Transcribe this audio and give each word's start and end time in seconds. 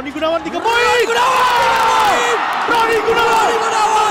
Roni 0.00 0.16
Gunawan 0.16 0.40
tiga 0.40 0.56
poin. 0.56 0.80
Roni 0.80 1.04
Gunawan. 1.04 2.16
Roni 2.72 2.96
Gunawan. 3.04 3.52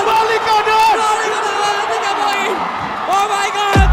Balik 0.06 0.42
kanan. 0.46 0.94
Roni 1.02 1.26
Gunawan 1.34 1.86
tiga 1.90 2.12
poin. 2.14 2.54
Oh 3.10 3.24
my 3.26 3.48
god. 3.50 3.88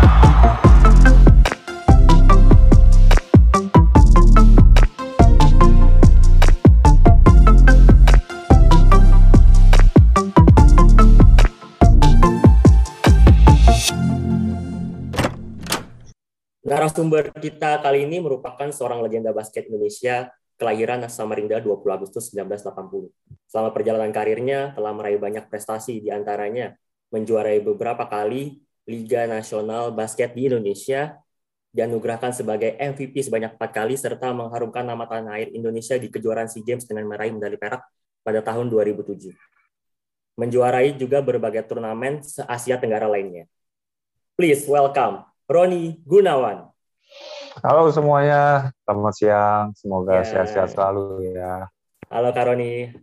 Narasumber 16.61 17.33
kita 17.41 17.81
kali 17.81 18.05
ini 18.05 18.21
merupakan 18.21 18.69
seorang 18.69 19.01
legenda 19.01 19.33
basket 19.33 19.65
Indonesia 19.65 20.29
kelahiran 20.57 21.05
Samarinda 21.07 21.61
20 21.61 21.85
Agustus 21.93 22.33
1980. 22.33 23.13
Selama 23.47 23.69
perjalanan 23.71 24.11
karirnya 24.11 24.73
telah 24.73 24.91
meraih 24.91 25.21
banyak 25.21 25.45
prestasi 25.47 26.01
di 26.01 26.09
antaranya 26.09 26.73
menjuarai 27.13 27.63
beberapa 27.63 28.03
kali 28.09 28.59
Liga 28.89 29.29
Nasional 29.29 29.93
Basket 29.93 30.33
di 30.33 30.49
Indonesia, 30.49 31.15
dianugerahkan 31.71 32.33
sebagai 32.33 32.73
MVP 32.79 33.21
sebanyak 33.21 33.53
empat 33.55 33.71
kali 33.71 33.93
serta 33.93 34.33
mengharumkan 34.33 34.81
nama 34.81 35.05
tanah 35.05 35.37
air 35.37 35.53
Indonesia 35.53 35.93
di 35.99 36.09
kejuaraan 36.09 36.49
SEA 36.49 36.65
Games 36.65 36.89
dengan 36.89 37.05
meraih 37.05 37.31
medali 37.35 37.59
perak 37.59 37.85
pada 38.25 38.41
tahun 38.41 38.67
2007. 38.71 39.31
Menjuarai 40.37 40.93
juga 40.97 41.21
berbagai 41.21 41.65
turnamen 41.65 42.21
se-Asia 42.25 42.81
Tenggara 42.81 43.05
lainnya. 43.05 43.45
Please 44.37 44.65
welcome 44.65 45.25
Roni 45.49 46.01
Gunawan. 46.05 46.76
Halo 47.65 47.89
semuanya, 47.89 48.69
selamat 48.85 49.13
siang. 49.17 49.65
Semoga 49.73 50.21
Ya. 50.21 50.29
sehat-sehat 50.29 50.69
selalu 50.77 51.33
ya. 51.33 51.65
Halo 52.13 52.29
Kak 52.31 52.45
Roni, 52.47 52.93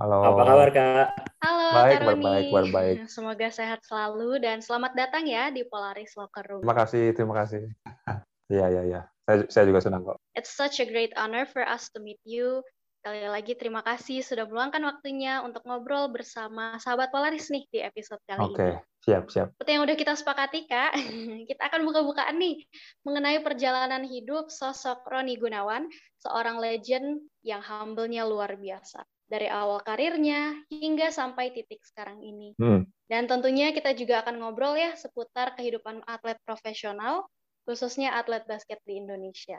Halo. 0.00 0.16
apa 0.24 0.42
kabar 0.48 0.68
Kak? 0.72 1.06
Halo, 1.44 1.68
Baik, 1.76 1.92
Kak 1.92 2.00
baik, 2.00 2.18
Roni. 2.20 2.24
baik, 2.24 2.46
baik, 2.48 2.68
baik. 2.72 2.96
Semoga 3.08 3.48
sehat 3.52 3.80
selalu 3.84 4.40
dan 4.40 4.58
selamat 4.64 4.92
datang 4.96 5.24
ya 5.28 5.52
di 5.52 5.62
Polaris 5.68 6.12
Locker 6.16 6.44
Room. 6.48 6.60
Terima 6.64 6.76
kasih, 6.76 7.04
terima 7.16 7.34
kasih. 7.44 7.62
Iya, 8.50 8.66
iya, 8.66 8.82
iya. 8.82 9.00
Saya, 9.22 9.46
saya 9.46 9.64
juga 9.70 9.78
senang 9.78 10.02
kok. 10.02 10.18
It's 10.34 10.50
such 10.50 10.82
a 10.82 10.86
great 10.90 11.14
honor 11.14 11.46
for 11.46 11.62
us 11.62 11.86
to 11.94 12.02
meet 12.02 12.18
you. 12.26 12.66
Sekali 13.00 13.24
lagi 13.32 13.56
terima 13.56 13.80
kasih 13.80 14.20
sudah 14.20 14.44
meluangkan 14.44 14.84
waktunya 14.84 15.40
untuk 15.40 15.64
ngobrol 15.64 16.12
bersama 16.12 16.76
sahabat 16.84 17.08
Polaris 17.08 17.48
nih 17.48 17.64
di 17.72 17.80
episode 17.80 18.20
kali 18.28 18.52
Oke, 18.52 18.76
ini. 18.76 19.00
siap, 19.00 19.24
siap. 19.32 19.48
Seperti 19.56 19.70
yang 19.72 19.88
udah 19.88 19.96
kita 19.96 20.12
sepakati, 20.12 20.68
Kak, 20.68 20.92
kita 21.48 21.62
akan 21.72 21.88
buka-bukaan 21.88 22.36
nih 22.36 22.60
mengenai 23.08 23.40
perjalanan 23.40 24.04
hidup 24.04 24.52
sosok 24.52 25.00
Roni 25.08 25.40
Gunawan, 25.40 25.88
seorang 26.20 26.60
legend 26.60 27.24
yang 27.40 27.64
humble-nya 27.64 28.28
luar 28.28 28.60
biasa. 28.60 29.00
Dari 29.24 29.48
awal 29.48 29.80
karirnya 29.80 30.60
hingga 30.68 31.08
sampai 31.08 31.56
titik 31.56 31.80
sekarang 31.80 32.20
ini. 32.20 32.52
Hmm. 32.60 32.84
Dan 33.08 33.24
tentunya 33.24 33.72
kita 33.72 33.96
juga 33.96 34.20
akan 34.20 34.44
ngobrol 34.44 34.76
ya 34.76 34.92
seputar 34.92 35.56
kehidupan 35.56 36.04
atlet 36.04 36.36
profesional, 36.44 37.24
khususnya 37.64 38.12
atlet 38.12 38.44
basket 38.44 38.84
di 38.84 39.00
Indonesia. 39.00 39.56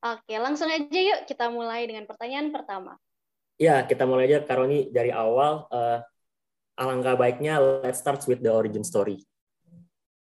Oke, 0.00 0.32
langsung 0.40 0.72
aja 0.72 0.88
yuk 0.88 1.28
kita 1.28 1.52
mulai 1.52 1.84
dengan 1.84 2.08
pertanyaan 2.08 2.48
pertama. 2.48 2.96
Ya, 3.60 3.84
kita 3.84 4.08
mulai 4.08 4.32
aja 4.32 4.40
Kak 4.40 4.56
Roni 4.56 4.88
dari 4.88 5.12
awal. 5.12 5.68
eh, 5.68 6.00
alangkah 6.80 7.12
baiknya 7.20 7.60
let's 7.84 8.00
start 8.00 8.24
with 8.24 8.40
the 8.40 8.48
origin 8.48 8.80
story. 8.80 9.20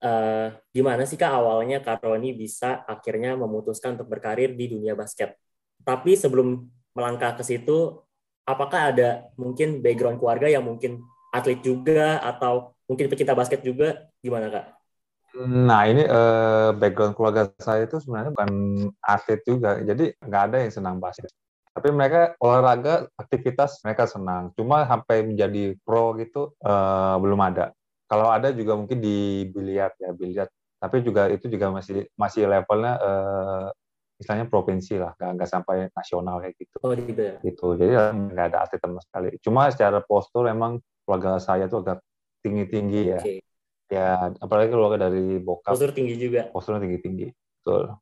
Eh, 0.02 0.48
gimana 0.74 1.06
sih 1.06 1.14
Kak 1.14 1.30
awalnya 1.30 1.78
Kak 1.78 2.02
Roni 2.02 2.34
bisa 2.34 2.82
akhirnya 2.90 3.38
memutuskan 3.38 3.94
untuk 3.94 4.10
berkarir 4.10 4.58
di 4.58 4.66
dunia 4.66 4.98
basket? 4.98 5.38
Tapi 5.86 6.18
sebelum 6.18 6.66
melangkah 6.94 7.38
ke 7.38 7.46
situ, 7.46 8.02
apakah 8.42 8.90
ada 8.90 9.30
mungkin 9.38 9.78
background 9.78 10.18
keluarga 10.18 10.50
yang 10.50 10.66
mungkin 10.66 11.02
atlet 11.30 11.62
juga 11.62 12.18
atau 12.18 12.74
mungkin 12.90 13.06
pecinta 13.06 13.38
basket 13.38 13.62
juga? 13.62 14.10
Gimana 14.18 14.50
Kak? 14.50 14.77
Nah, 15.36 15.84
ini 15.84 16.02
eh, 16.08 16.70
background 16.72 17.12
keluarga 17.12 17.52
saya 17.61 17.84
itu 17.84 18.00
sebenarnya 18.00 18.33
bukan 18.33 18.50
atlet 19.05 19.40
juga. 19.44 19.77
Jadi 19.84 20.16
nggak 20.24 20.42
ada 20.50 20.56
yang 20.64 20.72
senang 20.72 20.96
basket. 20.96 21.28
Tapi 21.77 21.94
mereka 21.94 22.34
olahraga, 22.40 23.06
aktivitas 23.14 23.84
mereka 23.84 24.08
senang. 24.08 24.50
Cuma 24.56 24.88
sampai 24.88 25.22
menjadi 25.28 25.77
pro 25.84 26.17
gitu 26.17 26.56
eh, 26.64 27.17
belum 27.20 27.40
ada. 27.44 27.70
Kalau 28.08 28.33
ada 28.33 28.48
juga 28.56 28.72
mungkin 28.74 29.05
di 29.05 29.44
biliar 29.52 29.92
ya, 30.00 30.11
biliar. 30.17 30.48
Tapi 30.80 31.02
juga 31.05 31.28
itu 31.28 31.46
juga 31.50 31.70
masih 31.77 32.08
masih 32.17 32.48
levelnya 32.48 32.94
eh, 32.98 33.67
misalnya 34.18 34.50
provinsi 34.50 34.98
lah, 34.98 35.14
nggak, 35.14 35.30
nggak 35.38 35.50
sampai 35.50 35.77
nasional 35.94 36.42
kayak 36.42 36.56
gitu. 36.58 36.77
Oh 36.83 36.90
gitu 36.96 37.20
ya. 37.22 37.36
gitu. 37.44 37.67
Jadi 37.78 37.92
ya 37.94 38.05
nggak 38.11 38.46
ada 38.50 38.58
atlet 38.67 38.80
sama 38.83 39.00
sekali. 39.05 39.28
Cuma 39.44 39.61
secara 39.70 39.98
postur 40.02 40.48
memang 40.50 40.83
keluarga 41.06 41.38
saya 41.38 41.70
tuh 41.70 41.84
agak 41.84 42.02
tinggi-tinggi 42.42 43.00
ya. 43.12 43.20
Ya, 43.88 44.36
apalagi 44.36 44.68
keluarga 44.68 45.08
dari 45.08 45.40
bokap 45.40 45.72
Postur 45.72 45.96
tinggi 45.96 46.20
juga. 46.20 46.52
posturnya 46.52 46.84
tinggi-tinggi. 46.84 47.32
Betul. 47.32 47.96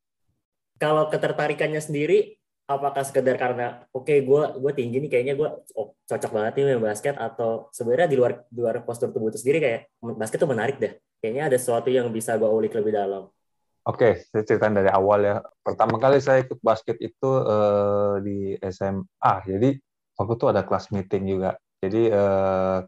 Kalau 0.77 1.07
ketertarikannya 1.09 1.79
sendiri, 1.79 2.37
apakah 2.67 3.07
sekedar 3.07 3.39
karena 3.39 3.87
oke 3.95 4.11
gue 4.11 4.43
gue 4.59 4.73
tinggi 4.75 4.99
nih 4.99 5.11
kayaknya 5.11 5.35
gue 5.39 5.49
cocok 6.11 6.31
banget 6.35 6.53
nih 6.59 6.65
main 6.75 6.83
basket 6.91 7.15
atau 7.15 7.71
sebenarnya 7.71 8.11
di 8.11 8.17
luar 8.19 8.43
di 8.51 8.59
luar 8.59 8.83
postur 8.83 9.15
tubuh 9.15 9.31
itu 9.31 9.39
sendiri 9.39 9.63
kayak 9.63 9.81
basket 10.19 10.43
tuh 10.43 10.51
menarik 10.51 10.77
deh. 10.83 10.99
Kayaknya 11.23 11.43
ada 11.55 11.57
sesuatu 11.57 11.89
yang 11.89 12.11
bisa 12.11 12.35
gue 12.35 12.51
ulik 12.51 12.75
lebih 12.75 12.93
dalam. 12.93 13.31
Oke, 13.87 14.27
saya 14.35 14.43
ceritain 14.43 14.75
dari 14.75 14.91
awal 14.91 15.23
ya. 15.23 15.37
Pertama 15.63 16.03
kali 16.03 16.19
saya 16.19 16.43
ikut 16.43 16.59
basket 16.59 16.99
itu 16.99 17.31
eh, 17.47 18.15
di 18.27 18.39
SMA. 18.59 19.33
Jadi 19.47 19.79
waktu 20.19 20.33
itu 20.35 20.47
ada 20.51 20.67
kelas 20.67 20.91
meeting 20.91 21.23
juga. 21.39 21.55
Jadi 21.79 22.11
eh, 22.11 22.79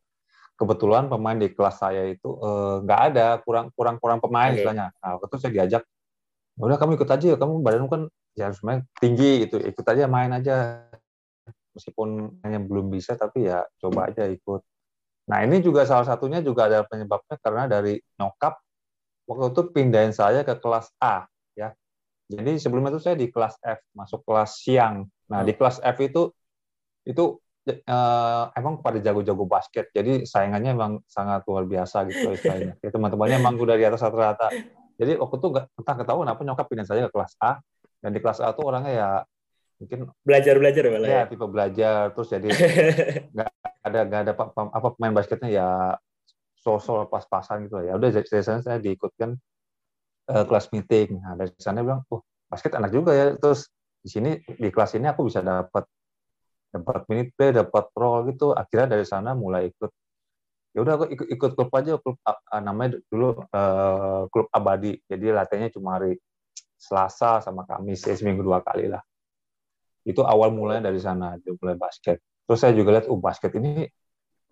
kebetulan 0.59 1.07
pemain 1.07 1.39
di 1.39 1.49
kelas 1.55 1.79
saya 1.79 2.11
itu 2.11 2.35
eh, 2.43 2.77
nggak 2.83 3.01
ada, 3.15 3.29
kurang 3.47 3.71
kurang 3.73 3.97
kurang 4.03 4.19
pemain 4.19 4.51
Oke. 4.51 4.61
istilahnya. 4.61 4.91
Nah, 4.99 5.17
waktu 5.17 5.31
itu 5.31 5.37
saya 5.39 5.53
diajak, 5.55 5.83
"Ya 6.59 6.63
udah 6.67 6.79
kamu 6.83 6.93
ikut 6.99 7.09
aja, 7.09 7.29
kamu 7.39 7.53
badanmu 7.63 7.89
kan 7.89 8.03
ya 8.35 8.51
harus 8.51 8.61
main 8.67 8.83
tinggi 8.99 9.47
itu, 9.47 9.57
ikut 9.63 9.87
aja 9.87 10.11
main 10.11 10.35
aja. 10.35 10.83
Meskipun 11.79 12.43
hanya 12.43 12.59
belum 12.59 12.91
bisa, 12.91 13.15
tapi 13.15 13.47
ya 13.47 13.63
coba 13.79 14.11
aja 14.11 14.27
ikut. 14.27 14.61
Nah 15.31 15.45
ini 15.47 15.63
juga 15.63 15.87
salah 15.87 16.03
satunya 16.03 16.43
juga 16.43 16.67
ada 16.67 16.83
penyebabnya 16.83 17.39
karena 17.39 17.71
dari 17.71 18.01
nyokap 18.19 18.59
waktu 19.29 19.47
itu 19.53 19.63
pindahin 19.71 20.11
saya 20.11 20.43
ke 20.43 20.57
kelas 20.59 20.91
A 20.99 21.29
ya. 21.55 21.71
Jadi 22.29 22.57
sebelumnya 22.61 22.93
itu 22.97 23.01
saya 23.01 23.17
di 23.17 23.29
kelas 23.29 23.57
F, 23.61 23.81
masuk 23.97 24.21
kelas 24.25 24.61
siang. 24.61 25.09
Nah, 25.33 25.45
di 25.45 25.57
kelas 25.57 25.81
F 25.81 25.97
itu 26.05 26.33
itu 27.09 27.41
eh, 27.77 28.45
emang 28.56 28.81
pada 28.81 28.99
jago-jago 28.99 29.45
basket. 29.45 29.93
Jadi 29.93 30.25
saingannya 30.25 30.73
emang 30.73 30.93
sangat 31.05 31.45
luar 31.45 31.69
biasa 31.69 32.09
gitu 32.09 32.33
istilahnya. 32.33 32.75
Ya, 32.81 32.91
teman-temannya 32.91 33.37
emang 33.39 33.55
udah 33.61 33.77
di 33.77 33.84
atas 33.84 34.01
rata-rata. 34.03 34.49
Jadi 34.99 35.15
waktu 35.21 35.34
itu 35.39 35.47
nggak 35.53 35.65
entah 35.78 35.97
ketahuan 36.01 36.27
kenapa 36.27 36.41
nyokap 36.43 36.67
pindahin 36.67 36.89
saya 36.89 37.01
ke 37.07 37.15
kelas 37.15 37.33
A 37.39 37.62
dan 38.03 38.11
di 38.11 38.19
kelas 38.19 38.39
A 38.43 38.51
tuh 38.51 38.67
orangnya 38.67 38.93
ya 38.95 39.11
mungkin 39.78 40.11
Belajar 40.27 40.59
belajar 40.59 40.83
malah 40.91 41.07
ya. 41.07 41.19
ya 41.23 41.31
tipe 41.31 41.47
belajar 41.47 42.11
terus 42.11 42.28
jadi 42.34 42.49
ada 43.87 43.99
nggak 44.05 44.21
ada 44.27 44.33
pa- 44.34 44.51
pa- 44.51 44.73
apa 44.75 44.89
pemain 44.99 45.15
basketnya 45.15 45.51
ya 45.55 45.69
sosok 46.59 47.07
pas-pasan 47.07 47.71
gitu 47.71 47.78
ya 47.87 47.95
udah 47.95 48.11
dari 48.11 48.43
sana 48.43 48.59
saya 48.59 48.83
diikutkan 48.83 49.39
eh, 50.34 50.45
kelas 50.51 50.75
meeting 50.75 51.23
nah 51.23 51.39
dari 51.39 51.55
sana 51.62 51.87
bilang 51.87 52.03
oh 52.11 52.27
basket 52.51 52.75
enak 52.75 52.91
juga 52.91 53.15
ya 53.15 53.27
terus 53.39 53.71
di 54.03 54.11
sini 54.11 54.31
di 54.43 54.69
kelas 54.75 54.99
ini 54.99 55.07
aku 55.07 55.31
bisa 55.31 55.47
dapat 55.47 55.87
dapat 56.69 57.09
minute 57.09 57.31
play 57.34 57.51
dapat 57.56 57.89
role 57.97 58.33
gitu 58.33 58.53
akhirnya 58.53 58.99
dari 58.99 59.05
sana 59.09 59.33
mulai 59.33 59.73
ikut. 59.73 59.91
Ya 60.77 60.84
udah 60.84 60.95
aku 61.01 61.05
ikut, 61.11 61.27
ikut 61.33 61.51
klub 61.56 61.71
aja 61.73 61.97
klub 61.97 62.17
ah, 62.29 62.61
namanya 62.61 63.01
dulu 63.09 63.41
eh, 63.41 64.23
klub 64.29 64.47
abadi. 64.53 65.01
Jadi 65.09 65.33
latihannya 65.33 65.71
cuma 65.73 65.97
hari 65.99 66.15
Selasa 66.78 67.43
sama 67.43 67.67
Kamis 67.67 68.07
ya 68.07 68.15
seminggu 68.15 68.45
dua 68.45 68.62
kali 68.62 68.87
lah. 68.87 69.03
Itu 70.07 70.23
awal 70.23 70.55
mulanya 70.55 70.93
dari 70.93 71.01
sana 71.03 71.34
dia 71.41 71.57
mulai 71.59 71.75
basket. 71.75 72.22
Terus 72.47 72.59
saya 72.63 72.72
juga 72.77 72.97
lihat 72.97 73.10
oh 73.10 73.19
basket 73.19 73.53
ini 73.59 73.89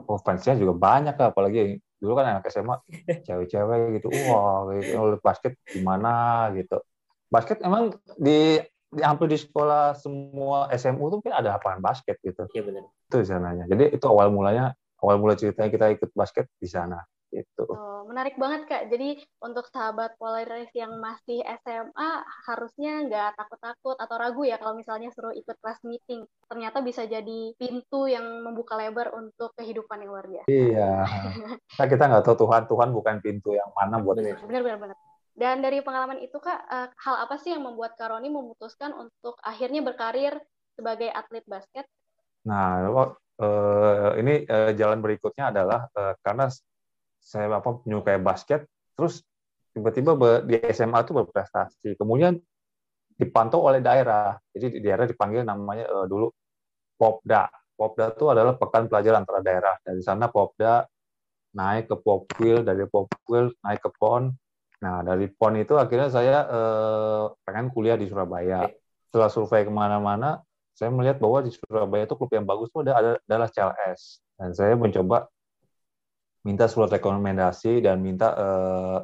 oh 0.04 0.20
fansnya 0.20 0.58
juga 0.58 0.76
banyak 0.76 1.16
lah 1.16 1.32
apalagi 1.32 1.80
dulu 1.96 2.12
kan 2.12 2.36
anak 2.36 2.48
SMA 2.50 2.76
cewek-cewek 3.24 4.02
gitu. 4.02 4.08
Wah 4.28 4.66
gitu, 4.74 5.20
basket 5.22 5.56
gimana 5.70 6.48
gitu. 6.56 6.82
Basket 7.30 7.58
emang 7.62 7.94
di, 8.18 8.60
di 8.92 9.02
hampir 9.02 9.26
di 9.26 9.38
sekolah 9.38 9.98
semua 9.98 10.70
SMU 10.70 11.10
tuh 11.10 11.20
kan 11.26 11.42
ada 11.42 11.58
lapangan 11.58 11.82
basket 11.82 12.16
gitu 12.22 12.46
Iya 12.54 12.62
benar. 12.62 12.82
itu 12.86 13.16
di 13.22 13.26
sananya 13.26 13.64
jadi 13.66 13.84
itu 13.92 14.06
awal 14.06 14.30
mulanya 14.30 14.72
awal 15.02 15.18
mulai 15.18 15.36
ceritanya 15.36 15.70
kita 15.70 15.86
ikut 15.98 16.10
basket 16.14 16.46
di 16.56 16.68
sana 16.70 17.02
gitu 17.34 17.66
Oh, 17.66 18.06
menarik 18.06 18.38
banget 18.38 18.70
Kak. 18.70 18.82
Jadi 18.86 19.18
untuk 19.42 19.66
sahabat 19.68 20.14
Polaris 20.16 20.70
yang 20.78 20.94
masih 21.02 21.42
SMA 21.42 22.10
harusnya 22.46 23.02
nggak 23.02 23.34
takut-takut 23.34 23.98
atau 23.98 24.16
ragu 24.16 24.46
ya 24.46 24.62
kalau 24.62 24.78
misalnya 24.78 25.10
suruh 25.10 25.34
ikut 25.34 25.58
kelas 25.58 25.82
meeting. 25.82 26.22
Ternyata 26.46 26.86
bisa 26.86 27.02
jadi 27.04 27.52
pintu 27.58 28.06
yang 28.06 28.22
membuka 28.46 28.78
lebar 28.78 29.10
untuk 29.18 29.50
kehidupan 29.58 30.06
yang 30.06 30.10
luar 30.14 30.26
biasa. 30.30 30.46
iya 30.46 31.02
nah, 31.82 31.86
kita 31.90 32.02
nggak 32.06 32.24
tahu 32.24 32.46
Tuhan 32.46 32.62
Tuhan 32.70 32.88
bukan 32.94 33.14
pintu 33.18 33.50
yang 33.58 33.68
mana 33.74 33.98
buat 33.98 34.22
Benar. 34.22 34.38
Benar-benar 34.46 34.78
banget. 34.86 34.98
Dan 35.36 35.60
dari 35.60 35.84
pengalaman 35.84 36.24
itu 36.24 36.40
Kak, 36.40 36.60
eh, 36.64 36.88
hal 36.96 37.16
apa 37.28 37.36
sih 37.36 37.52
yang 37.52 37.60
membuat 37.60 37.92
Kak 38.00 38.08
Roni 38.08 38.32
memutuskan 38.32 38.96
untuk 38.96 39.36
akhirnya 39.44 39.84
berkarir 39.84 40.40
sebagai 40.72 41.12
atlet 41.12 41.44
basket? 41.44 41.84
Nah, 42.48 42.88
uh, 42.88 44.16
ini 44.16 44.48
uh, 44.48 44.72
jalan 44.72 45.04
berikutnya 45.04 45.52
adalah 45.52 45.90
karena 46.24 46.46
saya 47.18 47.50
apa 47.52 47.82
menyukai 47.82 48.22
basket, 48.22 48.64
terus 48.94 49.20
tiba-tiba 49.76 50.16
di 50.46 50.56
SMA 50.72 51.04
itu 51.04 51.12
berprestasi. 51.12 52.00
Kemudian 52.00 52.38
dipantau 53.16 53.64
oleh 53.68 53.84
daerah. 53.84 54.36
Jadi 54.52 54.78
di 54.78 54.80
daerah 54.80 55.04
dipanggil 55.04 55.44
namanya 55.44 55.84
dulu 56.08 56.32
Popda. 56.96 57.48
Popda 57.76 58.16
itu 58.16 58.24
adalah 58.32 58.56
pekan 58.56 58.88
pelajaran 58.88 59.24
antara 59.24 59.40
daerah. 59.44 59.74
Dari 59.84 60.00
sana 60.00 60.32
Popda 60.32 60.84
naik 61.56 61.92
ke 61.92 61.96
Popwil, 62.00 62.64
dari 62.64 62.84
Popwil 62.88 63.52
naik 63.64 63.84
ke 63.84 63.90
PON. 63.96 64.32
Nah, 64.86 65.02
dari 65.02 65.26
PON 65.26 65.58
itu 65.58 65.74
akhirnya 65.74 66.06
saya 66.14 66.46
eh, 66.46 67.24
pengen 67.42 67.74
kuliah 67.74 67.98
di 67.98 68.06
Surabaya. 68.06 68.70
Setelah 69.10 69.26
survei 69.26 69.66
ke 69.66 69.72
mana-mana, 69.72 70.38
saya 70.78 70.94
melihat 70.94 71.18
bahwa 71.18 71.42
di 71.42 71.50
Surabaya 71.50 72.06
itu 72.06 72.14
klub 72.14 72.30
yang 72.30 72.46
bagus 72.46 72.70
itu 72.70 72.78
ada, 72.94 73.18
adalah 73.18 73.50
CLS. 73.50 74.22
Dan 74.38 74.54
saya 74.54 74.78
mencoba 74.78 75.26
minta 76.46 76.70
surat 76.70 76.94
rekomendasi 76.94 77.82
dan 77.82 77.98
minta 77.98 78.30
uh, 78.38 78.98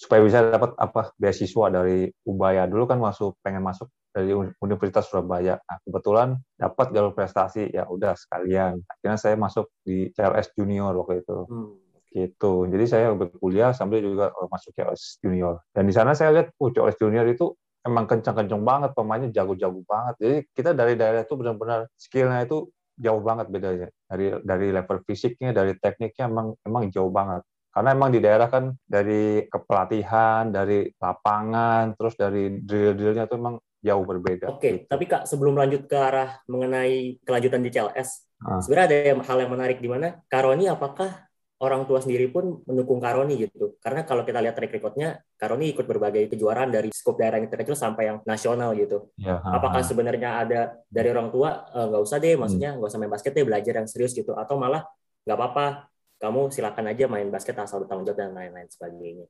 supaya 0.00 0.24
bisa 0.24 0.40
dapat 0.48 0.72
apa 0.80 1.12
beasiswa 1.20 1.68
dari 1.68 2.08
Ubaya 2.24 2.64
dulu 2.64 2.88
kan 2.88 2.96
masuk 2.96 3.36
pengen 3.44 3.60
masuk 3.60 3.92
dari 4.16 4.32
Universitas 4.32 5.12
Surabaya. 5.12 5.60
Nah, 5.60 5.76
kebetulan 5.84 6.40
dapat 6.56 6.96
jalur 6.96 7.12
prestasi 7.12 7.68
ya 7.68 7.84
udah 7.84 8.16
sekalian. 8.16 8.80
Akhirnya 8.88 9.18
saya 9.20 9.36
masuk 9.36 9.68
di 9.84 10.08
CLS 10.16 10.56
Junior 10.56 10.96
waktu 10.96 11.20
itu. 11.20 11.38
Hmm. 11.44 11.76
Gitu. 12.10 12.52
Jadi 12.66 12.84
saya 12.90 13.14
berkuliah 13.14 13.70
sambil 13.70 14.02
juga 14.02 14.34
oh, 14.34 14.50
masuk 14.50 14.74
CLS 14.74 15.22
Junior. 15.22 15.62
Dan 15.70 15.86
di 15.86 15.94
sana 15.94 16.12
saya 16.12 16.34
lihat, 16.34 16.48
oh 16.58 16.74
CLS 16.74 16.98
Junior 16.98 17.26
itu 17.30 17.54
emang 17.86 18.04
kencang-kencang 18.10 18.62
banget 18.66 18.90
pemainnya 18.92 19.30
jago-jago 19.30 19.80
banget. 19.86 20.14
Jadi 20.18 20.36
kita 20.52 20.70
dari 20.74 20.98
daerah 20.98 21.22
itu 21.22 21.34
benar-benar 21.38 21.86
skillnya 21.94 22.44
itu 22.44 22.68
jauh 22.98 23.22
banget 23.22 23.46
bedanya. 23.48 23.88
Dari 24.10 24.42
dari 24.42 24.66
level 24.74 24.98
fisiknya, 25.06 25.54
dari 25.54 25.72
tekniknya 25.78 26.28
emang 26.28 26.52
emang 26.66 26.90
jauh 26.92 27.08
banget. 27.08 27.46
Karena 27.70 27.94
emang 27.94 28.10
di 28.10 28.18
daerah 28.18 28.50
kan 28.50 28.74
dari 28.82 29.46
kepelatihan, 29.46 30.50
dari 30.50 30.90
lapangan, 30.98 31.94
terus 31.94 32.18
dari 32.18 32.58
drill-drillnya 32.58 33.30
itu 33.30 33.38
emang 33.38 33.62
jauh 33.80 34.04
berbeda. 34.04 34.50
Oke, 34.50 34.58
okay, 34.58 34.72
gitu. 34.82 34.86
tapi 34.90 35.04
Kak 35.06 35.24
sebelum 35.24 35.54
lanjut 35.54 35.86
ke 35.86 35.96
arah 35.96 36.42
mengenai 36.50 37.22
kelanjutan 37.22 37.62
di 37.62 37.70
CLS, 37.70 38.26
ah. 38.42 38.58
sebenarnya 38.60 38.86
ada 38.90 39.22
hal 39.22 39.38
yang 39.40 39.52
menarik 39.54 39.78
di 39.78 39.88
mana 39.88 40.18
Karoni 40.26 40.66
apakah 40.66 41.29
orang 41.60 41.84
tua 41.84 42.00
sendiri 42.00 42.32
pun 42.32 42.64
mendukung 42.64 42.96
Karoni 43.04 43.36
gitu. 43.36 43.76
Karena 43.84 44.08
kalau 44.08 44.24
kita 44.24 44.40
lihat 44.40 44.56
track 44.56 44.80
recordnya, 44.80 45.20
Karoni 45.36 45.76
ikut 45.76 45.84
berbagai 45.84 46.32
kejuaraan 46.32 46.72
dari 46.72 46.88
skop 46.88 47.20
daerah 47.20 47.36
yang 47.36 47.52
terkecil 47.52 47.76
sampai 47.76 48.08
yang 48.08 48.18
nasional 48.24 48.72
gitu. 48.72 49.12
Ya, 49.20 49.44
Apakah 49.44 49.84
sebenarnya 49.84 50.40
ada 50.40 50.60
dari 50.88 51.12
orang 51.12 51.28
tua 51.28 51.68
eh, 51.68 51.86
nggak 51.92 52.02
usah 52.02 52.16
deh, 52.16 52.34
maksudnya 52.40 52.72
hmm. 52.72 52.76
nggak 52.80 52.90
usah 52.90 53.00
main 53.00 53.12
basket 53.12 53.32
deh, 53.36 53.44
belajar 53.44 53.72
yang 53.76 53.88
serius 53.88 54.16
gitu, 54.16 54.32
atau 54.32 54.56
malah 54.56 54.88
nggak 55.28 55.36
apa-apa, 55.36 55.66
kamu 56.16 56.40
silakan 56.48 56.84
aja 56.96 57.04
main 57.12 57.28
basket 57.28 57.56
asal 57.60 57.84
bertanggung 57.84 58.08
jawab 58.08 58.18
dan 58.24 58.32
lain-lain 58.32 58.68
sebagainya. 58.72 59.28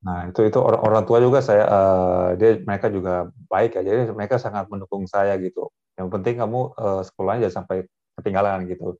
Nah 0.00 0.32
itu 0.32 0.48
itu 0.48 0.56
orang 0.56 0.80
orang 0.80 1.04
tua 1.04 1.20
juga 1.20 1.44
saya 1.44 1.64
uh, 1.68 2.28
dia 2.40 2.56
mereka 2.64 2.88
juga 2.88 3.28
baik 3.52 3.76
ya, 3.76 3.82
jadi 3.84 4.16
mereka 4.16 4.40
sangat 4.40 4.64
mendukung 4.72 5.04
saya 5.04 5.36
gitu. 5.36 5.68
Yang 6.00 6.08
penting 6.08 6.40
kamu 6.40 6.72
uh, 6.72 7.04
sekolahnya 7.04 7.52
jangan 7.52 7.68
sampai 7.68 7.84
ketinggalan 8.16 8.64
gitu. 8.64 8.96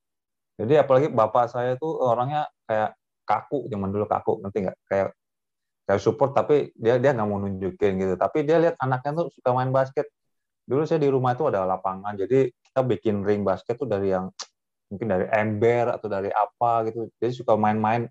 Jadi 0.56 0.76
apalagi 0.76 1.08
bapak 1.12 1.52
saya 1.52 1.76
tuh 1.76 2.00
orangnya 2.00 2.48
kayak 2.66 2.90
kaku 3.26 3.66
zaman 3.70 3.90
dulu 3.90 4.06
kaku 4.06 4.38
nanti 4.42 4.66
nggak 4.66 4.78
kayak 4.86 5.08
kayak 5.86 6.00
support 6.02 6.34
tapi 6.34 6.74
dia 6.74 6.98
dia 6.98 7.14
nggak 7.14 7.26
mau 7.26 7.38
nunjukin 7.42 7.92
gitu. 8.02 8.14
Tapi 8.18 8.42
dia 8.42 8.58
lihat 8.58 8.76
anaknya 8.82 9.24
tuh 9.24 9.26
suka 9.34 9.50
main 9.54 9.70
basket. 9.70 10.10
Dulu 10.66 10.82
saya 10.82 10.98
di 10.98 11.10
rumah 11.10 11.38
itu 11.38 11.46
ada 11.46 11.62
lapangan, 11.62 12.18
jadi 12.18 12.50
kita 12.50 12.82
bikin 12.82 13.22
ring 13.22 13.46
basket 13.46 13.78
tuh 13.78 13.86
dari 13.86 14.10
yang 14.10 14.34
mungkin 14.90 15.06
dari 15.06 15.26
ember 15.30 15.94
atau 15.94 16.10
dari 16.10 16.30
apa 16.34 16.90
gitu. 16.90 17.06
Jadi 17.22 17.32
suka 17.38 17.54
main-main 17.54 18.10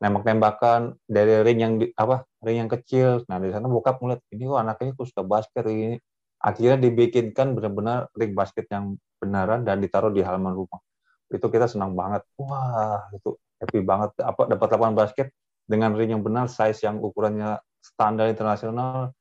nembak-nembakan 0.00 0.96
dari 1.04 1.44
ring 1.44 1.58
yang 1.60 1.72
di, 1.76 1.92
apa 1.92 2.24
ring 2.40 2.64
yang 2.64 2.70
kecil. 2.72 3.24
Nah 3.28 3.36
di 3.40 3.52
sana 3.52 3.68
bokap 3.68 4.00
ngeliat 4.00 4.24
ini 4.32 4.48
kok 4.48 4.60
anaknya 4.60 4.92
kok 4.96 5.08
suka 5.08 5.22
basket 5.24 5.64
ini. 5.68 6.00
Akhirnya 6.40 6.80
dibikinkan 6.80 7.52
benar-benar 7.56 8.08
ring 8.16 8.32
basket 8.32 8.68
yang 8.72 8.96
benaran 9.20 9.64
dan 9.64 9.80
ditaruh 9.80 10.12
di 10.12 10.20
halaman 10.24 10.52
rumah 10.52 10.80
itu 11.26 11.46
kita 11.50 11.66
senang 11.66 11.94
banget 11.98 12.22
wah 12.38 13.10
itu 13.10 13.34
happy 13.60 13.80
banget. 13.82 14.10
Apa 14.22 14.48
dapat 14.50 14.68
lapangan 14.76 14.96
basket 14.96 15.28
dengan 15.66 15.94
ring 15.94 16.14
yang 16.14 16.22
benar 16.22 16.46
size 16.46 16.84
yang 16.84 17.00
ukurannya 17.02 17.60
standar 17.82 18.30
internasional. 18.30 19.12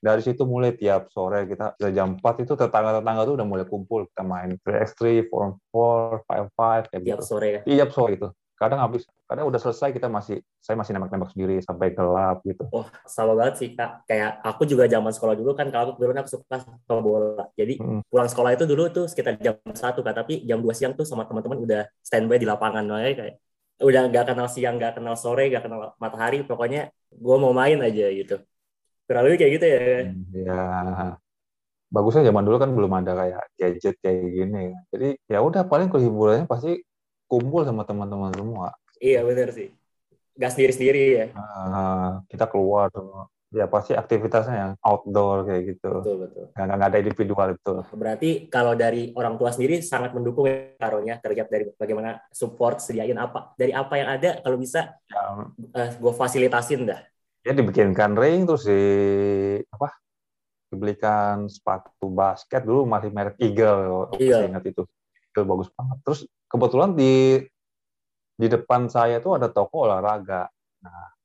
Dari 0.00 0.24
situ 0.24 0.48
mulai 0.48 0.72
tiap 0.72 1.12
sore 1.12 1.44
kita, 1.44 1.76
kita 1.76 1.92
jam 1.92 2.16
4 2.16 2.40
itu 2.40 2.56
tetangga-tetangga 2.56 3.20
tuh 3.28 3.34
udah 3.36 3.44
mulai 3.44 3.68
kumpul. 3.68 4.08
Kita 4.08 4.24
main 4.24 4.56
3x3, 4.56 5.28
4x4, 5.28 5.76
5x5 6.24 6.60
kayak 6.88 7.02
tiap 7.04 7.20
gitu. 7.20 7.28
sore 7.28 7.48
ya? 7.52 7.60
Iya, 7.68 7.84
tiap 7.84 7.90
sore 7.92 8.12
itu 8.16 8.28
kadang 8.60 8.84
habis 8.84 9.08
kadang 9.24 9.48
udah 9.48 9.56
selesai 9.56 9.88
kita 9.96 10.12
masih 10.12 10.44
saya 10.60 10.76
masih 10.76 10.92
nembak-nembak 10.92 11.32
sendiri 11.32 11.64
sampai 11.64 11.96
gelap 11.96 12.44
gitu. 12.44 12.68
Oh 12.76 12.84
sama 13.08 13.32
banget 13.32 13.56
sih 13.56 13.68
kak. 13.72 14.04
Kayak 14.04 14.36
aku 14.44 14.68
juga 14.68 14.84
zaman 14.84 15.16
sekolah 15.16 15.32
dulu 15.32 15.56
kan 15.56 15.72
kalau 15.72 15.96
aku 15.96 16.04
dulu 16.04 16.12
aku 16.12 16.28
suka 16.28 16.60
sepak 16.60 17.00
bola. 17.00 17.48
Jadi 17.56 17.80
hmm. 17.80 18.04
pulang 18.12 18.28
sekolah 18.28 18.52
itu 18.52 18.68
dulu 18.68 18.92
tuh 18.92 19.08
sekitar 19.08 19.40
jam 19.40 19.56
satu 19.72 20.04
kak. 20.04 20.12
Tapi 20.12 20.44
jam 20.44 20.60
dua 20.60 20.76
siang 20.76 20.92
tuh 20.92 21.08
sama 21.08 21.24
teman-teman 21.24 21.56
udah 21.56 21.82
standby 22.04 22.36
di 22.36 22.44
lapangan 22.44 22.84
makanya 22.84 23.16
kayak 23.16 23.34
udah 23.80 24.02
nggak 24.12 24.24
kenal 24.32 24.48
siang 24.48 24.76
nggak 24.76 25.00
kenal 25.00 25.16
sore 25.16 25.48
nggak 25.48 25.64
kenal 25.64 25.96
matahari 25.96 26.44
pokoknya 26.44 26.92
gue 27.10 27.36
mau 27.40 27.56
main 27.56 27.80
aja 27.80 28.06
gitu 28.12 28.36
kurang 29.08 29.24
lebih 29.26 29.38
kayak 29.40 29.52
gitu 29.56 29.66
ya 29.66 29.80
ya 30.36 30.62
bagusnya 31.90 32.28
zaman 32.30 32.46
dulu 32.46 32.56
kan 32.60 32.70
belum 32.70 32.92
ada 33.02 33.12
kayak 33.18 33.44
gadget 33.58 33.96
kayak 33.98 34.28
gini 34.30 34.76
jadi 34.94 35.08
ya 35.26 35.38
udah 35.42 35.66
paling 35.66 35.90
kehiburannya 35.90 36.46
pasti 36.46 36.84
kumpul 37.30 37.62
sama 37.62 37.86
teman-teman 37.86 38.34
semua. 38.34 38.74
Iya 38.98 39.22
benar 39.22 39.54
sih. 39.54 39.70
Gak 40.34 40.50
sendiri-sendiri 40.58 41.02
ya. 41.14 41.26
Uh, 41.38 42.18
kita 42.26 42.50
keluar 42.50 42.90
semua. 42.90 43.30
Ya 43.50 43.66
pasti 43.66 43.98
aktivitasnya 43.98 44.54
yang 44.54 44.72
outdoor 44.78 45.42
kayak 45.42 45.74
gitu. 45.74 45.90
Betul 45.90 46.16
betul. 46.22 46.44
Gak, 46.54 46.66
gak 46.70 46.88
ada 46.94 46.98
individual 47.02 47.48
itu. 47.50 47.74
Berarti 47.98 48.30
kalau 48.46 48.78
dari 48.78 49.10
orang 49.18 49.34
tua 49.34 49.50
sendiri 49.50 49.82
sangat 49.82 50.14
mendukung 50.14 50.46
ya 50.46 50.78
karonya 50.78 51.18
terlihat 51.18 51.50
dari 51.50 51.66
bagaimana 51.74 52.22
support 52.30 52.78
sediain 52.78 53.18
apa 53.18 53.50
dari 53.58 53.74
apa 53.74 53.94
yang 53.98 54.08
ada 54.14 54.38
kalau 54.38 54.54
bisa 54.54 54.94
ya. 55.10 55.18
uh, 55.18 55.50
eh, 55.74 55.90
gue 55.98 56.12
fasilitasin 56.14 56.86
dah. 56.86 57.02
Ya 57.42 57.50
dibikinkan 57.50 58.14
ring 58.14 58.46
terus 58.46 58.70
di 58.70 58.82
apa 59.66 59.98
dibelikan 60.70 61.50
sepatu 61.50 62.06
basket 62.06 62.62
dulu 62.62 62.86
masih 62.86 63.10
merek 63.10 63.34
Eagle. 63.42 64.14
Iya. 64.14 64.46
Ingat 64.46 64.62
itu. 64.70 64.86
Eagle 65.34 65.46
bagus 65.50 65.68
banget. 65.74 65.98
Terus 66.06 66.20
kebetulan 66.46 66.94
di 66.94 67.42
di 68.40 68.46
depan 68.46 68.86
saya 68.86 69.18
itu 69.18 69.34
ada 69.34 69.50
toko 69.50 69.90
olahraga. 69.90 70.46
Nah, 70.80 71.19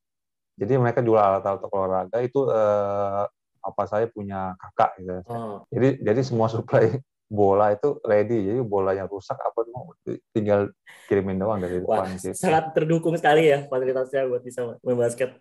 jadi 0.56 0.80
mereka 0.80 1.04
jual 1.04 1.20
alat-alat 1.20 1.62
olahraga 1.68 2.18
itu 2.24 2.48
eh, 2.48 3.24
apa 3.66 3.84
saya 3.90 4.06
punya 4.08 4.56
kakak 4.62 4.92
gitu. 5.02 5.16
Oh. 5.28 5.66
Jadi 5.74 6.00
jadi 6.00 6.22
semua 6.24 6.48
supply 6.48 6.96
bola 7.28 7.74
itu 7.74 7.98
ready. 8.06 8.54
Jadi 8.54 8.60
bola 8.62 8.94
yang 8.96 9.10
rusak 9.10 9.36
apa 9.36 9.66
mau 9.74 9.92
tinggal 10.32 10.72
kirimin 11.10 11.42
doang 11.42 11.60
dari 11.60 11.82
depan. 11.82 12.08
Wah, 12.08 12.16
gitu. 12.16 12.38
sangat 12.38 12.72
terdukung 12.78 13.18
sekali 13.18 13.50
ya 13.50 13.66
fasilitasnya 13.68 14.30
buat 14.30 14.42
bisa 14.46 14.80
main 14.86 14.98
basket. 14.98 15.36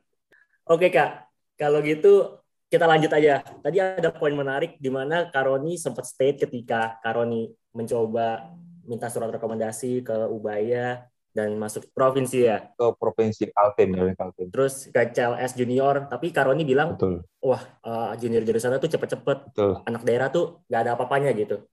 Oke 0.64 0.88
kak, 0.88 1.28
kalau 1.60 1.84
gitu 1.84 2.40
kita 2.72 2.88
lanjut 2.88 3.12
aja. 3.12 3.44
Tadi 3.44 3.78
ada 3.78 4.10
poin 4.10 4.34
menarik 4.34 4.80
di 4.80 4.90
mana 4.90 5.28
Karoni 5.30 5.76
sempat 5.78 6.08
state 6.08 6.48
ketika 6.48 6.98
Karoni 7.04 7.52
mencoba 7.76 8.50
minta 8.88 9.06
surat 9.12 9.30
rekomendasi 9.30 10.02
ke 10.02 10.16
Ubaya 10.28 11.04
dan 11.34 11.58
masuk 11.58 11.90
provinsi 11.90 12.46
ya. 12.46 12.70
Ke 12.78 12.94
provinsi 12.94 13.50
Kaltim 13.50 13.90
ya 13.92 14.14
Kaltim. 14.14 14.48
Terus 14.54 14.88
ke 14.88 15.10
CLS 15.10 15.58
junior. 15.58 16.06
Tapi 16.06 16.30
Karoni 16.30 16.62
bilang 16.62 16.94
Betul. 16.94 17.26
wah 17.42 17.60
uh, 17.82 18.14
junior 18.14 18.46
junior 18.46 18.62
sana 18.62 18.78
tuh 18.78 18.88
cepet-cepet. 18.88 19.58
Anak 19.84 20.06
daerah 20.06 20.30
tuh 20.30 20.62
nggak 20.70 20.80
ada 20.80 20.90
apa-apanya 20.94 21.34
gitu. 21.34 21.66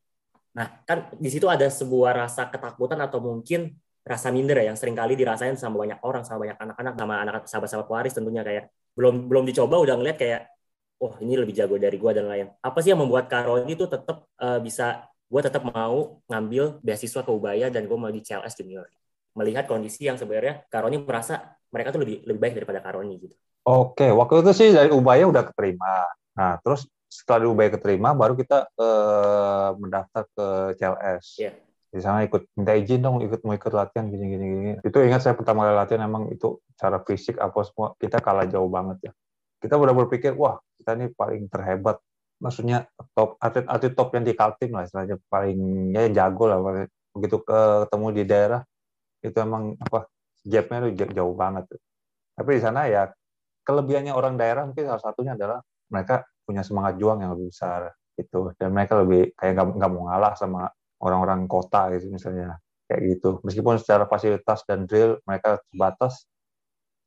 Nah 0.57 0.81
kan 0.83 1.13
di 1.15 1.29
situ 1.29 1.45
ada 1.45 1.69
sebuah 1.69 2.25
rasa 2.25 2.49
ketakutan 2.49 2.99
atau 2.99 3.21
mungkin 3.21 3.77
rasa 4.01 4.33
minder 4.33 4.57
ya 4.57 4.73
yang 4.73 4.77
sering 4.81 4.97
kali 4.97 5.13
dirasain 5.13 5.53
sama 5.53 5.77
banyak 5.77 6.01
orang 6.01 6.25
sama 6.25 6.49
banyak 6.49 6.57
anak-anak 6.57 6.93
sama 6.97 7.13
anak 7.21 7.43
sahabat-sahabat 7.45 7.87
waris 7.93 8.17
tentunya 8.17 8.41
kayak 8.41 8.73
belum 8.97 9.29
belum 9.29 9.45
dicoba 9.45 9.77
udah 9.77 9.93
ngeliat 9.93 10.17
kayak 10.17 10.49
oh 11.05 11.21
ini 11.21 11.37
lebih 11.37 11.53
jago 11.53 11.77
dari 11.77 12.01
gua 12.01 12.09
dan 12.09 12.25
lain 12.25 12.49
apa 12.65 12.81
sih 12.81 12.97
yang 12.97 13.05
membuat 13.05 13.29
Karoni 13.29 13.77
itu 13.77 13.85
tetap 13.85 14.25
uh, 14.41 14.57
bisa 14.57 15.05
gue 15.31 15.41
tetap 15.47 15.63
mau 15.63 16.19
ngambil 16.27 16.83
beasiswa 16.83 17.23
ke 17.23 17.31
Ubaya 17.31 17.71
dan 17.71 17.87
gue 17.87 17.95
mau 17.95 18.11
di 18.11 18.19
CLS 18.19 18.59
Junior. 18.59 18.83
Melihat 19.37 19.65
kondisi 19.67 20.07
yang 20.07 20.19
sebenarnya 20.19 20.67
Karoni 20.67 20.99
merasa 20.99 21.55
mereka 21.71 21.95
tuh 21.95 22.03
lebih 22.03 22.27
lebih 22.27 22.39
baik 22.41 22.53
daripada 22.61 22.79
Karoni 22.83 23.15
gitu. 23.19 23.35
Oke, 23.61 24.09
waktu 24.09 24.41
itu 24.41 24.51
sih 24.57 24.69
dari 24.73 24.89
Ubaya 24.89 25.29
udah 25.29 25.43
keterima. 25.47 26.09
Nah, 26.33 26.57
terus 26.65 26.89
setelah 27.07 27.45
di 27.45 27.47
Ubaya 27.47 27.69
keterima, 27.71 28.11
baru 28.17 28.33
kita 28.33 28.67
eh, 28.73 29.69
mendaftar 29.77 30.23
ke 30.33 30.47
CLS. 30.81 31.25
Yeah. 31.37 31.55
Di 31.91 31.99
sana 31.99 32.23
ikut 32.23 32.47
minta 32.55 32.71
izin 32.73 33.03
dong, 33.03 33.19
ikut 33.19 33.43
mau 33.43 33.53
ikut 33.53 33.71
latihan 33.75 34.07
gini 34.07 34.25
gini 34.31 34.45
gini. 34.47 34.71
Itu 34.81 35.03
ingat 35.03 35.27
saya 35.27 35.35
pertama 35.35 35.67
kali 35.67 35.75
latihan 35.75 36.07
emang 36.07 36.31
itu 36.31 36.63
cara 36.79 37.03
fisik 37.03 37.35
apa 37.37 37.59
semua 37.67 37.93
kita 37.99 38.23
kalah 38.23 38.47
jauh 38.47 38.71
banget 38.71 39.11
ya. 39.11 39.11
Kita 39.61 39.75
udah 39.77 39.93
berpikir 39.93 40.33
wah 40.33 40.57
kita 40.79 40.97
ini 40.97 41.13
paling 41.13 41.45
terhebat 41.51 42.01
maksudnya 42.41 42.89
top 43.13 43.37
atlet-atlet 43.37 43.93
top 43.93 44.09
yang 44.17 44.25
di 44.25 44.33
Kaltim 44.33 44.73
lah 44.73 44.89
istilahnya 44.89 45.21
paling 45.29 45.93
ya 45.93 46.09
jago 46.09 46.49
lah 46.49 46.57
begitu 47.13 47.37
ketemu 47.45 48.07
di 48.17 48.23
daerah 48.25 48.61
itu 49.21 49.37
emang 49.37 49.77
apa 49.77 50.09
gapnya 50.45 50.77
tuh 50.89 50.91
jauh 51.13 51.35
banget. 51.37 51.65
Tapi 52.35 52.49
di 52.57 52.61
sana 52.61 52.89
ya 52.89 53.09
kelebihannya 53.61 54.13
orang 54.13 54.35
daerah 54.35 54.65
mungkin 54.65 54.89
salah 54.89 55.03
satunya 55.03 55.37
adalah 55.37 55.61
mereka 55.93 56.25
punya 56.41 56.65
semangat 56.65 56.97
juang 56.97 57.21
yang 57.21 57.37
lebih 57.37 57.53
besar 57.53 57.93
itu 58.17 58.51
dan 58.57 58.69
mereka 58.73 58.99
lebih 58.99 59.31
kayak 59.37 59.53
nggak 59.61 59.91
mau 59.91 60.09
ngalah 60.09 60.33
sama 60.35 60.67
orang-orang 61.01 61.45
kota 61.45 61.93
gitu 61.95 62.09
misalnya 62.09 62.57
kayak 62.89 63.01
gitu. 63.17 63.39
Meskipun 63.45 63.77
secara 63.77 64.09
fasilitas 64.09 64.65
dan 64.65 64.89
drill 64.89 65.21
mereka 65.23 65.61
terbatas 65.69 66.25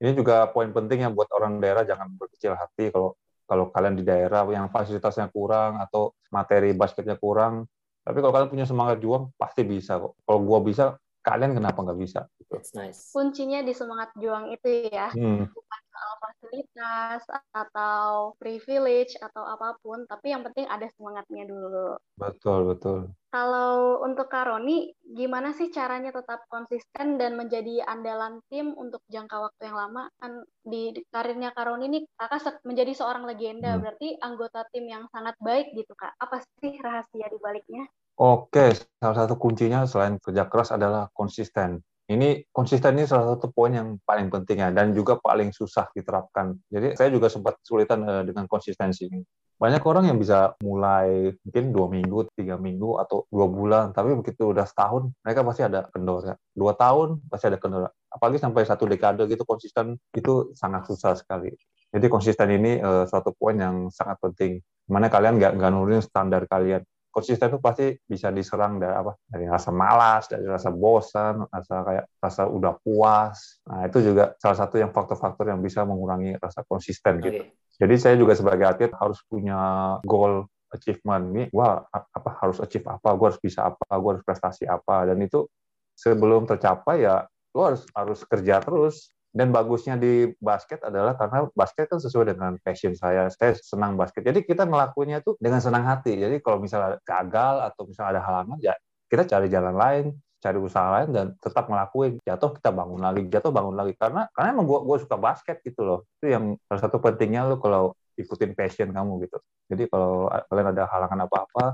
ini 0.02 0.10
juga 0.14 0.50
poin 0.50 0.68
penting 0.74 1.06
yang 1.06 1.12
buat 1.14 1.30
orang 1.30 1.62
daerah 1.62 1.86
jangan 1.86 2.10
berkecil 2.18 2.58
hati 2.58 2.90
kalau 2.90 3.14
kalau 3.44 3.68
kalian 3.70 3.94
di 4.00 4.04
daerah 4.04 4.42
yang 4.48 4.72
fasilitasnya 4.72 5.28
kurang 5.28 5.78
atau 5.78 6.16
materi 6.32 6.72
basketnya 6.72 7.20
kurang. 7.20 7.68
Tapi 8.04 8.20
kalau 8.20 8.32
kalian 8.36 8.50
punya 8.52 8.66
semangat 8.68 9.00
juang 9.00 9.32
pasti 9.36 9.64
bisa 9.64 9.96
kok. 9.96 10.16
Kalau 10.24 10.40
gua 10.44 10.60
bisa 10.60 10.96
kalian 11.24 11.56
kenapa 11.56 11.80
nggak 11.80 12.00
bisa 12.00 12.20
gitu. 12.36 12.60
nice. 12.76 13.10
kuncinya 13.10 13.64
di 13.64 13.72
semangat 13.72 14.12
juang 14.20 14.52
itu 14.52 14.92
ya 14.92 15.08
hmm. 15.08 15.48
bukan 15.48 15.80
soal 15.88 16.14
fasilitas 16.20 17.22
atau 17.56 18.36
privilege 18.36 19.16
atau 19.16 19.42
apa 19.48 19.80
pun 19.80 20.04
tapi 20.04 20.36
yang 20.36 20.44
penting 20.44 20.68
ada 20.68 20.84
semangatnya 20.92 21.48
dulu 21.48 21.96
betul 22.20 22.76
betul 22.76 23.08
kalau 23.34 23.98
untuk 24.06 24.30
Karoni, 24.30 24.94
gimana 25.02 25.50
sih 25.50 25.66
caranya 25.74 26.14
tetap 26.14 26.46
konsisten 26.46 27.18
dan 27.18 27.34
menjadi 27.34 27.82
andalan 27.82 28.38
tim 28.46 28.70
untuk 28.78 29.02
jangka 29.10 29.50
waktu 29.50 29.74
yang 29.74 29.74
lama? 29.74 30.06
Kan 30.22 30.46
di 30.62 30.94
karirnya 31.10 31.50
Karoni 31.50 31.90
ini 31.90 32.06
kakak 32.14 32.62
menjadi 32.62 32.94
seorang 32.94 33.26
legenda, 33.26 33.74
hmm. 33.74 33.82
berarti 33.82 34.08
anggota 34.22 34.62
tim 34.70 34.86
yang 34.86 35.10
sangat 35.10 35.34
baik 35.42 35.74
gitu 35.74 35.98
kak. 35.98 36.14
Apa 36.14 36.46
sih 36.62 36.78
rahasia 36.78 37.26
di 37.26 37.38
baliknya? 37.42 37.90
Oke, 38.14 38.74
salah 39.02 39.16
satu 39.26 39.34
kuncinya 39.34 39.86
selain 39.90 40.22
kerja 40.22 40.46
keras 40.46 40.70
adalah 40.70 41.10
konsisten. 41.10 41.82
Ini 42.04 42.46
konsisten 42.52 42.94
ini 42.94 43.08
salah 43.08 43.34
satu 43.34 43.50
poin 43.50 43.72
yang 43.74 43.96
paling 44.04 44.28
penting 44.30 44.60
ya, 44.60 44.68
dan 44.70 44.94
juga 44.94 45.18
paling 45.18 45.50
susah 45.50 45.88
diterapkan. 45.96 46.54
Jadi 46.70 46.94
saya 46.94 47.10
juga 47.10 47.26
sempat 47.32 47.58
kesulitan 47.64 48.04
uh, 48.06 48.22
dengan 48.22 48.44
konsistensi 48.46 49.08
ini 49.08 49.24
banyak 49.54 49.82
orang 49.86 50.10
yang 50.10 50.18
bisa 50.18 50.58
mulai 50.60 51.30
mungkin 51.46 51.64
dua 51.70 51.86
minggu, 51.86 52.18
tiga 52.34 52.58
minggu 52.58 52.98
atau 52.98 53.24
dua 53.30 53.46
bulan, 53.46 53.94
tapi 53.94 54.18
begitu 54.18 54.50
udah 54.50 54.66
setahun 54.66 55.14
mereka 55.22 55.46
pasti 55.46 55.62
ada 55.62 55.86
kendora. 55.88 56.34
Dua 56.50 56.74
tahun 56.74 57.22
pasti 57.30 57.46
ada 57.48 57.58
kendora. 57.62 57.88
Apalagi 58.10 58.42
sampai 58.42 58.66
satu 58.66 58.84
dekade 58.90 59.30
gitu 59.30 59.46
konsisten 59.46 59.94
itu 60.10 60.50
sangat 60.58 60.90
susah 60.90 61.14
sekali. 61.14 61.54
Jadi 61.94 62.06
konsisten 62.10 62.50
ini 62.50 62.82
uh, 62.82 63.06
suatu 63.06 63.30
poin 63.30 63.54
yang 63.54 63.86
sangat 63.94 64.18
penting. 64.18 64.58
Mana 64.90 65.06
kalian 65.06 65.38
nggak 65.38 65.70
nurunin 65.70 66.02
standar 66.02 66.44
kalian. 66.50 66.82
Konsisten 67.14 67.46
itu 67.46 67.62
pasti 67.62 67.86
bisa 68.02 68.34
diserang 68.34 68.82
dari 68.82 68.90
apa? 68.90 69.14
Dari 69.22 69.46
rasa 69.46 69.70
malas, 69.70 70.26
dari 70.26 70.42
rasa 70.50 70.74
bosan, 70.74 71.46
rasa 71.46 71.74
kayak 71.86 72.04
rasa 72.18 72.42
udah 72.50 72.74
puas. 72.82 73.62
Nah 73.70 73.86
itu 73.86 74.02
juga 74.02 74.34
salah 74.42 74.58
satu 74.58 74.82
yang 74.82 74.90
faktor-faktor 74.90 75.46
yang 75.54 75.62
bisa 75.62 75.86
mengurangi 75.86 76.34
rasa 76.42 76.66
konsisten 76.66 77.22
gitu. 77.22 77.46
Okay 77.46 77.64
jadi 77.74 77.94
saya 77.98 78.14
juga 78.14 78.38
sebagai 78.38 78.66
atlet 78.70 78.92
harus 78.94 79.18
punya 79.26 79.58
goal 80.06 80.46
achievement 80.70 81.24
nih, 81.34 81.46
wah 81.54 81.82
apa 81.90 82.30
harus 82.42 82.58
achieve 82.62 82.86
apa, 82.86 83.14
gue 83.14 83.26
harus 83.30 83.42
bisa 83.42 83.66
apa, 83.70 83.86
gue 83.98 84.10
harus 84.14 84.24
prestasi 84.26 84.66
apa, 84.66 85.10
dan 85.10 85.18
itu 85.22 85.46
sebelum 85.94 86.46
tercapai 86.46 87.06
ya 87.06 87.26
lo 87.54 87.60
harus 87.70 87.82
harus 87.94 88.20
kerja 88.26 88.62
terus. 88.62 89.10
Dan 89.34 89.50
bagusnya 89.50 89.98
di 89.98 90.30
basket 90.38 90.78
adalah 90.86 91.18
karena 91.18 91.50
basket 91.58 91.90
kan 91.90 91.98
sesuai 91.98 92.38
dengan 92.38 92.54
passion 92.62 92.94
saya, 92.94 93.26
saya 93.34 93.58
senang 93.58 93.98
basket. 93.98 94.22
Jadi 94.22 94.46
kita 94.46 94.62
ngelakuinnya 94.62 95.26
tuh 95.26 95.34
dengan 95.42 95.58
senang 95.58 95.82
hati. 95.90 96.14
Jadi 96.14 96.38
kalau 96.38 96.62
misalnya 96.62 97.02
gagal 97.02 97.66
atau 97.66 97.82
misalnya 97.82 98.10
ada 98.14 98.22
halangan, 98.22 98.58
ya 98.62 98.78
kita 99.10 99.26
cari 99.26 99.50
jalan 99.50 99.74
lain, 99.74 100.04
cari 100.38 100.58
usaha 100.62 100.86
lain 100.86 101.08
dan 101.10 101.26
tetap 101.42 101.66
ngelakuin. 101.66 102.22
Jatuh 102.22 102.54
kita 102.54 102.70
bangun 102.70 103.02
lagi 103.02 103.26
jatuh 103.26 103.50
bangun 103.50 103.74
lagi. 103.74 103.98
Karena 103.98 104.30
karena 104.30 104.48
emang 104.54 104.70
gua 104.70 104.86
gua 104.86 105.02
suka 105.02 105.18
basket 105.18 105.58
gitu 105.66 105.82
loh. 105.82 106.06
Itu 106.22 106.30
yang 106.30 106.54
salah 106.70 106.82
satu 106.86 107.02
pentingnya 107.02 107.42
lo 107.42 107.58
kalau 107.58 107.90
ikutin 108.14 108.54
passion 108.54 108.94
kamu 108.94 109.26
gitu. 109.26 109.42
Jadi 109.66 109.90
kalau 109.90 110.30
kalian 110.30 110.68
ada 110.78 110.86
halangan 110.86 111.26
apa 111.26 111.36
apa 111.50 111.64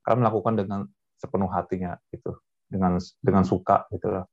kalian 0.00 0.20
melakukan 0.24 0.54
dengan 0.56 0.80
sepenuh 1.20 1.52
hatinya 1.52 1.92
gitu. 2.08 2.40
Dengan 2.72 2.96
dengan 3.20 3.44
suka 3.44 3.84
gitu 3.92 4.16
loh. 4.16 4.24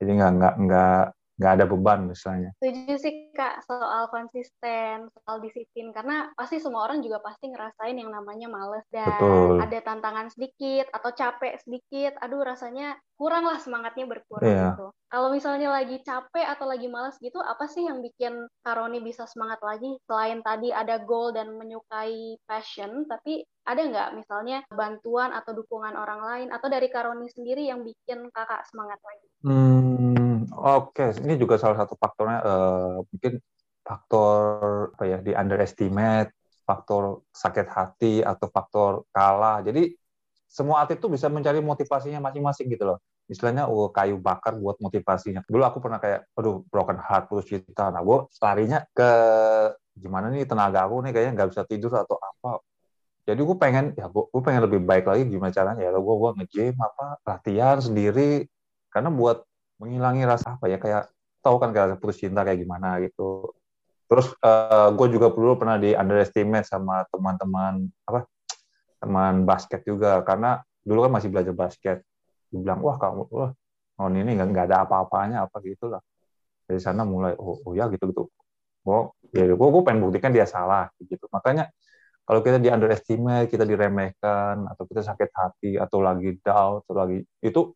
Jadi 0.00 0.10
nggak 0.16 0.30
nggak 0.40 0.54
nggak 0.64 1.02
nggak 1.36 1.52
ada 1.60 1.64
beban 1.68 2.08
misalnya. 2.08 2.50
Setuju 2.56 2.96
sih 2.96 3.14
kak 3.36 3.60
soal 3.68 4.08
konsisten, 4.08 5.12
soal 5.12 5.36
disiplin 5.44 5.92
karena 5.92 6.32
pasti 6.32 6.56
semua 6.56 6.88
orang 6.88 7.04
juga 7.04 7.20
pasti 7.20 7.52
ngerasain 7.52 7.96
yang 7.96 8.08
namanya 8.08 8.48
males 8.48 8.84
dan 8.88 9.20
Betul. 9.20 9.60
ada 9.60 9.78
tantangan 9.84 10.32
sedikit 10.32 10.88
atau 10.96 11.12
capek 11.12 11.60
sedikit, 11.60 12.16
aduh 12.24 12.40
rasanya 12.40 12.96
kurang 13.20 13.44
lah 13.44 13.60
semangatnya 13.60 14.08
berkurang 14.08 14.48
yeah. 14.48 14.72
gitu. 14.72 14.88
Kalau 15.06 15.28
misalnya 15.32 15.68
lagi 15.72 16.00
capek 16.02 16.46
atau 16.56 16.66
lagi 16.68 16.88
males 16.88 17.16
gitu, 17.20 17.38
apa 17.40 17.68
sih 17.68 17.84
yang 17.84 18.00
bikin 18.00 18.48
Karoni 18.64 18.98
bisa 19.04 19.28
semangat 19.28 19.60
lagi 19.60 19.92
selain 20.08 20.40
tadi 20.40 20.72
ada 20.72 21.00
goal 21.04 21.36
dan 21.36 21.52
menyukai 21.52 22.40
passion, 22.48 23.04
tapi 23.04 23.44
ada 23.68 23.82
nggak 23.82 24.08
misalnya 24.16 24.64
bantuan 24.72 25.36
atau 25.36 25.52
dukungan 25.52 25.94
orang 26.00 26.20
lain 26.24 26.48
atau 26.48 26.72
dari 26.72 26.88
Karoni 26.88 27.28
sendiri 27.28 27.68
yang 27.68 27.84
bikin 27.84 28.32
kakak 28.32 28.64
semangat 28.72 29.00
lagi? 29.04 29.28
Hmm 29.44 30.15
Oke, 30.52 31.14
ini 31.24 31.34
juga 31.40 31.58
salah 31.58 31.80
satu 31.82 31.98
faktornya 31.98 32.38
uh, 32.44 32.98
mungkin 33.06 33.42
faktor 33.86 34.90
apa 34.98 35.04
ya 35.06 35.18
di 35.22 35.32
underestimate, 35.34 36.34
faktor 36.66 37.22
sakit 37.30 37.66
hati 37.70 38.14
atau 38.22 38.46
faktor 38.50 38.90
kalah. 39.14 39.62
Jadi 39.62 39.94
semua 40.46 40.82
atlet 40.82 40.98
itu 40.98 41.10
bisa 41.10 41.26
mencari 41.30 41.62
motivasinya 41.62 42.18
masing-masing 42.18 42.66
gitu 42.70 42.84
loh. 42.94 42.98
Istilahnya 43.26 43.66
uh, 43.66 43.90
kayu 43.90 44.18
bakar 44.18 44.54
buat 44.58 44.78
motivasinya. 44.78 45.42
Dulu 45.46 45.62
aku 45.66 45.78
pernah 45.82 45.98
kayak, 45.98 46.30
aduh 46.38 46.62
broken 46.70 46.98
heart 46.98 47.26
putus 47.30 47.46
cinta. 47.50 47.90
Nah, 47.90 48.02
gue 48.02 48.18
larinya 48.42 48.82
ke 48.94 49.10
gimana 49.96 50.28
nih 50.30 50.44
tenaga 50.44 50.84
aku 50.86 51.00
nih 51.06 51.10
kayaknya 51.14 51.32
nggak 51.34 51.50
bisa 51.54 51.62
tidur 51.66 51.92
atau 51.94 52.18
apa. 52.18 52.62
Jadi 53.26 53.40
gue 53.42 53.56
pengen, 53.58 53.84
ya 53.98 54.06
gue, 54.06 54.22
gue 54.30 54.42
pengen 54.42 54.62
lebih 54.70 54.80
baik 54.86 55.10
lagi 55.10 55.26
gimana 55.26 55.50
caranya 55.50 55.82
ya. 55.82 55.90
Gue 55.98 56.14
gue 56.14 56.30
nge-gym 56.42 56.76
apa 56.78 57.18
latihan 57.26 57.78
sendiri 57.82 58.46
karena 58.94 59.10
buat 59.10 59.42
menghilangi 59.80 60.24
rasa 60.24 60.56
apa 60.56 60.66
ya 60.72 60.78
kayak 60.80 61.12
tahu 61.44 61.56
kan 61.62 61.70
kayak 61.70 62.00
putus 62.02 62.18
cinta 62.18 62.42
kayak 62.42 62.64
gimana 62.64 62.98
gitu. 63.04 63.54
Terus 64.06 64.34
uh, 64.42 64.88
eh, 64.88 64.88
gue 64.94 65.06
juga 65.14 65.30
dulu 65.30 65.58
pernah 65.58 65.78
di 65.78 65.94
underestimate 65.94 66.66
sama 66.66 67.06
teman-teman 67.10 67.86
apa 68.06 68.26
teman 69.02 69.46
basket 69.46 69.82
juga. 69.86 70.22
Karena 70.26 70.58
dulu 70.82 71.06
kan 71.06 71.12
masih 71.20 71.28
belajar 71.30 71.54
basket. 71.54 72.02
Dibilang 72.50 72.82
wah 72.82 72.96
kamu 72.98 73.22
wah 73.30 73.50
oh 73.96 74.08
ini 74.12 74.32
nggak 74.36 74.66
ada 74.70 74.86
apa-apanya 74.86 75.46
apa 75.46 75.62
gitu 75.62 75.90
lah. 75.90 76.02
Dari 76.66 76.82
sana 76.82 77.06
mulai 77.06 77.34
oh, 77.38 77.62
oh 77.62 77.72
ya 77.74 77.86
gitu 77.90 78.10
gitu. 78.10 78.26
Oh 78.86 79.14
ya 79.34 79.46
gue 79.46 79.54
gue 79.54 79.82
pengen 79.86 80.02
buktikan 80.02 80.30
dia 80.34 80.46
salah 80.46 80.90
gitu. 81.02 81.26
Makanya 81.30 81.70
kalau 82.26 82.42
kita 82.42 82.58
di 82.58 82.70
underestimate 82.74 83.46
kita 83.46 83.62
diremehkan 83.62 84.66
atau 84.66 84.82
kita 84.82 85.02
sakit 85.06 85.30
hati 85.30 85.70
atau 85.78 86.02
lagi 86.02 86.34
down 86.42 86.82
atau 86.82 86.94
lagi 86.98 87.22
itu 87.38 87.70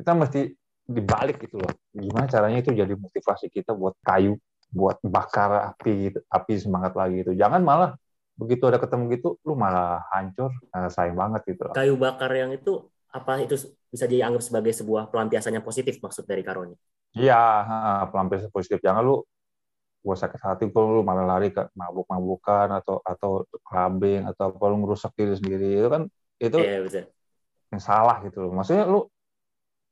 kita 0.00 0.16
mesti 0.16 0.59
dibalik 0.90 1.38
gitu 1.38 1.62
loh. 1.62 1.70
Gimana 1.94 2.26
caranya 2.26 2.58
itu 2.58 2.74
jadi 2.74 2.90
motivasi 2.98 3.46
kita 3.46 3.70
buat 3.78 3.94
kayu, 4.02 4.34
buat 4.74 4.98
bakar 5.06 5.70
api 5.74 6.10
api 6.26 6.52
semangat 6.58 6.98
lagi 6.98 7.22
itu. 7.22 7.32
Jangan 7.38 7.62
malah 7.62 7.94
begitu 8.34 8.66
ada 8.66 8.82
ketemu 8.82 9.14
gitu, 9.14 9.28
lu 9.46 9.54
malah 9.54 10.02
hancur, 10.10 10.50
nah, 10.74 10.90
sayang 10.90 11.14
banget 11.14 11.54
gitu. 11.54 11.70
Loh. 11.70 11.74
Kayu 11.76 11.94
bakar 11.94 12.32
yang 12.34 12.50
itu 12.50 12.90
apa 13.10 13.42
itu 13.42 13.54
bisa 13.90 14.06
dianggap 14.06 14.42
sebagai 14.42 14.72
sebuah 14.74 15.10
pelampiasan 15.10 15.54
yang 15.54 15.66
positif 15.66 16.02
maksud 16.02 16.26
dari 16.26 16.42
Karoni? 16.42 16.74
Iya, 17.14 17.38
pelampiasan 18.10 18.50
positif. 18.50 18.82
Jangan 18.82 19.02
lu 19.02 19.22
gua 20.00 20.16
sakit 20.16 20.40
hati 20.40 20.64
kalau 20.72 20.96
lu 20.96 21.02
malah 21.04 21.36
lari 21.36 21.52
ke 21.52 21.60
mabuk-mabukan 21.76 22.72
atau 22.80 23.04
atau 23.04 23.44
clubbing 23.60 24.24
atau 24.24 24.48
apa 24.48 24.64
lu 24.72 24.76
ngerusak 24.80 25.12
diri 25.12 25.36
sendiri 25.36 25.76
itu 25.76 25.88
kan 25.92 26.02
itu 26.40 26.56
yeah, 26.56 26.80
betul. 26.80 27.04
yang 27.68 27.82
salah 27.84 28.16
gitu 28.24 28.48
loh. 28.48 28.56
Maksudnya 28.56 28.88
lu 28.88 29.04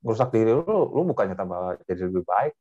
merusak 0.03 0.31
diri 0.31 0.51
lu, 0.55 0.63
lu 0.95 1.01
bukannya 1.11 1.35
tambah 1.35 1.83
jadi 1.83 2.07
lebih 2.07 2.23
baik, 2.23 2.53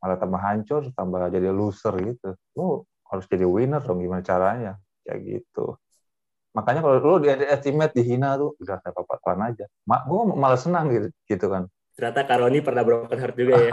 malah 0.00 0.16
tambah 0.16 0.40
hancur, 0.40 0.82
tambah 0.96 1.28
jadi 1.28 1.48
loser 1.52 1.94
gitu. 2.00 2.28
Lu 2.56 2.84
harus 3.06 3.24
jadi 3.28 3.44
winner 3.46 3.84
dong 3.84 4.00
gimana 4.00 4.24
caranya, 4.24 4.72
kayak 5.04 5.20
gitu. 5.24 5.76
Makanya 6.56 6.80
kalau 6.80 6.96
lu 7.04 7.16
di 7.20 7.28
estimate 7.44 7.92
dihina 7.92 8.40
tuh 8.40 8.56
udah 8.56 8.80
apa 8.80 9.00
apa 9.04 9.32
aja. 9.52 9.64
Mak, 9.84 10.00
gue 10.08 10.20
malah 10.34 10.60
senang 10.60 10.88
gitu, 10.88 11.08
gitu 11.28 11.46
kan. 11.52 11.68
Ternyata 11.96 12.20
Karoni 12.28 12.60
pernah 12.64 12.82
broken 12.84 13.18
heart 13.20 13.36
juga 13.36 13.54
ya. 13.60 13.72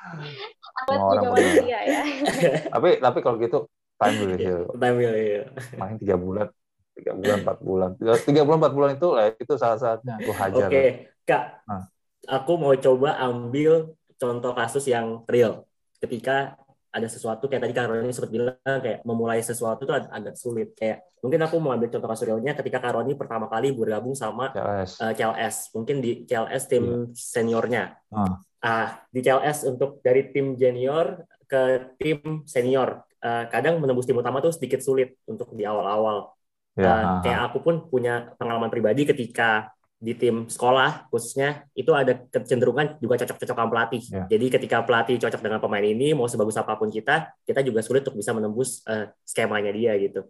Semua 0.86 1.18
orang 1.18 1.34
manusia 1.34 1.78
ya. 1.82 2.02
tapi 2.74 3.02
tapi 3.02 3.18
kalau 3.26 3.36
gitu 3.42 3.66
time 3.98 4.16
will 4.22 4.38
heal. 4.38 4.62
Time 4.82 4.96
will 5.02 5.16
heal. 5.18 5.44
Main 5.74 5.98
tiga 5.98 6.14
bulan, 6.14 6.46
tiga 6.94 7.12
bulan, 7.18 7.36
empat 7.42 7.58
bulan, 7.58 7.90
tiga 8.22 8.42
bulan, 8.46 8.58
empat 8.62 8.72
bulan 8.74 8.90
itu 8.94 9.08
lah 9.10 9.24
itu 9.34 9.54
salah 9.58 9.78
saatnya 9.82 10.14
gue 10.22 10.34
hajar. 10.34 10.68
Oke, 10.70 10.70
okay. 10.70 10.88
kak. 11.26 11.66
Nah 11.66 11.95
aku 12.26 12.52
mau 12.58 12.74
coba 12.74 13.16
ambil 13.22 13.94
contoh 14.18 14.52
kasus 14.52 14.84
yang 14.90 15.22
real. 15.30 15.64
Ketika 16.02 16.58
ada 16.96 17.08
sesuatu 17.12 17.44
kayak 17.44 17.68
tadi 17.68 17.74
Kak 17.76 17.92
Roni 17.92 18.08
sempat 18.08 18.32
bilang 18.32 18.56
kayak 18.80 19.04
memulai 19.04 19.44
sesuatu 19.44 19.84
itu 19.84 19.92
agak 19.92 20.34
sulit. 20.34 20.72
Kayak 20.72 21.04
mungkin 21.20 21.44
aku 21.44 21.60
mau 21.60 21.76
ambil 21.76 21.92
contoh 21.92 22.08
kasus 22.08 22.24
realnya 22.24 22.56
ketika 22.56 22.80
Kak 22.80 22.96
Roni 22.96 23.12
pertama 23.12 23.52
kali 23.52 23.76
bergabung 23.76 24.16
sama 24.16 24.48
CLS. 24.56 24.90
uh, 25.04 25.12
CLS 25.12 25.56
mungkin 25.76 26.00
di 26.00 26.24
CLS 26.24 26.64
tim 26.72 26.84
Iya. 26.84 26.96
seniornya. 27.12 27.84
Ah. 28.08 28.40
ah 28.64 28.88
di 29.12 29.20
CLS 29.20 29.68
untuk 29.68 30.00
dari 30.00 30.32
tim 30.32 30.56
junior 30.56 31.20
ke 31.44 31.92
tim 32.00 32.42
senior. 32.48 33.04
Uh, 33.20 33.44
kadang 33.52 33.76
menembus 33.76 34.08
tim 34.08 34.16
utama 34.16 34.40
tuh 34.40 34.52
sedikit 34.56 34.80
sulit 34.80 35.20
untuk 35.28 35.52
di 35.52 35.68
awal-awal. 35.68 36.32
Ya, 36.76 36.84
Uh, 36.84 36.92
ah, 36.92 37.20
kayak 37.24 37.40
aku 37.52 37.58
pun 37.64 37.88
punya 37.88 38.36
pengalaman 38.36 38.68
pribadi 38.68 39.08
ketika 39.08 39.72
di 39.96 40.12
tim 40.12 40.44
sekolah 40.44 41.08
khususnya 41.08 41.64
itu 41.72 41.88
ada 41.96 42.12
kecenderungan 42.28 43.00
juga 43.00 43.16
cocok-cocokan 43.24 43.68
pelatih. 43.72 44.02
Ya. 44.12 44.24
Jadi 44.28 44.46
ketika 44.52 44.84
pelatih 44.84 45.16
cocok 45.16 45.40
dengan 45.40 45.56
pemain 45.56 45.84
ini 45.84 46.12
mau 46.12 46.28
sebagus 46.28 46.56
apa 46.60 46.76
pun 46.76 46.92
kita, 46.92 47.32
kita 47.48 47.64
juga 47.64 47.80
sulit 47.80 48.04
untuk 48.04 48.20
bisa 48.20 48.36
menembus 48.36 48.84
uh, 48.84 49.08
skemanya 49.24 49.72
dia 49.72 49.96
gitu. 49.96 50.28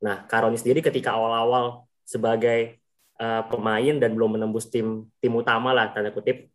Nah, 0.00 0.24
Karoni 0.24 0.56
sendiri 0.56 0.80
ketika 0.80 1.12
awal-awal 1.12 1.84
sebagai 2.08 2.80
uh, 3.20 3.44
pemain 3.52 3.94
dan 4.00 4.16
belum 4.16 4.40
menembus 4.40 4.72
tim 4.72 5.08
tim 5.20 5.32
utama 5.36 5.76
lah 5.76 5.92
tanda 5.92 6.08
kutip, 6.08 6.48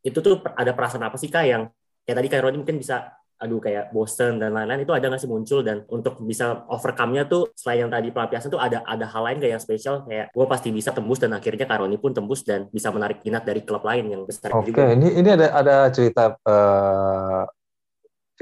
itu 0.00 0.18
tuh 0.18 0.40
ada 0.56 0.72
perasaan 0.72 1.04
apa 1.04 1.20
sih 1.20 1.28
kak 1.28 1.44
yang 1.44 1.68
kayak 2.08 2.16
tadi 2.24 2.28
Karoni 2.32 2.56
mungkin 2.56 2.80
bisa 2.80 3.12
aduh 3.42 3.58
kayak 3.58 3.90
bosen 3.90 4.38
dan 4.38 4.54
lain-lain 4.54 4.86
itu 4.86 4.94
ada 4.94 5.10
nggak 5.10 5.18
sih 5.18 5.26
muncul 5.26 5.66
dan 5.66 5.82
untuk 5.90 6.22
bisa 6.22 6.62
overcome-nya 6.70 7.26
tuh 7.26 7.50
selain 7.58 7.84
yang 7.84 7.90
tadi 7.90 8.14
pelampiasan 8.14 8.54
tuh 8.54 8.62
ada 8.62 8.86
ada 8.86 9.02
hal 9.02 9.22
lain 9.26 9.42
kayak 9.42 9.58
yang 9.58 9.62
spesial 9.62 10.06
kayak 10.06 10.30
gue 10.30 10.46
pasti 10.46 10.70
bisa 10.70 10.94
tembus 10.94 11.18
dan 11.18 11.34
akhirnya 11.34 11.66
Karoni 11.66 11.98
pun 11.98 12.14
tembus 12.14 12.46
dan 12.46 12.70
bisa 12.70 12.94
menarik 12.94 13.18
minat 13.26 13.42
dari 13.42 13.66
klub 13.66 13.82
lain 13.82 14.14
yang 14.14 14.22
besar 14.22 14.54
Oke, 14.54 14.70
juga. 14.70 14.94
ini 14.94 15.18
ini 15.18 15.28
ada 15.34 15.50
ada 15.58 15.76
cerita 15.90 16.38
eh, 16.38 17.42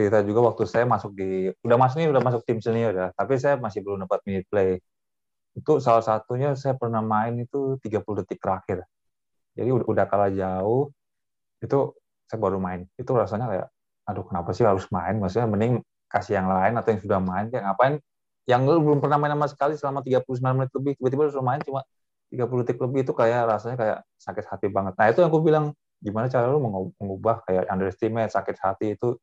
cerita 0.00 0.25
juga 0.25 0.49
waktu 0.49 0.64
saya 0.64 0.88
masuk 0.88 1.12
di 1.12 1.52
udah 1.61 1.76
masuk 1.76 2.00
ini 2.00 2.09
udah 2.09 2.23
masuk 2.25 2.40
tim 2.49 2.59
senior 2.62 2.97
ya, 2.97 3.09
tapi 3.12 3.37
saya 3.37 3.61
masih 3.61 3.85
belum 3.85 4.09
dapat 4.09 4.25
minute 4.25 4.49
play. 4.49 4.80
Itu 5.52 5.83
salah 5.83 6.00
satunya 6.00 6.57
saya 6.57 6.78
pernah 6.78 7.04
main 7.04 7.37
itu 7.37 7.76
30 7.83 8.25
detik 8.25 8.40
terakhir. 8.40 8.87
Jadi 9.59 9.69
udah, 9.69 9.87
udah 9.92 10.04
kalah 10.07 10.30
jauh, 10.33 10.88
itu 11.61 11.78
saya 12.25 12.38
baru 12.38 12.62
main. 12.62 12.87
Itu 12.97 13.12
rasanya 13.12 13.47
kayak 13.50 13.69
aduh 14.11 14.25
kenapa 14.29 14.50
sih 14.57 14.64
harus 14.67 14.87
main? 14.93 15.17
Maksudnya 15.21 15.47
mending 15.50 15.75
kasih 16.11 16.43
yang 16.43 16.49
lain 16.50 16.75
atau 16.79 16.88
yang 16.95 17.02
sudah 17.07 17.21
main 17.23 17.47
kayak 17.50 17.64
ngapain 17.71 17.95
yang 18.50 18.62
lu 18.67 18.83
belum 18.83 18.99
pernah 18.99 19.17
main 19.21 19.33
sama 19.38 19.47
sekali 19.47 19.75
selama 19.79 20.00
39 20.02 20.55
menit 20.59 20.71
lebih 20.75 20.93
tiba-tiba 20.99 21.23
sudah 21.31 21.45
main 21.47 21.61
cuma 21.62 21.81
30 22.31 22.62
detik 22.67 22.79
lebih 22.83 23.00
itu 23.07 23.12
kayak 23.14 23.40
rasanya 23.47 23.76
kayak 23.79 23.99
sakit 24.19 24.45
hati 24.50 24.67
banget. 24.71 24.95
Nah, 24.99 25.07
itu 25.11 25.19
yang 25.23 25.31
aku 25.31 25.40
bilang 25.43 25.64
gimana 26.02 26.26
cara 26.33 26.47
lu 26.50 26.59
mengu- 26.62 26.95
mengubah 26.99 27.43
kayak 27.47 27.64
underestimate 27.71 28.31
sakit 28.33 28.57
hati 28.62 28.87
itu 28.99 29.14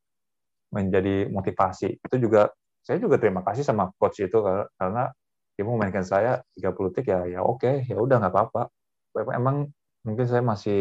menjadi 0.74 1.28
motivasi. 1.32 2.00
Itu 2.04 2.16
juga 2.20 2.52
saya 2.84 3.00
juga 3.04 3.20
terima 3.20 3.44
kasih 3.44 3.64
sama 3.68 3.92
coach 4.00 4.24
itu 4.24 4.38
kar- 4.40 4.70
karena 4.80 5.12
dia 5.56 5.64
mau 5.68 5.76
mainkan 5.80 6.06
saya 6.06 6.40
30 6.56 6.92
detik 6.94 7.12
ya 7.12 7.20
ya 7.28 7.40
oke, 7.44 7.88
ya 7.88 7.98
udah 8.00 8.16
nggak 8.22 8.34
apa-apa. 8.34 8.62
Emang 9.34 9.68
mungkin 10.06 10.26
saya 10.30 10.44
masih 10.46 10.80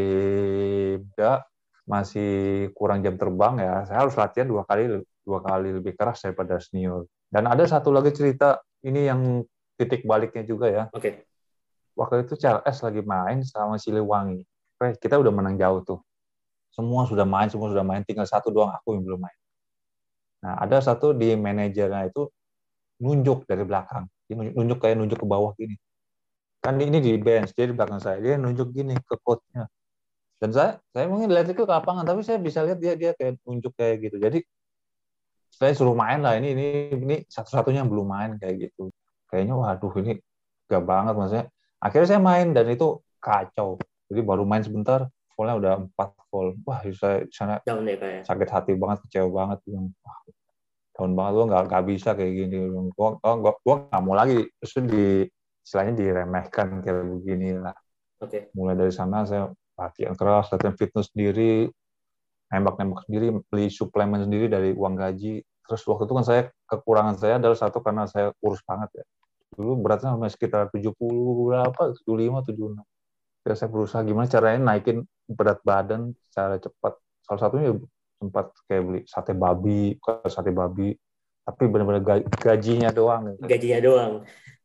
muda, 1.03 1.43
masih 1.87 2.31
kurang 2.75 3.01
jam 3.01 3.15
terbang 3.15 3.63
ya. 3.63 3.75
Saya 3.87 3.99
harus 4.05 4.15
latihan 4.19 4.51
dua 4.51 4.67
kali 4.67 5.01
dua 5.23 5.39
kali 5.43 5.71
lebih 5.75 5.95
keras 5.95 6.23
daripada 6.23 6.59
senior. 6.59 7.07
Dan 7.31 7.47
ada 7.47 7.63
satu 7.67 7.95
lagi 7.95 8.11
cerita 8.15 8.59
ini 8.87 9.07
yang 9.07 9.43
titik 9.77 10.07
baliknya 10.09 10.41
juga 10.47 10.67
ya 10.73 10.85
Oke, 10.95 11.27
waktu 11.97 12.25
itu 12.25 12.35
CLS 12.39 12.77
lagi 12.87 13.03
main 13.03 13.41
sama 13.43 13.77
Siliwangi. 13.81 14.41
Oke, 14.77 15.01
kita 15.01 15.17
udah 15.17 15.33
menang 15.33 15.57
jauh 15.57 15.81
tuh. 15.85 16.01
Semua 16.73 17.09
sudah 17.09 17.25
main, 17.25 17.49
semua 17.49 17.73
sudah 17.73 17.81
main, 17.81 18.05
tinggal 18.05 18.29
satu 18.29 18.53
doang 18.53 18.69
aku 18.69 18.93
yang 18.97 19.03
belum 19.05 19.21
main. 19.25 19.39
Nah, 20.45 20.61
ada 20.61 20.77
satu 20.85 21.17
di 21.17 21.33
manajernya 21.33 22.13
itu 22.13 22.29
nunjuk 23.01 23.49
dari 23.49 23.65
belakang. 23.65 24.05
Dia 24.29 24.35
nunjuk, 24.37 24.55
nunjuk 24.55 24.79
kayak 24.85 24.97
nunjuk 25.01 25.19
ke 25.25 25.27
bawah 25.27 25.53
gini. 25.57 25.77
Kan 26.61 26.77
ini 26.77 27.01
di 27.01 27.17
bench, 27.17 27.57
dia 27.57 27.65
di 27.65 27.75
belakang 27.77 28.01
saya. 28.01 28.21
Dia 28.21 28.37
nunjuk 28.37 28.77
gini 28.77 28.93
ke 29.01 29.15
coachnya. 29.25 29.65
Dan 30.37 30.51
saya, 30.53 30.71
saya 30.93 31.09
mungkin 31.09 31.33
lihat 31.33 31.49
itu 31.49 31.65
ke 31.65 31.73
lapangan, 31.73 32.05
tapi 32.05 32.21
saya 32.21 32.37
bisa 32.37 32.61
lihat 32.61 32.77
dia 32.77 32.93
dia 32.93 33.13
kayak 33.17 33.41
nunjuk 33.49 33.73
kayak 33.73 34.05
gitu. 34.05 34.17
Jadi 34.21 34.45
saya 35.57 35.73
suruh 35.73 35.97
main 35.97 36.21
lah 36.21 36.37
ini 36.37 36.53
ini 36.53 36.67
ini 36.93 37.17
satu-satunya 37.25 37.81
yang 37.81 37.91
belum 37.91 38.05
main 38.05 38.31
kayak 38.37 38.69
gitu. 38.69 38.93
Kayaknya 39.33 39.55
waduh 39.57 39.93
ini 40.05 40.21
gak 40.69 40.85
banget 40.85 41.15
maksudnya. 41.17 41.47
Akhirnya 41.81 42.09
saya 42.13 42.21
main 42.21 42.53
dan 42.53 42.69
itu 42.69 43.01
kacau. 43.17 43.81
Jadi 44.13 44.21
baru 44.21 44.45
main 44.45 44.61
sebentar 44.61 45.09
volnya 45.33 45.55
udah 45.57 45.73
empat 45.89 46.09
vol 46.33 46.57
wah 46.65 46.81
saya 46.97 47.25
di 47.29 47.33
sana 47.33 47.61
deh 47.61 47.97
kayak. 47.97 48.25
sakit 48.25 48.49
hati 48.53 48.73
banget 48.77 49.05
kecewa 49.09 49.29
banget. 49.33 49.59
Wah 49.73 50.19
tahun 50.97 51.13
banget 51.13 51.33
gua 51.37 51.45
nggak 51.49 51.63
nggak 51.73 51.85
bisa 51.89 52.11
kayak 52.13 52.33
gini. 52.37 52.57
Gua 52.93 53.17
gua 53.21 53.53
gua, 53.65 53.77
nggak 53.89 54.03
mau 54.05 54.13
lagi. 54.17 54.45
Terus 54.61 54.73
di 54.85 55.25
istilahnya 55.65 55.93
diremehkan 55.97 56.85
kayak 56.85 57.05
begini 57.05 57.57
lah. 57.57 57.77
Oke, 58.21 58.49
mulai 58.57 58.77
dari 58.77 58.93
sana 58.93 59.29
saya 59.29 59.53
latihan 59.77 60.17
keras 60.17 60.49
latihan 60.51 60.75
fitness 60.75 61.13
sendiri 61.13 61.69
nembak-nembak 62.51 63.05
sendiri 63.07 63.27
beli 63.51 63.67
suplemen 63.69 64.23
sendiri 64.23 64.47
dari 64.47 64.71
uang 64.73 64.95
gaji. 64.95 65.43
Terus 65.67 65.83
waktu 65.91 66.07
itu 66.07 66.15
kan 66.15 66.25
saya 66.25 66.43
kekurangan 66.71 67.15
saya 67.19 67.43
adalah 67.43 67.59
satu 67.59 67.83
karena 67.83 68.07
saya 68.07 68.31
kurus 68.39 68.63
banget 68.63 69.03
ya. 69.03 69.05
Dulu 69.59 69.83
beratnya 69.83 70.15
sampai 70.15 70.31
sekitar 70.31 70.71
70 70.71 70.95
berapa 71.51 71.83
75 72.07 72.55
76 72.55 72.83
ya 73.47 73.55
saya 73.55 73.71
berusaha 73.71 74.03
gimana 74.03 74.27
caranya 74.27 74.75
naikin 74.75 75.07
berat 75.31 75.63
badan 75.63 76.15
secara 76.31 76.59
cepat. 76.59 76.99
Salah 77.27 77.41
satunya 77.47 77.75
sempat 78.19 78.51
kayak 78.67 78.83
beli 78.83 79.01
sate 79.07 79.33
babi 79.35 79.99
sate 80.27 80.51
babi 80.51 80.95
tapi 81.47 81.63
benar-benar 81.71 82.03
ga- 82.03 82.27
gajinya 82.43 82.91
doang. 82.91 83.39
Gajinya 83.43 83.79
doang. 83.83 84.13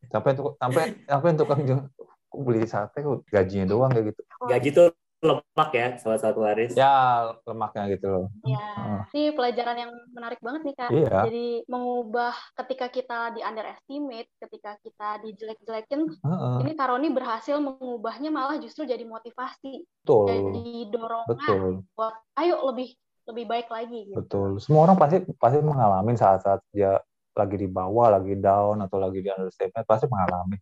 sampai 0.09 0.33
sampai 0.33 0.83
sampai 1.05 1.29
untuk 1.37 1.47
kok 1.49 2.41
beli 2.41 2.65
sate 2.65 3.05
gajinya 3.29 3.65
doang 3.69 3.89
kayak 3.93 4.13
gitu. 4.13 4.21
Gaji 4.49 4.69
tuh 4.73 4.87
lemak 5.21 5.69
ya, 5.71 5.87
salah 5.95 6.17
satu 6.17 6.41
waris. 6.41 6.73
ya 6.73 7.29
lemaknya 7.45 7.93
gitu 7.93 8.07
loh 8.09 8.25
Ya, 8.41 8.57
Ah. 8.73 9.03
ini 9.13 9.29
pelajaran 9.31 9.77
yang 9.77 9.91
menarik 10.09 10.41
banget 10.41 10.61
nih 10.65 10.75
kak. 10.75 10.89
Iya. 10.89 11.29
Jadi 11.29 11.47
mengubah 11.65 12.33
ketika 12.57 12.89
kita 12.89 13.19
di 13.31 13.41
underestimate, 13.41 14.29
ketika 14.39 14.81
kita 14.81 15.09
dijelek-jelekin, 15.21 16.01
Heeh, 16.09 16.55
ini 16.59 16.71
Karoni 16.73 17.07
berhasil 17.07 17.55
mengubahnya 17.55 18.29
malah 18.29 18.57
justru 18.57 18.83
jadi 18.83 19.05
motivasi, 19.05 19.85
betul 20.01 20.25
jadi 20.25 20.65
dorongan 20.89 21.29
betul 21.29 21.85
buat 21.93 22.13
ayo 22.35 22.65
lebih 22.67 22.89
lebih 23.21 23.45
baik 23.45 23.67
lagi 23.69 24.09
gitu. 24.09 24.17
betul 24.17 24.49
semua 24.57 24.83
orang 24.83 24.97
pasti 24.97 25.21
pasti 25.37 25.61
mengalami 25.61 26.17
saat-saat 26.17 26.65
dia 26.69 26.97
lagi 27.31 27.55
di 27.55 27.69
bawah 27.69 28.09
lagi 28.11 28.33
down 28.35 28.81
atau 28.81 28.97
lagi 28.97 29.21
di 29.21 29.29
understatement 29.29 29.85
pasti 29.85 30.09
mengalami 30.09 30.57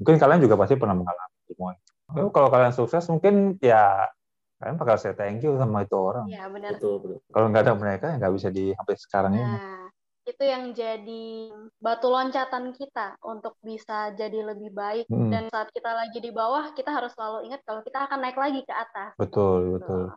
mungkin 0.00 0.16
kalian 0.16 0.40
juga 0.40 0.56
pasti 0.56 0.74
pernah 0.74 0.96
mengalami 0.96 1.36
semua 1.44 1.76
kalau 2.08 2.48
kalian 2.48 2.74
sukses 2.74 3.04
mungkin 3.12 3.56
ya 3.60 4.08
kalian 4.58 4.76
bakal 4.80 4.96
saya 4.98 5.14
thank 5.14 5.44
you 5.44 5.54
sama 5.54 5.86
itu 5.86 5.94
orang 5.94 6.26
Ya 6.26 6.50
benar. 6.50 6.74
Betul, 6.76 6.94
betul. 7.04 7.18
kalau 7.30 7.46
nggak 7.52 7.62
ada 7.68 7.74
mereka 7.78 8.04
ya 8.10 8.14
nggak 8.18 8.34
bisa 8.34 8.48
di 8.50 8.64
sampai 8.74 8.94
sekarang 8.98 9.32
ini 9.38 9.44
Nah, 9.46 9.86
itu 10.28 10.44
yang 10.44 10.64
jadi 10.76 11.24
batu 11.80 12.08
loncatan 12.12 12.76
kita 12.76 13.16
untuk 13.24 13.56
bisa 13.64 14.12
jadi 14.12 14.44
lebih 14.44 14.76
baik. 14.76 15.08
Mm. 15.08 15.32
Dan 15.32 15.44
saat 15.48 15.72
kita 15.72 15.88
lagi 15.88 16.20
di 16.20 16.28
bawah, 16.28 16.76
kita 16.76 16.92
harus 16.92 17.16
selalu 17.16 17.48
ingat 17.48 17.64
kalau 17.64 17.80
kita 17.80 18.04
akan 18.04 18.18
naik 18.20 18.36
lagi 18.36 18.60
ke 18.60 18.74
atas. 18.76 19.16
betul 19.16 19.80
betul 19.80 20.12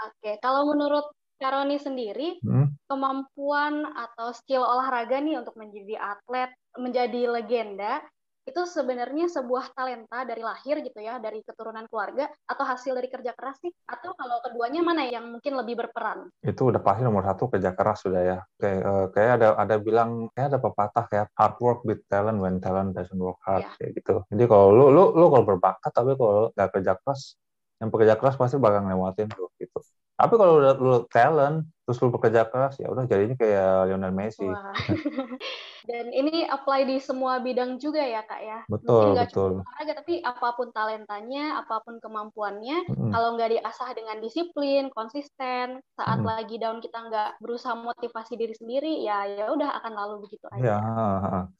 Oke, 0.00 0.38
kalau 0.40 0.70
menurut 0.70 1.10
Karoni 1.40 1.80
sendiri, 1.80 2.36
Hmm, 2.44 2.68
kemampuan 2.84 3.88
atau 3.96 4.28
skill 4.36 4.60
olahraga 4.60 5.18
nih 5.24 5.40
untuk 5.40 5.56
menjadi 5.56 5.96
atlet, 5.96 6.52
menjadi 6.76 7.20
legenda, 7.32 8.04
itu 8.50 8.66
sebenarnya 8.66 9.30
sebuah 9.30 9.70
talenta 9.72 10.26
dari 10.26 10.42
lahir 10.42 10.82
gitu 10.82 10.98
ya, 10.98 11.22
dari 11.22 11.40
keturunan 11.46 11.86
keluarga, 11.86 12.26
atau 12.44 12.64
hasil 12.66 12.98
dari 12.98 13.06
kerja 13.06 13.30
keras 13.38 13.62
sih? 13.62 13.70
Atau 13.86 14.12
kalau 14.18 14.42
keduanya 14.42 14.82
mana 14.82 15.06
yang 15.06 15.30
mungkin 15.30 15.54
lebih 15.54 15.78
berperan? 15.78 16.26
itu 16.40 16.72
udah 16.72 16.82
pasti 16.82 17.06
nomor 17.06 17.22
satu 17.22 17.52
kerja 17.52 17.76
keras 17.76 18.00
sudah 18.00 18.22
ya 18.24 18.38
kayak 18.56 18.80
eh, 18.80 19.06
kayak 19.12 19.30
ada 19.38 19.48
ada 19.60 19.76
bilang 19.76 20.26
kayak 20.32 20.56
ada 20.56 20.58
pepatah 20.58 21.04
kayak 21.06 21.26
hard 21.36 21.56
work 21.60 21.80
with 21.84 22.00
talent 22.08 22.40
when 22.40 22.56
talent 22.58 22.96
doesn't 22.96 23.20
work 23.20 23.36
hard 23.44 23.60
Iya. 23.60 23.76
kayak 23.76 23.90
gitu 24.00 24.14
jadi 24.32 24.44
kalau 24.48 24.72
lu 24.72 24.84
lu 24.88 25.04
lu 25.14 25.26
kalau 25.28 25.44
berbakat 25.44 25.92
tapi 25.92 26.16
kalau 26.16 26.48
nggak 26.56 26.70
kerja 26.72 26.96
keras 26.96 27.36
yang 27.76 27.88
pekerja 27.92 28.14
keras 28.16 28.34
pasti 28.40 28.56
bakal 28.56 28.88
ngelewatin 28.88 29.28
tuh 29.30 29.52
gitu 29.60 29.78
tapi 30.16 30.34
kalau 30.34 30.64
udah 30.64 30.72
lu 30.80 30.96
talent 31.12 31.68
terus 31.90 32.06
lu 32.06 32.14
bekerja 32.14 32.46
keras 32.46 32.78
ya 32.78 32.86
udah 32.86 33.02
jadinya 33.10 33.34
kayak 33.34 33.90
Lionel 33.90 34.14
Messi 34.14 34.46
Wah. 34.46 34.78
Dan 35.90 36.12
ini 36.14 36.46
apply 36.46 36.86
di 36.86 37.02
semua 37.02 37.42
bidang 37.42 37.80
juga 37.82 37.98
ya 37.98 38.22
kak 38.22 38.40
ya? 38.46 38.58
betul 38.70 39.16
Mungkin 39.16 39.26
betul 39.26 39.50
cuma 39.58 39.64
olahraga, 39.66 39.92
tapi 39.98 40.14
apa 40.22 40.48
pun 40.54 40.68
talentanya, 40.70 41.44
apa 41.64 41.80
pun 41.82 41.96
kemampuannya, 41.98 42.78
Mm-mm. 42.94 43.10
kalau 43.10 43.34
nggak 43.34 43.50
diasah 43.58 43.90
dengan 43.96 44.20
disiplin, 44.20 44.92
konsisten, 44.92 45.80
saat 45.96 46.18
Mm. 46.20 46.28
lagi 46.28 46.56
down 46.60 46.78
kita 46.84 46.98
nggak 47.10 47.30
berusaha 47.42 47.74
motivasi 47.74 48.36
diri 48.36 48.54
sendiri, 48.54 49.02
ya 49.02 49.24
ya 49.24 49.48
udah 49.50 49.82
akan 49.82 49.92
lalu 49.96 50.14
begitu 50.28 50.46
aja. 50.52 50.60
Ya, 50.62 50.78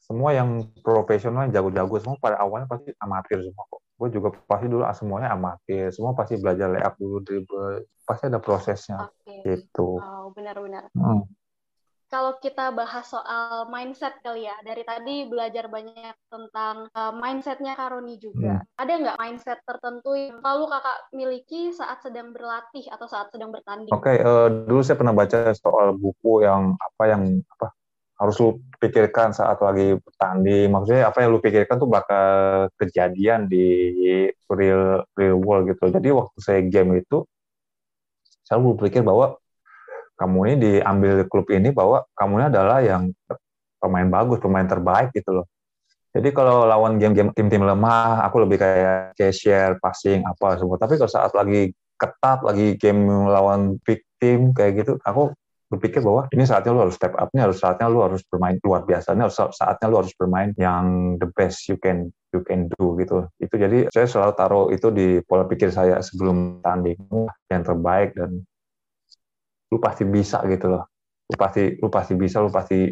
semua 0.05 0.29
yang 0.37 0.69
profesional 0.85 1.49
jago-jago 1.49 1.95
semua 1.97 2.17
pada 2.21 2.37
awalnya 2.39 2.69
pasti 2.69 2.93
amatir 3.01 3.41
semua 3.41 3.65
kok. 3.67 3.81
Gue 3.97 4.09
juga 4.13 4.27
pasti 4.45 4.65
dulu 4.69 4.83
ah, 4.85 4.95
semuanya 4.97 5.29
amatir, 5.33 5.89
semua 5.93 6.13
pasti 6.13 6.37
belajar 6.37 6.69
layup 6.69 6.93
dulu 7.01 7.17
dribble, 7.25 7.89
pasti 8.05 8.23
ada 8.29 8.37
prosesnya 8.37 9.09
Oke. 9.09 9.45
gitu. 9.45 9.97
Oh, 9.97 10.20
benar-benar. 10.71 10.95
Hmm. 10.95 11.27
kalau 12.11 12.35
kita 12.43 12.75
bahas 12.75 13.07
soal 13.07 13.71
mindset 13.71 14.19
kali 14.19 14.43
ya. 14.43 14.51
Dari 14.67 14.83
tadi 14.83 15.31
belajar 15.31 15.71
banyak 15.71 16.11
tentang 16.27 16.91
uh, 16.91 17.15
mindsetnya 17.15 17.71
Karoni 17.79 18.19
juga. 18.19 18.59
Hmm. 18.59 18.67
Ada 18.75 18.93
nggak 18.99 19.19
mindset 19.19 19.59
tertentu 19.63 20.11
yang 20.19 20.43
selalu 20.43 20.63
kakak 20.75 20.97
miliki 21.15 21.61
saat 21.71 22.03
sedang 22.03 22.35
berlatih 22.35 22.83
atau 22.91 23.07
saat 23.07 23.31
sedang 23.31 23.55
bertanding? 23.55 23.95
Oke, 23.95 24.11
okay, 24.11 24.17
uh, 24.27 24.51
dulu 24.67 24.83
saya 24.83 24.99
pernah 24.99 25.15
baca 25.15 25.55
soal 25.55 25.95
buku 25.95 26.43
yang 26.43 26.75
apa 26.75 27.03
yang 27.07 27.23
apa 27.47 27.71
harus 28.21 28.37
lu 28.37 28.59
pikirkan 28.77 29.31
saat 29.33 29.57
lagi 29.63 29.97
bertanding. 29.97 30.67
Maksudnya 30.67 31.07
apa 31.07 31.23
yang 31.23 31.31
lu 31.31 31.39
pikirkan 31.39 31.79
tuh 31.79 31.89
bakal 31.89 32.27
kejadian 32.75 33.47
di 33.47 33.95
real 34.51 35.07
real 35.15 35.39
world 35.41 35.71
gitu. 35.71 35.89
Jadi 35.89 36.11
waktu 36.11 36.37
saya 36.43 36.59
game 36.67 37.01
itu, 37.01 37.23
saya 38.45 38.61
berpikir 38.61 39.01
bahwa 39.01 39.40
kamu 40.21 40.37
ini 40.45 40.55
diambil 40.61 41.25
klub 41.25 41.49
ini 41.49 41.73
bahwa 41.73 42.05
kamu 42.13 42.33
ini 42.37 42.45
adalah 42.53 42.77
yang 42.85 43.09
pemain 43.81 44.05
bagus, 44.05 44.37
pemain 44.37 44.69
terbaik 44.69 45.09
gitu 45.17 45.41
loh. 45.41 45.49
Jadi 46.13 46.29
kalau 46.35 46.69
lawan 46.69 47.01
game-game 47.01 47.33
tim-tim 47.33 47.65
lemah, 47.65 48.21
aku 48.21 48.45
lebih 48.45 48.61
kayak 48.61 49.17
cashier, 49.17 49.79
passing, 49.81 50.21
apa 50.27 50.59
semua. 50.61 50.77
Tapi 50.77 51.01
kalau 51.01 51.09
saat 51.09 51.31
lagi 51.33 51.73
ketat, 51.97 52.45
lagi 52.45 52.77
game 52.77 53.07
lawan 53.25 53.81
big 53.81 54.05
team 54.21 54.53
kayak 54.53 54.85
gitu, 54.85 55.01
aku 55.01 55.33
berpikir 55.71 56.03
bahwa 56.03 56.27
ini 56.35 56.43
saatnya 56.43 56.75
lu 56.75 56.83
harus 56.83 56.99
step 56.99 57.15
up, 57.15 57.31
ini 57.31 57.47
harus 57.47 57.63
saatnya 57.63 57.87
lu 57.87 58.03
harus 58.03 58.21
bermain 58.27 58.59
luar 58.59 58.83
biasa, 58.83 59.15
ini 59.15 59.23
harus 59.23 59.39
saatnya 59.39 59.87
lu 59.87 60.03
harus 60.03 60.11
bermain 60.19 60.51
yang 60.59 61.15
the 61.15 61.31
best 61.31 61.63
you 61.71 61.79
can 61.79 62.11
you 62.35 62.43
can 62.43 62.67
do 62.75 62.99
gitu. 62.99 63.31
Itu 63.39 63.55
jadi 63.55 63.87
saya 63.87 64.03
selalu 64.03 64.33
taruh 64.35 64.65
itu 64.75 64.91
di 64.91 65.23
pola 65.23 65.47
pikir 65.47 65.71
saya 65.71 66.03
sebelum 66.03 66.59
tanding 66.59 66.99
yang 67.47 67.63
terbaik 67.63 68.11
dan 68.19 68.43
lu 69.71 69.77
pasti 69.79 70.03
bisa 70.03 70.43
gitu 70.45 70.67
loh. 70.67 70.83
Lu 71.31 71.35
pasti 71.39 71.79
lu 71.79 71.87
pasti 71.87 72.13
bisa, 72.19 72.43
lu 72.43 72.51
pasti 72.51 72.91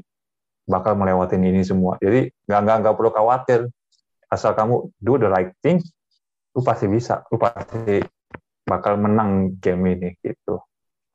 bakal 0.64 0.96
melewatin 0.96 1.44
ini 1.44 1.62
semua. 1.62 2.00
Jadi 2.00 2.32
nggak 2.48 2.60
nggak 2.64 2.78
nggak 2.82 2.96
perlu 2.96 3.12
khawatir 3.12 3.68
asal 4.30 4.54
kamu 4.54 4.94
do 5.02 5.14
the 5.18 5.28
right 5.28 5.52
thing, 5.60 5.82
lu 6.54 6.62
pasti 6.62 6.86
bisa, 6.86 7.26
lu 7.34 7.42
pasti 7.42 8.00
bakal 8.64 9.02
menang 9.02 9.58
game 9.58 9.98
ini 9.98 10.10
gitu. 10.22 10.62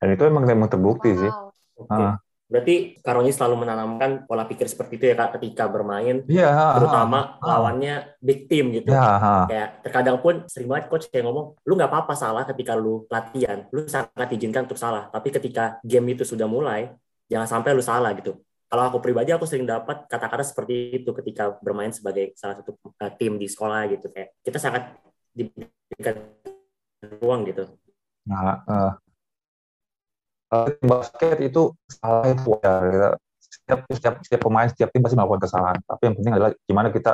Dan 0.02 0.18
itu 0.18 0.22
emang 0.26 0.44
emang 0.50 0.68
terbukti 0.68 1.14
wow. 1.14 1.20
sih. 1.22 1.32
Okay. 1.78 2.06
Uh. 2.10 2.14
Berarti 2.44 3.00
Karoni 3.00 3.32
selalu 3.32 3.64
menanamkan 3.64 4.28
pola 4.28 4.44
pikir 4.44 4.68
seperti 4.68 5.00
itu 5.00 5.04
ya 5.08 5.16
kak 5.16 5.40
ketika 5.40 5.64
bermain, 5.64 6.22
yeah, 6.28 6.76
terutama 6.76 7.40
uh, 7.40 7.48
lawannya 7.56 8.20
big 8.20 8.46
team 8.52 8.68
gitu. 8.70 8.92
Yeah, 8.92 9.16
uh. 9.16 9.44
Kayak 9.48 9.68
terkadang 9.80 10.16
pun 10.20 10.44
sering 10.44 10.68
banget 10.68 10.92
coach 10.92 11.08
kayak 11.08 11.24
ngomong, 11.24 11.56
lu 11.64 11.72
nggak 11.72 11.88
apa-apa 11.88 12.12
salah 12.12 12.44
ketika 12.44 12.76
lu 12.76 13.08
latihan, 13.08 13.64
lu 13.72 13.88
sangat 13.88 14.28
diizinkan 14.28 14.68
untuk 14.68 14.76
salah. 14.76 15.08
Tapi 15.08 15.32
ketika 15.32 15.80
game 15.80 16.12
itu 16.12 16.28
sudah 16.28 16.44
mulai, 16.44 16.92
jangan 17.32 17.48
sampai 17.48 17.72
lu 17.72 17.80
salah 17.80 18.12
gitu. 18.12 18.36
Kalau 18.68 18.90
aku 18.90 18.98
pribadi 19.00 19.30
aku 19.30 19.46
sering 19.48 19.64
dapat 19.64 20.04
kata-kata 20.10 20.44
seperti 20.44 21.00
itu 21.00 21.10
ketika 21.14 21.56
bermain 21.62 21.94
sebagai 21.94 22.34
salah 22.36 22.60
satu 22.60 22.76
uh, 22.76 23.12
tim 23.16 23.40
di 23.40 23.46
sekolah 23.46 23.86
gitu 23.88 24.10
kayak 24.10 24.36
kita 24.42 24.58
sangat 24.60 24.98
diberikan 25.30 26.16
ruang 27.22 27.46
gitu. 27.46 27.70
Nah, 28.24 28.64
uh, 28.66 28.92
basket 30.80 31.36
itu 31.42 31.72
salah 31.88 32.30
itu 32.30 32.42
wajar 32.46 32.80
gitu. 32.90 33.08
setiap 33.40 33.80
setiap 33.88 34.14
setiap 34.20 34.40
pemain 34.44 34.68
setiap 34.68 34.88
tim 34.90 35.00
pasti 35.00 35.16
melakukan 35.16 35.42
kesalahan. 35.46 35.78
Tapi 35.86 36.02
yang 36.10 36.14
penting 36.18 36.32
adalah 36.34 36.50
gimana 36.66 36.88
kita 36.90 37.12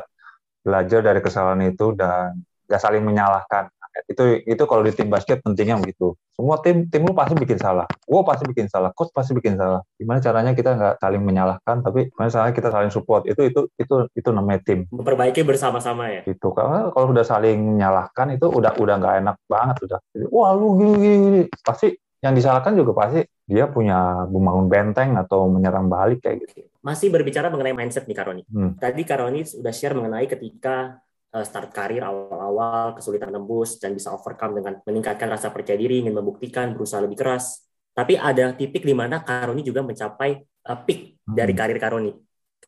belajar 0.61 1.01
dari 1.01 1.21
kesalahan 1.21 1.61
itu 1.69 1.87
dan 1.97 2.37
gak 2.69 2.81
saling 2.81 3.03
menyalahkan. 3.05 3.69
Itu 4.07 4.39
itu 4.47 4.63
kalau 4.71 4.87
di 4.87 4.95
tim 4.95 5.11
basket 5.11 5.43
pentingnya 5.43 5.77
begitu. 5.83 6.15
Semua 6.33 6.57
tim 6.63 6.89
tim 6.89 7.05
lu 7.05 7.13
pasti 7.13 7.35
bikin 7.37 7.59
salah. 7.59 7.85
Gue 8.07 8.23
pasti 8.23 8.47
bikin 8.47 8.71
salah. 8.71 8.95
Coach 8.95 9.13
pasti 9.13 9.35
bikin 9.37 9.59
salah. 9.59 9.83
Gimana 9.99 10.23
caranya 10.23 10.55
kita 10.55 10.71
nggak 10.79 10.95
saling 11.03 11.23
menyalahkan 11.27 11.77
tapi 11.85 12.09
gimana 12.09 12.31
caranya 12.33 12.55
kita 12.55 12.69
saling 12.71 12.93
support? 12.95 13.27
Itu 13.27 13.45
itu 13.45 13.67
itu 13.77 13.95
itu 14.15 14.29
namanya 14.31 14.63
tim. 14.65 14.87
Memperbaiki 14.95 15.43
bersama-sama 15.43 16.09
ya? 16.09 16.23
Itu 16.25 16.55
karena 16.55 16.89
kalau 16.95 17.13
sudah 17.13 17.27
saling 17.27 17.59
menyalahkan 17.77 18.39
itu 18.39 18.47
udah 18.47 18.73
udah 18.79 18.95
nggak 18.97 19.15
enak 19.27 19.37
banget 19.51 19.77
udah. 19.91 19.99
Wah 20.31 20.51
lu 20.55 20.79
gini 20.79 20.95
gini, 20.97 21.17
gini. 21.21 21.41
pasti 21.61 21.93
yang 22.21 22.37
disalahkan 22.37 22.77
juga 22.77 22.93
pasti 22.93 23.25
dia 23.49 23.67
punya 23.67 24.29
membangun 24.29 24.69
benteng 24.69 25.17
atau 25.17 25.49
menyerang 25.49 25.89
balik 25.89 26.21
kayak 26.21 26.45
gitu. 26.45 26.69
Masih 26.85 27.09
berbicara 27.09 27.49
mengenai 27.49 27.75
mindset 27.75 28.05
nih 28.05 28.17
Karoni. 28.17 28.43
Hmm. 28.47 28.77
Tadi 28.77 29.03
Karoni 29.09 29.43
sudah 29.49 29.73
share 29.73 29.97
mengenai 29.97 30.29
ketika 30.29 31.01
uh, 31.33 31.45
start 31.45 31.73
karir 31.73 32.05
awal-awal 32.05 32.95
kesulitan 32.95 33.33
tembus 33.33 33.81
dan 33.81 33.97
bisa 33.97 34.13
overcome 34.13 34.61
dengan 34.61 34.79
meningkatkan 34.85 35.27
rasa 35.33 35.49
percaya 35.51 35.81
diri, 35.81 36.05
ingin 36.05 36.15
membuktikan, 36.15 36.77
berusaha 36.77 37.01
lebih 37.01 37.19
keras. 37.19 37.67
Tapi 37.91 38.15
ada 38.15 38.55
titik 38.55 38.87
di 38.87 38.95
mana 38.95 39.25
Karoni 39.25 39.67
juga 39.67 39.83
mencapai 39.83 40.39
uh, 40.71 40.79
peak 40.85 41.19
hmm. 41.25 41.35
dari 41.35 41.53
karir 41.57 41.81
Karoni. 41.81 42.13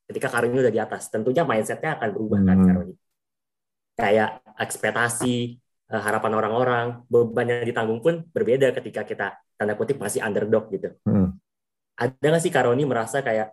Ketika 0.09 0.33
Karoni 0.33 0.57
udah 0.59 0.73
di 0.73 0.81
atas, 0.81 1.13
tentunya 1.13 1.47
mindsetnya 1.47 2.01
akan 2.01 2.09
berubah 2.11 2.41
kan, 2.41 2.47
hmm. 2.49 2.57
kan 2.57 2.69
Karoni. 2.73 2.95
Kayak 3.93 4.31
ekspektasi, 4.57 5.62
harapan 6.01 6.33
orang-orang, 6.33 6.87
beban 7.11 7.47
yang 7.53 7.69
ditanggung 7.69 8.01
pun 8.01 8.25
berbeda 8.33 8.73
ketika 8.81 9.05
kita 9.05 9.27
tanda 9.61 9.77
kutip 9.77 10.01
masih 10.01 10.25
underdog 10.25 10.73
gitu. 10.73 10.97
Hmm. 11.05 11.37
Ada 11.99 12.17
nggak 12.33 12.43
sih 12.43 12.49
Karoni 12.49 12.89
merasa 12.89 13.21
kayak, 13.21 13.53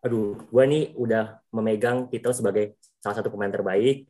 aduh, 0.00 0.40
gue 0.48 0.64
nih 0.64 0.84
udah 0.96 1.44
memegang 1.52 2.08
titel 2.08 2.32
sebagai 2.32 2.80
salah 3.02 3.20
satu 3.20 3.28
pemain 3.28 3.52
terbaik, 3.52 4.08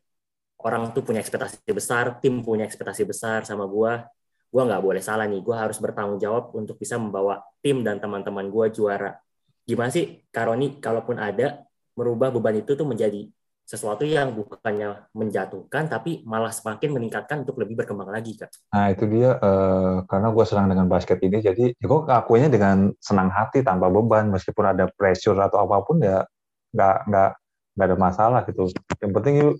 orang 0.63 0.95
tuh 0.95 1.03
punya 1.03 1.19
ekspektasi 1.19 1.59
besar, 1.75 2.23
tim 2.23 2.39
punya 2.39 2.63
ekspektasi 2.63 3.03
besar 3.03 3.43
sama 3.43 3.67
gue, 3.67 3.91
gue 4.47 4.61
nggak 4.63 4.81
boleh 4.81 5.03
salah 5.03 5.27
nih, 5.27 5.43
gue 5.43 5.55
harus 5.55 5.77
bertanggung 5.77 6.17
jawab 6.17 6.55
untuk 6.55 6.79
bisa 6.79 6.95
membawa 6.95 7.43
tim 7.59 7.83
dan 7.83 7.99
teman-teman 7.99 8.47
gue 8.47 8.65
juara. 8.71 9.19
Gimana 9.67 9.91
sih 9.91 10.23
Karoni, 10.31 10.79
kalaupun 10.79 11.19
ada, 11.19 11.67
merubah 11.97 12.31
beban 12.31 12.63
itu 12.63 12.77
tuh 12.77 12.87
menjadi 12.87 13.27
sesuatu 13.67 14.07
yang 14.07 14.31
bukannya 14.31 15.11
menjatuhkan 15.11 15.91
tapi 15.91 16.23
malah 16.23 16.55
semakin 16.55 16.95
meningkatkan 16.95 17.43
untuk 17.43 17.59
lebih 17.59 17.83
berkembang 17.83 18.07
lagi 18.07 18.39
kak. 18.39 18.47
Nah 18.71 18.95
itu 18.95 19.03
dia 19.11 19.35
uh, 19.35 20.07
karena 20.07 20.31
gue 20.31 20.45
senang 20.47 20.71
dengan 20.71 20.87
basket 20.87 21.19
ini 21.19 21.43
jadi 21.43 21.75
ya 21.75 21.85
gue 21.85 21.99
ngakuinnya 22.07 22.47
dengan 22.47 22.95
senang 23.03 23.27
hati 23.27 23.67
tanpa 23.67 23.91
beban 23.91 24.31
meskipun 24.31 24.71
ada 24.71 24.87
pressure 24.87 25.35
atau 25.35 25.67
apa 25.67 25.83
pun 25.83 25.99
ya 25.99 26.23
nggak 26.71 26.97
nggak 27.11 27.29
nggak 27.75 27.87
ada 27.91 27.97
masalah 27.99 28.39
gitu. 28.47 28.71
Yang 29.03 29.11
penting 29.19 29.33
yuk 29.43 29.55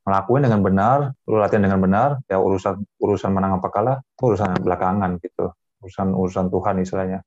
ngelakuin 0.00 0.42
dengan 0.50 0.60
benar, 0.66 0.98
lu 1.30 1.38
latihan 1.38 1.62
dengan 1.70 1.78
benar, 1.78 2.08
ya 2.26 2.42
urusan 2.42 2.82
urusan 2.98 3.30
menang 3.30 3.62
apa 3.62 3.68
kalah 3.70 3.96
itu 4.02 4.22
urusan 4.26 4.58
belakangan 4.58 5.22
gitu, 5.22 5.54
urusan 5.86 6.18
urusan 6.18 6.46
Tuhan 6.50 6.82
istilahnya 6.82 7.22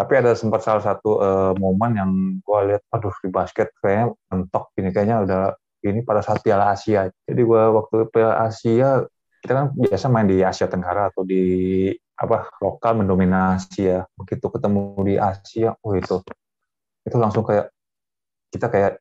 tapi 0.00 0.16
ada 0.16 0.32
sempat 0.32 0.64
salah 0.64 0.80
satu 0.80 1.20
uh, 1.20 1.52
momen 1.60 1.92
yang 1.92 2.10
gue 2.40 2.58
lihat 2.72 2.82
aduh 2.88 3.12
di 3.20 3.28
basket 3.28 3.68
kayaknya 3.84 4.16
mentok 4.32 4.72
ini 4.80 4.88
kayaknya 4.96 5.16
udah 5.28 5.42
ini 5.84 6.00
pada 6.00 6.24
saat 6.24 6.40
Piala 6.40 6.72
Asia. 6.72 7.12
Jadi 7.28 7.40
gue 7.44 7.62
waktu 7.68 8.08
Piala 8.08 8.48
Asia 8.48 9.04
kita 9.44 9.52
kan 9.52 9.66
biasa 9.76 10.08
main 10.08 10.24
di 10.24 10.40
Asia 10.40 10.72
Tenggara 10.72 11.12
atau 11.12 11.20
di 11.28 11.92
apa 12.16 12.48
lokal 12.64 13.04
mendominasi 13.04 13.92
ya. 13.92 14.08
Begitu 14.16 14.48
ketemu 14.48 14.80
di 15.04 15.14
Asia 15.20 15.76
oh 15.84 15.92
itu 15.92 16.24
itu 17.04 17.16
langsung 17.20 17.44
kayak 17.44 17.68
kita 18.56 18.72
kayak 18.72 18.92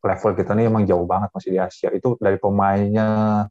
level 0.00 0.32
kita 0.40 0.56
nih 0.56 0.72
emang 0.72 0.88
jauh 0.88 1.04
banget 1.04 1.28
masih 1.36 1.52
di 1.52 1.60
Asia. 1.60 1.92
Itu 1.92 2.16
dari 2.16 2.40
pemainnya 2.40 3.44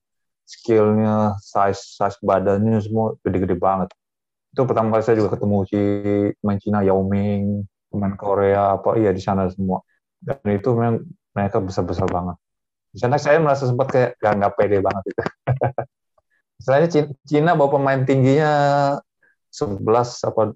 skillnya 0.49 1.38
size 1.38 2.02
size 2.02 2.17
badannya 2.25 2.82
semua 2.82 3.13
gede-gede 3.21 3.54
banget 3.62 3.93
itu 4.50 4.62
pertama 4.66 4.98
kali 4.98 5.04
saya 5.06 5.18
juga 5.22 5.38
ketemu 5.38 5.58
si 5.70 5.80
pemain 6.42 6.58
Cina 6.58 6.80
Yao 6.82 7.06
Ming 7.06 7.70
pemain 7.90 8.14
Korea 8.18 8.78
apa 8.78 8.98
iya 8.98 9.14
di 9.14 9.22
sana 9.22 9.50
semua. 9.50 9.82
Dan 10.22 10.38
itu 10.50 10.70
memang 10.74 11.06
mereka 11.34 11.58
besar 11.62 11.84
besar 11.86 12.06
banget. 12.10 12.38
Di 12.90 13.00
sana 13.02 13.22
saya 13.22 13.38
merasa 13.42 13.70
sempat 13.70 13.94
kayak 13.94 14.12
gak 14.18 14.34
nggak 14.42 14.54
pede 14.58 14.78
banget 14.82 15.04
itu. 15.10 15.22
Misalnya 16.60 16.88
Cina 17.26 17.52
bawa 17.54 17.70
pemain 17.78 18.02
tingginya 18.04 18.52
11 19.54 19.86
apa 20.28 20.54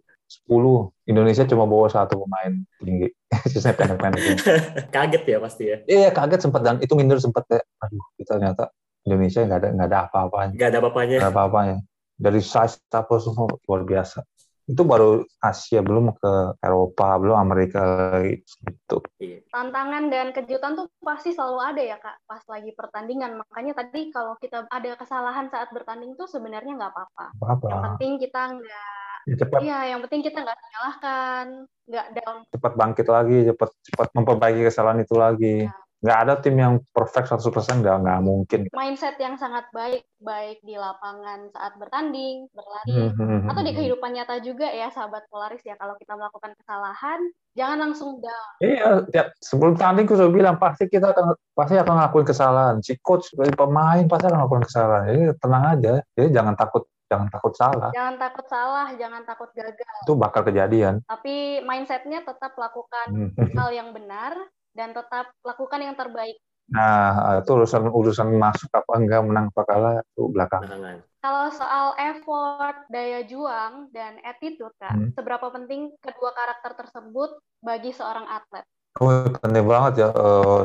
10 0.49 1.09
Indonesia 1.09 1.45
cuma 1.45 1.69
bawa 1.69 1.87
satu 1.89 2.25
pemain 2.25 2.53
tinggi. 2.81 3.09
Sisanya 3.53 3.77
pendek-pendek 3.77 4.23
kaget 4.95 5.23
ya 5.25 5.37
pasti 5.41 5.63
ya? 5.69 5.77
Iya 5.85 6.09
kaget 6.09 6.49
sempat 6.49 6.61
dan 6.65 6.77
itu 6.81 6.93
minder 6.97 7.21
sempat 7.21 7.45
kayak 7.49 7.65
aduh 7.81 8.05
kita 8.17 8.37
ternyata 8.37 8.63
Indonesia 9.05 9.39
nggak 9.45 9.59
ada 9.61 9.69
nggak 9.73 9.89
ada 9.89 9.99
apa-apanya. 10.09 10.53
Nggak 10.57 10.69
ada 10.69 10.77
apa-apanya. 10.81 11.17
Nggak 11.17 11.29
ada 11.29 11.33
apa-apanya 11.33 11.77
dari 12.17 12.41
size 12.41 12.79
apa 12.93 13.15
semua 13.19 13.49
luar 13.65 13.83
biasa. 13.83 14.23
Itu 14.63 14.87
baru 14.87 15.27
Asia 15.43 15.83
belum 15.83 16.15
ke 16.15 16.55
Eropa 16.63 17.19
belum 17.19 17.35
Amerika 17.35 17.83
lagi 17.83 18.47
gitu 18.47 19.03
tantangan 19.51 20.07
dan 20.07 20.31
kejutan 20.31 20.73
tuh 20.73 20.87
pasti 21.03 21.35
selalu 21.35 21.59
ada 21.61 21.81
ya 21.83 21.97
kak 21.99 22.23
pas 22.23 22.41
lagi 22.47 22.71
pertandingan. 22.71 23.43
Makanya 23.43 23.75
tadi 23.75 24.07
kalau 24.09 24.39
kita 24.39 24.65
ada 24.71 24.91
kesalahan 24.95 25.51
saat 25.51 25.69
bertanding 25.75 26.15
tuh 26.15 26.25
sebenarnya 26.31 26.79
nggak 26.79 26.91
apa-apa. 26.95 27.25
Yang 27.67 27.81
penting 27.91 28.11
kita 28.23 28.41
nggak 28.55 28.87
ya, 29.27 29.35
cepat. 29.35 29.59
Iya, 29.61 29.79
yang 29.93 29.99
penting 30.07 30.21
kita 30.25 30.37
nggak 30.41 30.57
menyalahkan, 30.57 31.45
nggak 31.91 32.07
down. 32.23 32.37
Cepat 32.49 32.73
bangkit 32.73 33.07
lagi, 33.11 33.37
cepat 33.51 33.69
cepat 33.83 34.07
memperbaiki 34.15 34.61
kesalahan 34.63 35.03
itu 35.03 35.15
lagi. 35.19 35.57
Ya 35.67 35.82
nggak 36.03 36.19
ada 36.27 36.33
tim 36.43 36.59
yang 36.59 36.83
perfect 36.91 37.31
100% 37.31 37.79
nggak 37.79 37.97
nggak 38.03 38.19
mungkin. 38.19 38.61
Mindset 38.75 39.15
yang 39.23 39.39
sangat 39.39 39.71
baik, 39.71 40.03
baik 40.19 40.59
di 40.59 40.75
lapangan 40.75 41.47
saat 41.55 41.79
bertanding, 41.79 42.51
berlari, 42.51 42.91
Hmm, 42.93 43.11
hmm, 43.15 43.27
hmm, 43.47 43.49
atau 43.49 43.61
di 43.63 43.71
hmm. 43.71 43.79
kehidupan 43.79 44.11
nyata 44.11 44.35
juga 44.43 44.67
ya, 44.67 44.91
sahabat 44.91 45.23
Polaris 45.31 45.63
ya. 45.63 45.79
Kalau 45.79 45.95
kita 45.95 46.19
melakukan 46.19 46.51
kesalahan, 46.59 47.19
jangan 47.55 47.77
langsung 47.87 48.19
down. 48.19 48.51
Iya, 48.59 49.07
tiap 49.15 49.27
sebelum 49.39 49.79
tanding 49.79 50.03
gue 50.03 50.19
sudah 50.19 50.33
bilang 50.35 50.59
pasti 50.59 50.91
kita 50.91 51.15
akan 51.15 51.39
pasti 51.55 51.79
akan 51.79 51.93
ngelakuin 51.95 52.27
kesalahan. 52.27 52.75
Si 52.83 52.99
coach 52.99 53.31
pemain 53.33 54.03
pasti 54.03 54.25
akan 54.27 54.37
ngelakuin 54.43 54.65
kesalahan. 54.67 55.03
Jadi 55.07 55.21
tenang 55.39 55.63
aja. 55.71 55.93
Jadi 56.19 56.27
jangan 56.35 56.53
takut 56.59 56.83
jangan 57.07 57.27
takut 57.31 57.53
salah. 57.55 57.91
Jangan 57.95 58.15
takut 58.19 58.45
salah, 58.49 58.87
jangan 58.99 59.21
takut 59.23 59.49
gagal. 59.55 59.97
Itu 60.03 60.13
bakal 60.19 60.41
kejadian. 60.43 60.99
Tapi 61.07 61.63
mindsetnya 61.63 62.25
tetap 62.25 62.57
lakukan 62.59 63.37
hal 63.55 63.69
yang 63.71 63.95
benar 63.95 64.35
dan 64.73 64.91
tetap 64.91 65.31
lakukan 65.45 65.79
yang 65.79 65.95
terbaik. 65.95 66.37
Nah, 66.73 67.39
itu 67.43 67.49
urusan 67.53 67.91
urusan 67.91 68.27
masuk 68.33 68.71
apa 68.73 68.91
enggak 68.97 69.21
menang 69.23 69.45
apa 69.53 69.61
kalah 69.67 69.93
itu 70.01 70.23
belakang. 70.31 70.63
belakangan. 70.65 70.97
Kalau 71.23 71.47
soal 71.55 71.87
effort, 71.95 72.83
daya 72.91 73.23
juang, 73.23 73.87
dan 73.95 74.19
attitude, 74.27 74.75
Kak, 74.75 74.91
Hmm. 74.91 75.09
seberapa 75.15 75.47
penting 75.55 75.95
kedua 76.03 76.35
karakter 76.35 76.75
tersebut 76.83 77.39
bagi 77.63 77.95
seorang 77.95 78.27
atlet? 78.27 78.67
Oh, 78.99 79.07
penting 79.39 79.63
banget 79.63 80.03
ya. 80.03 80.09
Eh, 80.11 80.61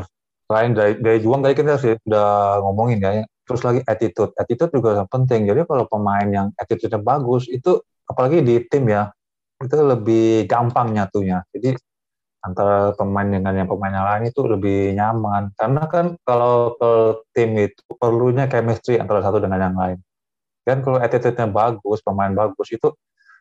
selain 0.51 0.75
dari, 0.75 0.99
dari 0.99 1.19
juang 1.23 1.47
tadi 1.47 1.55
kita 1.55 1.79
sih 1.79 1.95
udah 2.03 2.59
ngomongin 2.67 2.99
ya. 2.99 3.23
Terus 3.47 3.63
lagi 3.63 3.81
attitude. 3.87 4.35
Attitude 4.35 4.73
juga 4.75 5.07
penting. 5.07 5.47
Jadi 5.47 5.63
kalau 5.63 5.87
pemain 5.87 6.27
yang 6.27 6.47
attitude-nya 6.59 7.01
bagus, 7.01 7.47
itu 7.47 7.79
apalagi 8.11 8.43
di 8.43 8.59
tim 8.67 8.91
ya, 8.91 9.15
itu 9.63 9.75
lebih 9.79 10.45
gampang 10.51 10.91
nyatunya. 10.91 11.47
Jadi 11.55 11.79
antara 12.39 12.95
pemain 12.95 13.27
dengan 13.27 13.55
yang 13.55 13.69
pemain 13.69 13.91
yang 13.91 14.07
lain 14.07 14.25
itu 14.31 14.41
lebih 14.47 14.95
nyaman. 14.95 15.51
Karena 15.59 15.83
kan 15.91 16.15
kalau 16.23 16.79
ke 16.79 16.91
tim 17.35 17.51
itu 17.59 17.83
perlunya 17.99 18.47
chemistry 18.47 18.97
antara 19.03 19.21
satu 19.21 19.43
dengan 19.43 19.59
yang 19.59 19.77
lain. 19.77 19.99
Dan 20.63 20.85
kalau 20.85 21.01
attitude-nya 21.01 21.49
bagus, 21.49 22.05
pemain 22.05 22.31
bagus, 22.31 22.69
itu 22.69 22.93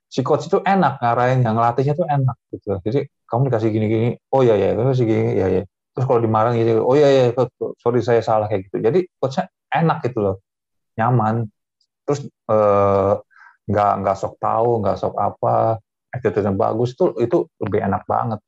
si 0.07 0.23
coach 0.23 0.47
itu 0.47 0.63
enak 0.63 1.03
ngarahin, 1.03 1.43
yang 1.43 1.59
ngelatihnya 1.59 1.93
tuh 1.93 2.07
enak 2.07 2.37
gitu. 2.55 2.79
Jadi 2.79 2.99
kamu 3.27 3.51
dikasih 3.51 3.69
gini-gini, 3.69 4.09
oh 4.31 4.41
iya 4.47 4.55
ya, 4.55 4.69
kamu 4.79 4.95
gini, 4.95 5.35
iya 5.35 5.47
ya. 5.59 5.63
Terus 5.91 6.05
kalau 6.07 6.23
dimarahin 6.23 6.63
gitu, 6.63 6.81
oh 6.87 6.95
iya 6.95 7.09
ya, 7.11 7.23
sorry 7.83 7.99
saya 7.99 8.23
salah 8.23 8.47
kayak 8.47 8.71
gitu. 8.71 8.79
Jadi 8.79 9.11
coachnya 9.19 9.51
enak 9.75 10.07
gitu 10.07 10.19
loh, 10.23 10.35
nyaman. 10.95 11.51
Terus 12.07 12.23
eh, 12.31 13.13
nggak 13.67 13.91
nggak 13.99 14.15
sok 14.15 14.39
tahu, 14.39 14.69
nggak 14.79 14.95
sok 14.95 15.15
apa, 15.19 15.83
attitude-nya 16.15 16.55
bagus 16.55 16.95
tuh 16.95 17.11
itu 17.19 17.43
lebih 17.59 17.83
enak 17.83 18.07
banget. 18.07 18.39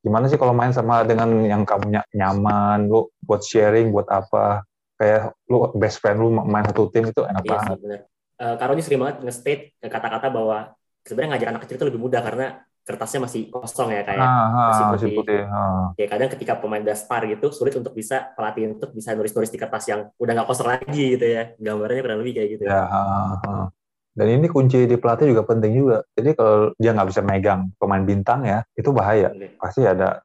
Gimana 0.00 0.24
sih 0.32 0.40
kalau 0.40 0.56
main 0.56 0.72
sama 0.72 1.04
dengan 1.04 1.28
yang 1.44 1.62
kamu 1.68 1.92
ny- 1.92 2.10
nyaman, 2.16 2.88
lu 2.88 3.12
buat 3.20 3.44
sharing, 3.44 3.92
buat 3.92 4.08
apa, 4.08 4.64
kayak 4.96 5.36
lu 5.48 5.68
best 5.76 6.00
friend 6.00 6.16
lu 6.20 6.32
main 6.32 6.64
satu 6.64 6.88
tim 6.88 7.08
itu 7.08 7.20
enak 7.20 7.44
Iya 7.44 7.50
banget. 7.52 7.76
sih, 7.76 7.82
benar. 7.84 8.00
Eh, 8.40 8.54
Karoni 8.56 8.80
sering 8.80 9.00
banget 9.04 9.16
nge-state 9.20 9.62
kata-kata 9.84 10.32
bahwa 10.32 10.72
sebenarnya 11.04 11.30
ngajar 11.36 11.48
anak 11.52 11.62
kecil 11.68 11.76
itu 11.76 11.86
lebih 11.92 12.00
mudah 12.00 12.20
karena 12.24 12.46
kertasnya 12.80 13.20
masih 13.28 13.52
kosong 13.52 13.92
ya 13.92 14.02
kayak. 14.08 14.24
Ah, 14.24 14.32
ah, 14.32 14.68
masih 14.72 14.84
masih 14.88 15.08
putih. 15.12 15.16
putih. 15.20 15.40
ah. 15.52 15.86
Ya 16.00 16.06
kadang 16.08 16.30
ketika 16.32 16.52
pemain 16.56 16.80
udah 16.80 16.96
gitu 17.28 17.46
sulit 17.52 17.76
untuk 17.76 17.92
bisa 17.92 18.32
pelatih 18.32 18.72
untuk 18.72 18.96
bisa 18.96 19.12
nulis-nulis 19.12 19.52
di 19.52 19.58
kertas 19.60 19.84
yang 19.92 20.08
udah 20.16 20.32
nggak 20.32 20.48
kosong 20.48 20.68
lagi 20.72 21.20
gitu 21.20 21.26
ya. 21.28 21.52
Gambarnya 21.60 22.00
kurang 22.00 22.18
lebih 22.24 22.32
kayak 22.40 22.48
gitu. 22.56 22.64
Ya, 22.64 22.80
ah, 22.88 23.36
ah. 23.44 23.64
Dan 24.10 24.26
ini 24.26 24.46
kunci 24.50 24.84
di 24.84 24.96
pelatih 24.98 25.30
juga 25.30 25.46
penting 25.46 25.72
juga. 25.72 25.98
Jadi 26.18 26.30
kalau 26.34 26.74
dia 26.76 26.90
nggak 26.92 27.08
bisa 27.08 27.22
megang 27.22 27.70
pemain 27.78 28.02
bintang 28.02 28.42
ya, 28.42 28.60
itu 28.74 28.90
bahaya. 28.90 29.30
Oke. 29.30 29.56
Pasti 29.56 29.86
ada 29.86 30.20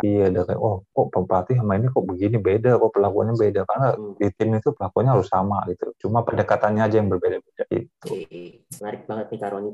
iya 0.00 0.32
ada 0.32 0.48
kayak 0.48 0.56
oh 0.56 0.80
kok 0.96 1.12
pelatih 1.28 1.60
sama 1.60 1.76
ini 1.76 1.92
kok 1.92 2.04
begini 2.08 2.40
beda, 2.40 2.80
kok 2.80 2.92
perlakuannya 2.92 3.36
beda 3.36 3.68
karena 3.68 3.88
Hmm. 3.92 4.16
di 4.16 4.26
tim 4.32 4.48
itu 4.56 4.72
perlakuannya 4.72 5.12
harus 5.12 5.28
sama 5.28 5.60
gitu. 5.68 5.92
Cuma 6.00 6.24
pendekatannya 6.24 6.82
aja 6.82 6.96
yang 6.98 7.12
berbeda-beda 7.12 7.64
gitu. 7.68 7.88
Oke, 8.08 8.64
menarik 8.80 9.02
banget 9.04 9.26
nih 9.28 9.40
Karoni. 9.40 9.72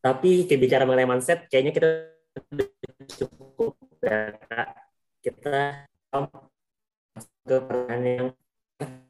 Tapi 0.00 0.30
bicara 0.44 0.84
mengenai 0.84 1.08
mindset, 1.08 1.48
kayaknya 1.48 1.72
kita 1.72 1.88
cukup 3.16 3.76
ya, 4.04 4.36
Kak. 4.36 4.68
Kita 5.24 5.88
ke 7.44 7.56
pertanyaan 7.60 8.04
yang 8.04 8.28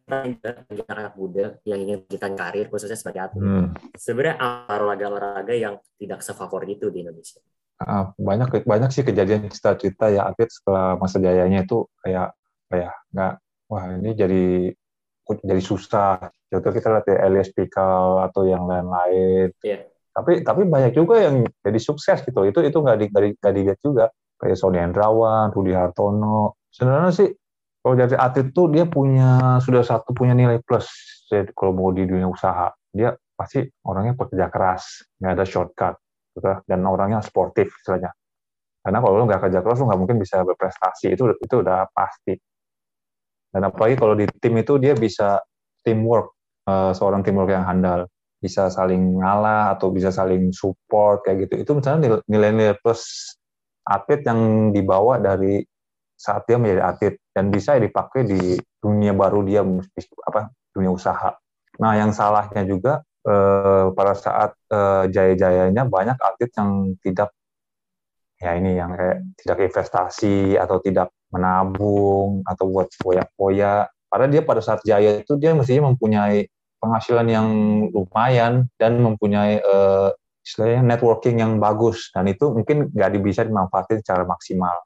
anak 0.05 1.15
muda 1.17 1.57
yang 1.65 1.81
ingin 1.81 2.05
melanjutkan 2.05 2.35
karir 2.37 2.67
khususnya 2.69 2.99
sebagai 2.99 3.31
atlet. 3.31 3.41
Hmm. 3.41 3.67
Sebenarnya 3.97 4.37
apa 4.37 4.75
olahraga-olahraga 4.77 5.55
yang 5.57 5.81
tidak 5.97 6.21
sefavorit 6.21 6.77
itu 6.77 6.93
di 6.93 7.01
Indonesia? 7.01 7.41
Ah, 7.81 8.13
banyak 8.15 8.65
banyak 8.69 8.91
sih 8.93 9.03
kejadian 9.03 9.49
cita-cita 9.49 10.13
ya 10.13 10.29
atlet 10.29 10.53
setelah 10.53 11.01
masa 11.01 11.19
jayanya 11.19 11.65
itu 11.65 11.89
kayak 12.05 12.37
kayak 12.69 12.95
nggak 13.11 13.35
wah 13.67 13.85
ini 13.97 14.11
jadi 14.13 14.45
jadi 15.25 15.63
susah. 15.65 16.29
Contoh 16.53 16.71
kita 16.71 16.89
lihat 16.93 17.07
ya 17.09 17.17
Elias 17.25 17.51
Pikal 17.51 18.29
atau 18.29 18.45
yang 18.45 18.69
lain-lain. 18.69 19.51
Iya. 19.65 19.89
Tapi 20.15 20.45
tapi 20.45 20.63
banyak 20.69 20.93
juga 20.95 21.19
yang 21.19 21.49
jadi 21.65 21.81
sukses 21.81 22.21
gitu. 22.23 22.45
Itu 22.45 22.61
itu 22.61 22.77
nggak 22.77 22.97
di, 23.01 23.07
nggak 23.09 23.23
di- 23.25 23.37
nggak 23.41 23.55
dilihat 23.57 23.79
juga. 23.81 24.05
Kayak 24.37 24.61
Sony 24.61 24.79
Hendrawan, 24.85 25.51
Rudi 25.51 25.73
Hartono. 25.73 26.61
Sebenarnya 26.69 27.11
sih 27.11 27.29
kalau 27.85 28.01
jadi 28.01 28.17
atlet 28.17 28.49
tuh 28.57 28.73
dia 28.73 28.89
punya 28.89 29.61
sudah 29.61 29.85
satu 29.85 30.17
punya 30.17 30.33
nilai 30.33 30.57
plus. 30.65 30.89
Jadi 31.29 31.53
kalau 31.53 31.77
mau 31.77 31.93
di 31.93 32.09
dunia 32.09 32.25
usaha 32.25 32.73
dia 32.89 33.13
pasti 33.37 33.61
orangnya 33.85 34.17
pekerja 34.17 34.49
keras, 34.49 35.05
nggak 35.21 35.33
ada 35.37 35.45
shortcut 35.45 35.95
gitu. 36.33 36.49
dan 36.65 36.81
orangnya 36.89 37.21
sportif 37.21 37.69
istilahnya. 37.77 38.17
Karena 38.81 38.99
kalau 39.05 39.21
lu 39.21 39.29
nggak 39.29 39.43
kerja 39.49 39.61
keras 39.61 39.77
lu 39.85 39.93
nggak 39.93 40.01
mungkin 40.01 40.17
bisa 40.17 40.41
berprestasi 40.41 41.13
itu 41.13 41.29
itu 41.37 41.55
udah 41.61 41.85
pasti. 41.93 42.33
Dan 43.53 43.69
apalagi 43.69 44.01
kalau 44.01 44.17
di 44.17 44.27
tim 44.41 44.57
itu 44.57 44.81
dia 44.81 44.97
bisa 44.97 45.45
teamwork, 45.85 46.33
eh, 46.65 46.93
seorang 46.97 47.21
teamwork 47.21 47.53
yang 47.53 47.69
handal, 47.69 48.09
bisa 48.41 48.73
saling 48.73 49.21
ngalah 49.21 49.77
atau 49.77 49.93
bisa 49.93 50.09
saling 50.09 50.57
support 50.57 51.21
kayak 51.29 51.47
gitu. 51.47 51.69
Itu 51.69 51.71
misalnya 51.77 52.01
nil- 52.01 52.25
nilai-nilai 52.33 52.81
plus 52.81 53.05
atlet 53.85 54.25
yang 54.25 54.73
dibawa 54.73 55.21
dari 55.21 55.61
saat 56.15 56.47
dia 56.47 56.57
menjadi 56.57 56.83
atlet 56.83 57.15
dan 57.35 57.51
bisa 57.51 57.77
dipakai 57.77 58.25
di 58.25 58.41
dunia 58.79 59.13
baru 59.13 59.43
dia 59.43 59.67
apa 60.27 60.51
dunia 60.71 60.91
usaha. 60.95 61.35
Nah, 61.83 61.93
yang 61.99 62.15
salahnya 62.15 62.63
juga 62.67 63.03
eh, 63.27 63.87
pada 63.91 64.15
saat 64.15 64.55
eh, 64.71 65.05
jaya-jayanya 65.11 65.85
banyak 65.87 66.19
atlet 66.19 66.51
yang 66.55 66.71
tidak 67.03 67.31
ya 68.39 68.51
ini 68.59 68.77
yang 68.77 68.93
kayak 68.95 69.19
tidak 69.41 69.59
investasi 69.73 70.59
atau 70.59 70.83
tidak 70.83 71.09
menabung 71.31 72.43
atau 72.47 72.65
buat 72.71 72.91
foya-foya. 72.99 73.89
Padahal 74.07 74.31
dia 74.31 74.43
pada 74.47 74.63
saat 74.63 74.81
jaya 74.87 75.19
itu 75.19 75.35
dia 75.39 75.51
mestinya 75.55 75.91
mempunyai 75.91 76.47
penghasilan 76.79 77.27
yang 77.27 77.49
lumayan 77.91 78.71
dan 78.79 79.03
mempunyai 79.03 79.59
eh, 79.59 80.09
istilahnya 80.45 80.85
networking 80.85 81.41
yang 81.41 81.57
bagus 81.57 82.13
dan 82.13 82.29
itu 82.29 82.53
mungkin 82.53 82.93
nggak 82.93 83.17
bisa 83.25 83.43
dimanfaatin 83.49 84.05
secara 84.05 84.29
maksimal. 84.29 84.77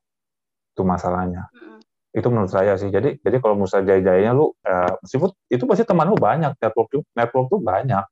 Itu 0.79 0.87
masalahnya. 0.87 1.51
Mm-mm. 1.51 1.83
itu 2.15 2.25
menurut 2.31 2.51
saya 2.55 2.79
sih. 2.79 2.89
Jadi 2.89 3.19
jadi 3.19 3.37
kalau 3.43 3.59
menurut 3.59 3.75
saya 3.75 3.83
jaya-jayanya 3.83 4.31
lu 4.31 4.55
eh, 4.63 4.95
meskipun 5.03 5.35
itu 5.51 5.65
pasti 5.67 5.83
teman 5.83 6.07
lu 6.07 6.15
banyak 6.15 6.55
network 6.55 6.89
network 7.19 7.47
tuh 7.51 7.59
banyak. 7.59 8.05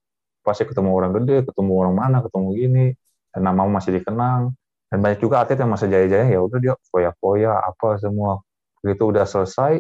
Pasti 0.43 0.67
ketemu 0.67 0.91
orang 0.91 1.11
gede 1.23 1.47
ketemu 1.47 1.73
orang 1.79 1.95
mana 1.95 2.17
ketemu 2.27 2.49
gini 2.59 2.87
dan 3.31 3.41
namamu 3.47 3.79
masih 3.79 4.03
dikenang. 4.03 4.51
Dan 4.91 4.99
banyak 5.03 5.19
juga 5.23 5.43
atlet 5.47 5.59
yang 5.59 5.71
masa 5.71 5.87
jaya-jaya 5.87 6.27
ya 6.27 6.39
udah 6.43 6.59
dia 6.59 6.75
foya-foya 6.91 7.55
apa 7.55 7.99
semua. 8.03 8.43
Begitu 8.83 9.03
udah 9.15 9.25
selesai 9.27 9.79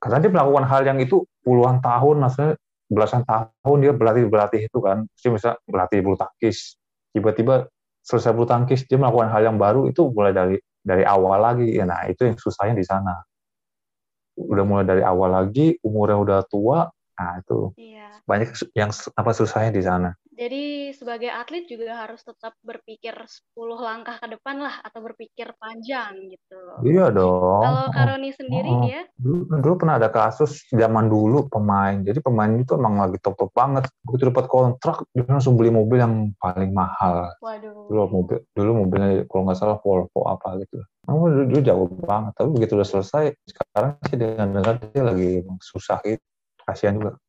karena 0.00 0.16
dia 0.16 0.30
melakukan 0.32 0.64
hal 0.64 0.82
yang 0.88 0.98
itu 0.98 1.28
puluhan 1.44 1.84
tahun 1.84 2.24
maksudnya 2.24 2.56
belasan 2.90 3.22
tahun 3.28 3.78
dia 3.84 3.92
berlatih 3.92 4.24
berlatih 4.32 4.60
itu 4.66 4.78
kan. 4.80 5.04
Dia 5.20 5.30
bisa 5.30 5.50
berlatih 5.68 6.00
bulu 6.00 6.16
tangkis. 6.16 6.80
Tiba-tiba 7.12 7.68
selesai 8.04 8.32
bulu 8.32 8.48
tangkis 8.48 8.88
dia 8.88 8.98
melakukan 8.98 9.28
hal 9.28 9.52
yang 9.52 9.56
baru 9.60 9.86
itu 9.86 10.08
mulai 10.10 10.32
dari 10.34 10.56
dari 10.80 11.04
awal 11.04 11.38
lagi. 11.40 11.68
Ya 11.76 11.84
nah 11.84 12.04
itu 12.08 12.24
yang 12.26 12.36
susahnya 12.40 12.76
di 12.76 12.86
sana. 12.86 13.20
Udah 14.40 14.64
mulai 14.64 14.86
dari 14.88 15.02
awal 15.04 15.36
lagi 15.36 15.76
umurnya 15.84 16.16
udah 16.16 16.40
tua 16.48 16.88
nah 17.20 17.36
itu 17.36 17.68
Iya. 17.76 18.24
banyak 18.24 18.72
yang 18.72 18.88
apa 18.88 19.30
susahnya 19.36 19.76
di 19.76 19.84
sana 19.84 20.16
Jadi 20.40 20.96
sebagai 20.96 21.28
atlet 21.28 21.68
juga 21.68 22.00
harus 22.00 22.24
tetap 22.24 22.56
berpikir 22.64 23.12
10 23.12 23.76
langkah 23.76 24.16
ke 24.16 24.24
depan 24.24 24.56
lah 24.64 24.80
atau 24.80 25.04
berpikir 25.04 25.52
panjang 25.60 26.16
gitu. 26.32 26.56
iya 26.80 27.12
dong. 27.12 27.60
Kalau 27.60 27.92
Karoni 27.92 28.32
sendiri 28.32 28.72
oh. 28.72 28.88
ya, 28.88 29.04
dulu, 29.20 29.60
dulu 29.60 29.74
pernah 29.84 30.00
ada 30.00 30.08
kasus 30.08 30.64
zaman 30.72 31.12
dulu 31.12 31.44
pemain. 31.52 32.00
Jadi 32.00 32.24
pemain 32.24 32.48
itu 32.56 32.72
emang 32.72 33.04
lagi 33.04 33.20
top 33.20 33.36
top 33.36 33.52
banget. 33.52 33.84
Begitu 34.00 34.32
dapat 34.32 34.48
kontrak 34.48 35.04
dia 35.12 35.28
langsung 35.28 35.60
beli 35.60 35.68
mobil 35.68 36.00
yang 36.00 36.32
paling 36.40 36.72
mahal. 36.72 37.36
Waduh. 37.44 37.92
dulu 37.92 38.00
mobil 38.08 38.38
dulu 38.56 38.70
mobilnya 38.80 39.28
kalau 39.28 39.44
nggak 39.44 39.60
salah 39.60 39.76
Volvo 39.84 40.24
apa 40.24 40.56
gitu. 40.64 40.80
Oh, 41.04 41.28
dulu, 41.28 41.52
dulu 41.52 41.60
jauh 41.60 41.84
banget. 42.08 42.32
Tapi 42.40 42.48
begitu 42.56 42.80
udah 42.80 42.88
selesai 42.88 43.36
sekarang 43.44 43.92
sih 44.08 44.16
dengan 44.16 44.56
dengar 44.56 44.80
dia 44.88 45.04
lagi 45.04 45.44
susah 45.60 46.00
gitu. 46.00 46.24
Kasihan 46.64 46.96
juga 46.96 47.20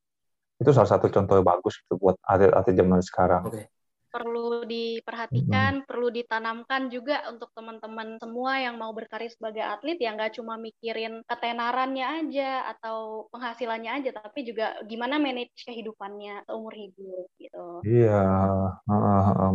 itu 0.61 0.69
salah 0.69 0.89
satu 0.93 1.09
contoh 1.09 1.41
yang 1.41 1.47
bagus 1.49 1.81
gitu 1.81 1.97
buat 1.97 2.15
atlet-atlet 2.21 2.77
zaman 2.77 3.01
sekarang 3.01 3.49
Oke. 3.49 3.65
perlu 4.11 4.67
diperhatikan, 4.67 5.87
perlu 5.87 6.11
ditanamkan 6.11 6.91
juga 6.91 7.31
untuk 7.31 7.47
teman-teman 7.55 8.19
semua 8.19 8.59
yang 8.59 8.75
mau 8.75 8.91
berkarir 8.91 9.31
sebagai 9.31 9.63
atlet 9.63 9.95
ya 9.95 10.11
nggak 10.11 10.35
cuma 10.35 10.59
mikirin 10.59 11.23
ketenarannya 11.23 12.03
aja 12.19 12.75
atau 12.75 13.31
penghasilannya 13.31 14.03
aja, 14.03 14.11
tapi 14.11 14.43
juga 14.43 14.75
gimana 14.83 15.15
manage 15.15 15.63
kehidupannya 15.63 16.43
seumur 16.43 16.75
hidup 16.75 17.31
gitu. 17.39 17.87
Iya, 17.87 18.19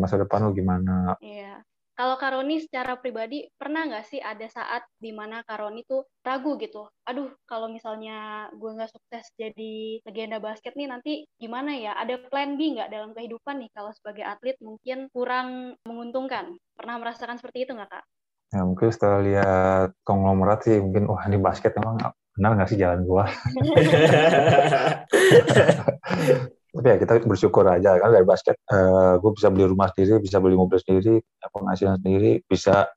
masa 0.01 0.25
depan 0.25 0.49
lu 0.49 0.57
gimana? 0.57 1.21
Iya. 1.21 1.61
Kalau 1.97 2.21
Karoni 2.21 2.61
secara 2.61 3.01
pribadi 3.01 3.49
pernah 3.57 3.89
nggak 3.89 4.05
sih 4.05 4.21
ada 4.21 4.45
saat 4.53 4.85
di 5.01 5.17
mana 5.17 5.41
Karoni 5.49 5.81
tuh 5.89 6.05
ragu 6.21 6.61
gitu, 6.61 6.85
aduh 7.09 7.33
kalau 7.49 7.73
misalnya 7.73 8.53
gue 8.53 8.69
nggak 8.69 8.93
sukses 8.93 9.25
jadi 9.41 10.05
legenda 10.05 10.37
basket 10.37 10.77
nih 10.77 10.93
nanti 10.93 11.25
gimana 11.41 11.73
ya? 11.73 11.97
Ada 11.97 12.21
plan 12.29 12.61
B 12.61 12.77
nggak 12.77 12.93
dalam 12.93 13.17
kehidupan 13.17 13.65
nih 13.65 13.73
kalau 13.73 13.97
sebagai 13.97 14.29
atlet 14.29 14.61
mungkin 14.61 15.09
kurang 15.09 15.81
menguntungkan? 15.89 16.61
Pernah 16.77 17.01
merasakan 17.01 17.41
seperti 17.41 17.65
itu 17.65 17.73
nggak 17.73 17.89
kak? 17.89 18.05
Ya 18.53 18.61
mungkin 18.61 18.93
setelah 18.93 19.25
lihat 19.25 19.97
konglomerat 20.05 20.69
sih 20.69 20.77
mungkin 20.77 21.09
wah 21.09 21.25
ini 21.25 21.41
basket 21.41 21.81
emang 21.81 21.97
benar 22.37 22.61
nggak 22.61 22.69
sih 22.69 22.77
jalan 22.77 23.09
gua? 23.09 23.25
tapi 26.77 26.93
ya 26.93 26.97
kita 27.01 27.12
bersyukur 27.25 27.65
aja 27.65 27.97
kan 27.97 28.12
dari 28.12 28.27
basket. 28.29 28.61
Uh, 28.69 28.77
eh, 28.77 29.12
gue 29.25 29.31
bisa 29.33 29.49
beli 29.49 29.65
rumah 29.65 29.89
sendiri 29.89 30.21
bisa 30.21 30.37
beli 30.39 30.57
mobil 30.61 30.77
sendiri 30.77 31.25
penghasilan 31.49 31.97
sendiri 32.05 32.45
bisa 32.45 32.93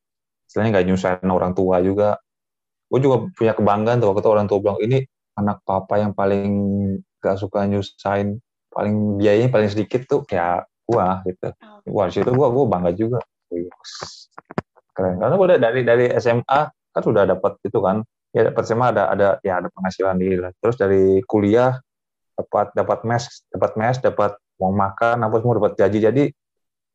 istilahnya 0.51 0.69
nggak 0.75 0.87
nyusahin 0.91 1.29
orang 1.31 1.55
tua 1.55 1.79
juga. 1.79 2.19
Gue 2.91 2.99
juga 2.99 3.29
punya 3.31 3.53
kebanggaan 3.55 4.03
tuh 4.03 4.11
waktu 4.11 4.21
itu 4.25 4.31
orang 4.33 4.47
tua 4.51 4.59
bilang 4.59 4.79
ini 4.83 4.99
anak 5.39 5.63
papa 5.63 5.95
yang 6.01 6.11
paling 6.11 6.51
gak 7.23 7.39
suka 7.39 7.63
nyusahin 7.63 8.43
paling 8.73 9.21
biayanya 9.21 9.47
paling 9.53 9.69
sedikit 9.71 10.03
tuh 10.09 10.27
kayak 10.27 10.67
gue 10.83 11.07
gitu. 11.31 11.47
Wah 11.93 12.07
situ 12.11 12.29
gue 12.29 12.47
gue 12.51 12.65
bangga 12.67 12.91
juga. 12.97 13.19
Keren. 14.91 15.15
Karena 15.21 15.35
gue 15.39 15.47
dari 15.55 15.81
dari 15.87 16.05
SMA 16.19 16.61
kan 16.67 17.01
sudah 17.01 17.23
dapat 17.23 17.55
itu 17.63 17.79
kan. 17.79 18.03
Ya 18.29 18.45
dapat 18.45 18.61
SMA 18.67 18.93
ada 18.93 19.09
ada 19.09 19.27
ya 19.41 19.57
ada 19.57 19.71
penghasilan 19.73 20.21
di 20.21 20.37
terus 20.61 20.77
dari 20.77 21.21
kuliah 21.25 21.77
dapat 22.39 22.71
dapat 22.71 22.99
mes 23.03 23.23
dapat 23.51 23.71
mes 23.75 23.97
dapat 23.99 24.31
uang 24.59 24.75
makan 24.75 25.17
apa 25.27 25.35
semua 25.43 25.59
dapat 25.59 25.73
gaji. 25.75 25.99
Jadi 25.99 26.23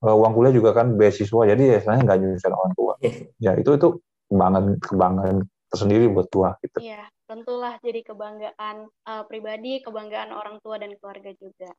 uh, 0.08 0.16
uang 0.16 0.32
kuliah 0.32 0.54
juga 0.56 0.72
kan 0.72 0.96
beasiswa. 0.96 1.42
Jadi 1.44 1.62
ya 1.68 1.78
sebenarnya 1.84 2.02
nggak 2.08 2.18
nyusahin 2.24 2.56
orang 2.56 2.72
tua. 2.72 2.92
Ya 3.36 3.52
itu 3.60 3.70
itu 3.76 3.88
kebanggaan 4.32 4.66
kebanggaan 4.80 5.36
tersendiri 5.68 6.04
buat 6.08 6.28
tua 6.32 6.56
gitu. 6.64 6.80
Iya 6.80 7.04
tentulah 7.24 7.80
jadi 7.80 8.04
kebanggaan 8.04 8.76
uh, 9.08 9.24
pribadi 9.24 9.80
kebanggaan 9.80 10.32
orang 10.32 10.60
tua 10.60 10.76
dan 10.76 10.92
keluarga 11.00 11.32
juga. 11.36 11.72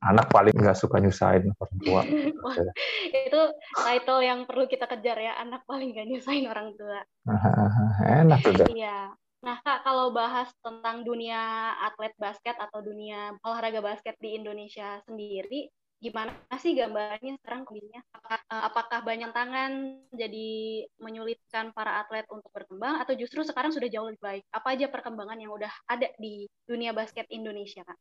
Anak 0.00 0.32
paling 0.32 0.56
nggak 0.56 0.78
suka 0.78 0.96
nyusahin 0.98 1.52
orang 1.54 1.78
tua. 1.84 2.02
Itu 3.28 3.42
title 3.76 4.20
yang 4.24 4.48
perlu 4.48 4.64
kita 4.66 4.88
kejar 4.88 5.18
ya. 5.20 5.36
Anak 5.38 5.62
paling 5.68 5.94
nggak 5.94 6.06
nyusahin 6.10 6.46
orang 6.50 6.74
tua. 6.74 7.00
Enak 8.22 8.38
juga 8.42 8.64
iya 8.72 9.14
Nah, 9.40 9.56
Kak, 9.64 9.78
kalau 9.88 10.12
bahas 10.12 10.52
tentang 10.60 11.00
dunia 11.08 11.72
atlet 11.80 12.12
basket 12.20 12.56
atau 12.60 12.84
dunia 12.84 13.32
olahraga 13.40 13.80
basket 13.80 14.12
di 14.20 14.36
Indonesia 14.36 15.00
sendiri, 15.08 15.72
gimana 16.04 16.32
sih 16.60 16.76
gambarnya 16.76 17.40
sekarang 17.40 17.64
kondisinya? 17.64 18.00
Apakah, 18.12 18.40
eh, 18.52 18.62
apakah 18.68 19.00
banyak 19.00 19.30
tangan 19.32 19.70
jadi 20.12 20.48
menyulitkan 21.00 21.72
para 21.72 22.04
atlet 22.04 22.28
untuk 22.28 22.52
berkembang 22.52 23.00
atau 23.00 23.16
justru 23.16 23.40
sekarang 23.40 23.72
sudah 23.72 23.88
jauh 23.88 24.08
lebih 24.12 24.20
baik? 24.20 24.44
Apa 24.52 24.76
aja 24.76 24.86
perkembangan 24.92 25.40
yang 25.40 25.52
udah 25.56 25.72
ada 25.88 26.08
di 26.20 26.44
dunia 26.68 26.92
basket 26.92 27.24
Indonesia, 27.32 27.80
Kak? 27.88 27.96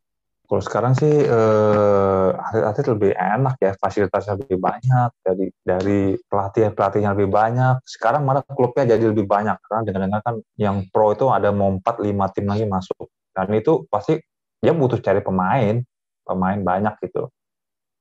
Kalau 0.50 0.66
sekarang 0.66 0.94
sih 0.98 1.14
eh, 1.14 2.30
atlet-atlet 2.34 2.88
lebih 2.98 3.12
enak 3.14 3.56
ya, 3.62 3.72
fasilitasnya 3.78 4.34
lebih 4.42 4.58
banyak 4.58 5.10
dari 5.22 5.46
dari 5.62 6.00
pelatih 6.26 6.74
pelatihnya 6.74 7.14
lebih 7.14 7.30
banyak. 7.30 7.86
Sekarang 7.86 8.26
malah 8.26 8.42
klubnya 8.58 8.98
jadi 8.98 9.14
lebih 9.14 9.30
banyak 9.30 9.62
karena 9.62 9.82
dengan 9.86 10.18
kan 10.26 10.42
yang 10.58 10.90
pro 10.90 11.14
itu 11.14 11.30
ada 11.30 11.54
mau 11.54 11.70
empat 11.70 12.02
lima 12.02 12.34
tim 12.34 12.50
lagi 12.50 12.66
masuk 12.66 13.14
dan 13.38 13.46
itu 13.54 13.86
pasti 13.94 14.18
dia 14.58 14.74
butuh 14.74 14.98
cari 14.98 15.22
pemain 15.22 15.86
pemain 16.26 16.60
banyak 16.66 16.98
gitu. 17.06 17.30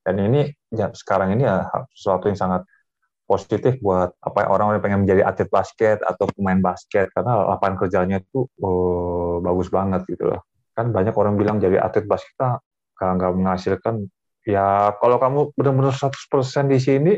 Dan 0.00 0.16
ini 0.24 0.48
ya 0.72 0.88
sekarang 0.96 1.36
ini 1.36 1.44
ya 1.44 1.68
sesuatu 1.92 2.32
yang 2.32 2.40
sangat 2.40 2.64
positif 3.28 3.76
buat 3.84 4.16
apa 4.24 4.48
orang 4.48 4.80
yang 4.80 4.80
pengen 4.80 5.00
menjadi 5.04 5.22
atlet 5.28 5.52
basket 5.52 6.00
atau 6.00 6.24
pemain 6.32 6.56
basket 6.64 7.12
karena 7.12 7.44
lapangan 7.44 7.76
kerjanya 7.76 8.24
itu 8.24 8.48
oh, 8.64 9.44
bagus 9.44 9.68
banget 9.68 10.08
gitu 10.08 10.32
loh 10.32 10.40
kan 10.78 10.94
banyak 10.94 11.10
orang 11.18 11.34
bilang 11.34 11.58
jadi 11.58 11.82
atlet 11.82 12.06
basket 12.06 12.38
nggak 12.38 13.10
nggak 13.18 13.32
menghasilkan 13.34 14.06
ya 14.46 14.94
kalau 15.02 15.18
kamu 15.18 15.40
benar-benar 15.58 15.90
100% 15.90 16.70
di 16.70 16.78
sini 16.78 17.12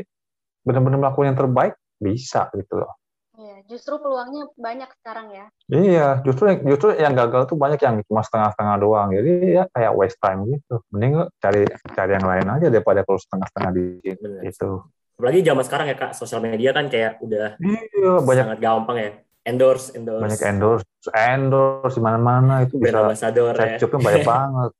benar-benar 0.65 0.97
melakukan 0.97 1.29
yang 1.29 1.37
terbaik 1.37 1.77
bisa 2.01 2.49
gitu 2.57 2.81
loh 2.81 2.97
Iya, 3.41 3.65
justru 3.65 3.97
peluangnya 3.97 4.53
banyak 4.53 4.85
sekarang 5.01 5.33
ya. 5.33 5.45
Iya, 5.65 6.21
justru 6.21 6.61
justru 6.61 6.93
yang 6.93 7.17
gagal 7.17 7.49
tuh 7.49 7.57
banyak 7.57 7.81
yang 7.81 8.05
cuma 8.05 8.21
setengah-setengah 8.21 8.75
doang. 8.77 9.09
Jadi 9.09 9.57
ya 9.57 9.65
kayak 9.71 9.97
waste 9.97 10.21
time 10.21 10.45
gitu. 10.45 10.77
Mending 10.93 11.25
cari 11.41 11.65
cari 11.95 12.11
yang 12.21 12.27
lain 12.27 12.45
aja 12.45 12.67
daripada 12.69 13.01
kalau 13.01 13.17
setengah-setengah 13.17 13.71
di 13.73 13.83
sini. 14.05 14.45
Itu. 14.45 14.85
Apalagi 15.17 15.41
zaman 15.41 15.63
sekarang 15.65 15.87
ya 15.89 15.97
kak, 15.97 16.11
sosial 16.13 16.43
media 16.45 16.69
kan 16.69 16.85
kayak 16.85 17.17
udah 17.17 17.57
iya, 17.65 18.11
banyak, 18.21 18.45
sangat 18.45 18.59
gampang 18.61 18.97
ya 18.99 19.11
endorse 19.45 19.93
endorse. 19.97 20.21
Banyak 20.21 20.41
endorse. 20.45 20.85
Endorse 21.13 21.95
di 21.97 22.03
mana-mana 22.03 22.65
itu 22.65 22.77
bisa 22.77 23.01
ambassador 23.01 23.53
ya. 23.57 23.77
banyak 23.77 24.25
banget. 24.33 24.71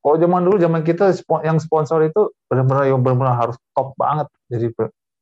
Kalau 0.00 0.16
zaman 0.16 0.40
dulu 0.48 0.56
zaman 0.56 0.80
kita 0.80 1.12
yang 1.44 1.60
sponsor 1.60 2.00
itu 2.08 2.32
benar-benar 2.48 2.88
yang 2.88 3.04
benar-benar 3.04 3.36
harus 3.36 3.56
top 3.76 3.92
banget. 4.00 4.32
Jadi 4.48 4.72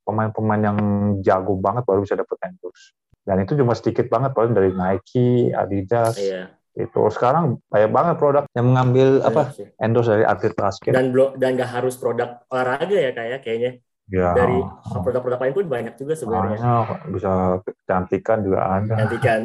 pemain-pemain 0.07 0.63
yang 0.63 0.79
jago 1.21 1.59
banget 1.59 1.83
baru 1.83 2.07
bisa 2.07 2.15
dapat 2.15 2.39
endorse. 2.47 2.95
Dan 3.27 3.45
itu 3.45 3.59
cuma 3.59 3.75
sedikit 3.75 4.07
banget 4.09 4.33
paling 4.33 4.55
dari 4.55 4.71
Nike 4.73 5.51
Adidas. 5.51 6.17
Iya. 6.17 6.55
itu. 6.79 7.11
Sekarang 7.11 7.59
banyak 7.67 7.91
banget 7.91 8.15
produk 8.23 8.47
yang 8.55 8.71
mengambil 8.71 9.19
banyak 9.19 9.35
apa 9.35 9.43
sih. 9.51 9.67
endorse 9.83 10.15
dari 10.15 10.23
atlet 10.23 10.55
basket. 10.55 10.95
Dan 10.95 11.11
dan 11.35 11.59
nggak 11.59 11.75
harus 11.75 11.99
produk 11.99 12.39
olahraga 12.55 12.95
ya 12.95 13.11
kayak 13.11 13.31
ya, 13.35 13.39
kayaknya 13.43 13.71
Ya. 14.09 14.33
Dari 14.33 14.57
produk-produk 14.89 15.37
lain 15.37 15.53
pun 15.53 15.67
banyak 15.69 15.95
juga 16.01 16.17
sebenarnya. 16.17 16.57
Banyak, 16.57 17.13
bisa 17.13 17.61
kecantikan 17.61 18.41
juga 18.41 18.61
ada. 18.65 18.95
Kecantikan. 19.05 19.41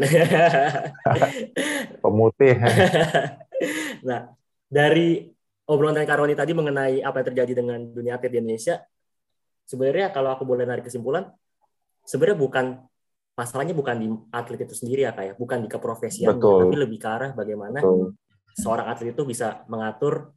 Pemutih. 2.03 2.55
nah, 4.07 4.31
dari 4.71 5.27
obrolan 5.67 5.99
dengan 5.99 6.07
Karoni 6.07 6.31
tadi 6.31 6.55
mengenai 6.55 7.03
apa 7.03 7.19
yang 7.19 7.27
terjadi 7.35 7.53
dengan 7.59 7.79
dunia 7.91 8.15
atlet 8.15 8.31
di 8.31 8.39
Indonesia, 8.39 8.79
sebenarnya 9.67 10.15
kalau 10.15 10.31
aku 10.31 10.47
boleh 10.47 10.63
narik 10.63 10.87
kesimpulan, 10.87 11.27
sebenarnya 12.07 12.39
bukan 12.39 12.65
masalahnya 13.35 13.75
bukan 13.75 13.95
di 13.99 14.07
atlet 14.31 14.63
itu 14.63 14.79
sendiri 14.79 15.03
ya 15.03 15.11
kayak, 15.11 15.35
ya. 15.35 15.39
bukan 15.39 15.59
di 15.59 15.67
keprofesian, 15.67 16.39
tapi 16.39 16.75
lebih 16.79 17.03
ke 17.03 17.07
arah 17.11 17.35
bagaimana 17.35 17.83
Betul. 17.83 18.15
seorang 18.55 18.87
atlet 18.87 19.11
itu 19.11 19.27
bisa 19.27 19.67
mengatur 19.67 20.31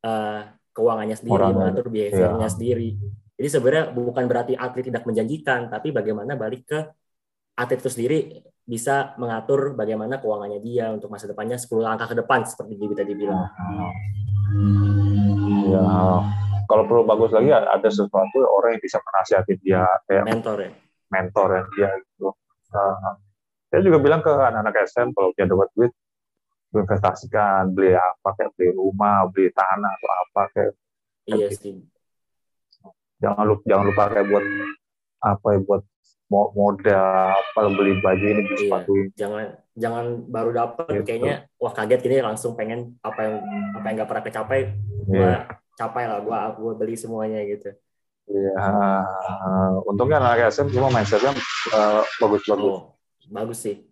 uh, 0.00 0.48
keuangannya 0.72 1.16
sendiri, 1.18 1.44
Orang, 1.44 1.60
mengatur 1.60 1.92
behaviornya 1.92 2.48
ya. 2.48 2.52
sendiri 2.52 2.90
jadi 3.36 3.48
sebenarnya 3.52 3.84
bukan 3.92 4.24
berarti 4.24 4.56
atlet 4.56 4.88
tidak 4.88 5.04
menjanjikan, 5.04 5.68
tapi 5.68 5.92
bagaimana 5.92 6.40
balik 6.40 6.64
ke 6.64 6.80
atlet 7.52 7.84
itu 7.84 7.90
sendiri 7.92 8.18
bisa 8.64 9.12
mengatur 9.20 9.76
bagaimana 9.76 10.16
keuangannya 10.18 10.58
dia 10.64 10.88
untuk 10.88 11.12
masa 11.12 11.28
depannya 11.28 11.60
10 11.60 11.84
langkah 11.84 12.08
ke 12.08 12.16
depan 12.16 12.48
seperti 12.48 12.80
Gibi 12.80 12.96
tadi 12.96 13.12
bilang. 13.12 13.44
Ya, 15.68 15.84
kalau 16.64 16.82
perlu 16.88 17.04
bagus 17.04 17.36
lagi 17.36 17.52
ada 17.52 17.88
sesuatu 17.92 18.40
orang 18.40 18.80
yang 18.80 18.82
bisa 18.82 19.04
menasihati 19.04 19.52
dia 19.60 19.84
kayak 20.08 20.24
mentor 20.32 20.56
ya. 20.64 20.70
Mentor 21.12 21.48
ya 21.52 21.62
dia 21.76 21.88
gitu. 22.08 22.32
Uh, 22.72 23.14
saya 23.68 23.80
juga 23.84 24.00
bilang 24.00 24.24
ke 24.24 24.32
anak-anak 24.32 24.88
SM 24.88 25.12
kalau 25.12 25.28
dia 25.36 25.44
dapat 25.44 25.68
duit 25.76 25.92
investasikan 26.72 27.68
beli 27.72 27.92
apa 27.92 28.32
kayak 28.32 28.52
beli 28.56 28.72
rumah, 28.72 29.28
beli 29.28 29.52
tanah 29.52 29.92
atau 29.92 30.10
apa 30.24 30.42
kayak 30.56 30.72
Iya 31.26 31.50
sih 31.50 31.95
jangan 33.20 33.44
lupa 33.48 33.62
jangan 33.64 33.84
lupa 33.88 34.02
kayak 34.12 34.26
buat 34.28 34.44
apa 35.24 35.46
ya 35.56 35.58
buat 35.64 35.82
modal 36.28 37.32
apa 37.38 37.60
beli 37.70 38.02
baju 38.02 38.24
ini 38.26 38.42
beli 38.42 38.56
iya, 38.58 38.62
sepatu 38.66 38.92
jangan 39.14 39.44
jangan 39.78 40.04
baru 40.26 40.50
dapat 40.50 40.86
gitu. 40.90 41.06
kayaknya 41.06 41.34
wah 41.56 41.72
kaget 41.72 42.00
gini 42.02 42.16
langsung 42.18 42.58
pengen 42.58 42.98
apa 43.00 43.20
yang 43.22 43.34
apa 43.78 43.84
yang 43.86 43.94
nggak 44.02 44.08
pernah 44.10 44.24
kecapai 44.26 44.60
gua 45.06 45.22
yeah. 45.22 45.40
capai 45.78 46.04
lah 46.10 46.18
gua 46.20 46.50
gua 46.58 46.72
beli 46.74 46.98
semuanya 46.98 47.42
gitu 47.46 47.72
Iya, 48.26 48.58
uh, 48.58 49.78
untungnya 49.90 50.18
anak 50.18 50.50
SM 50.50 50.74
cuma 50.74 50.90
mindsetnya 50.90 51.30
uh, 51.70 52.02
bagus-bagus. 52.18 52.66
Oh, 52.66 52.98
bagus 53.30 53.62
sih. 53.62 53.86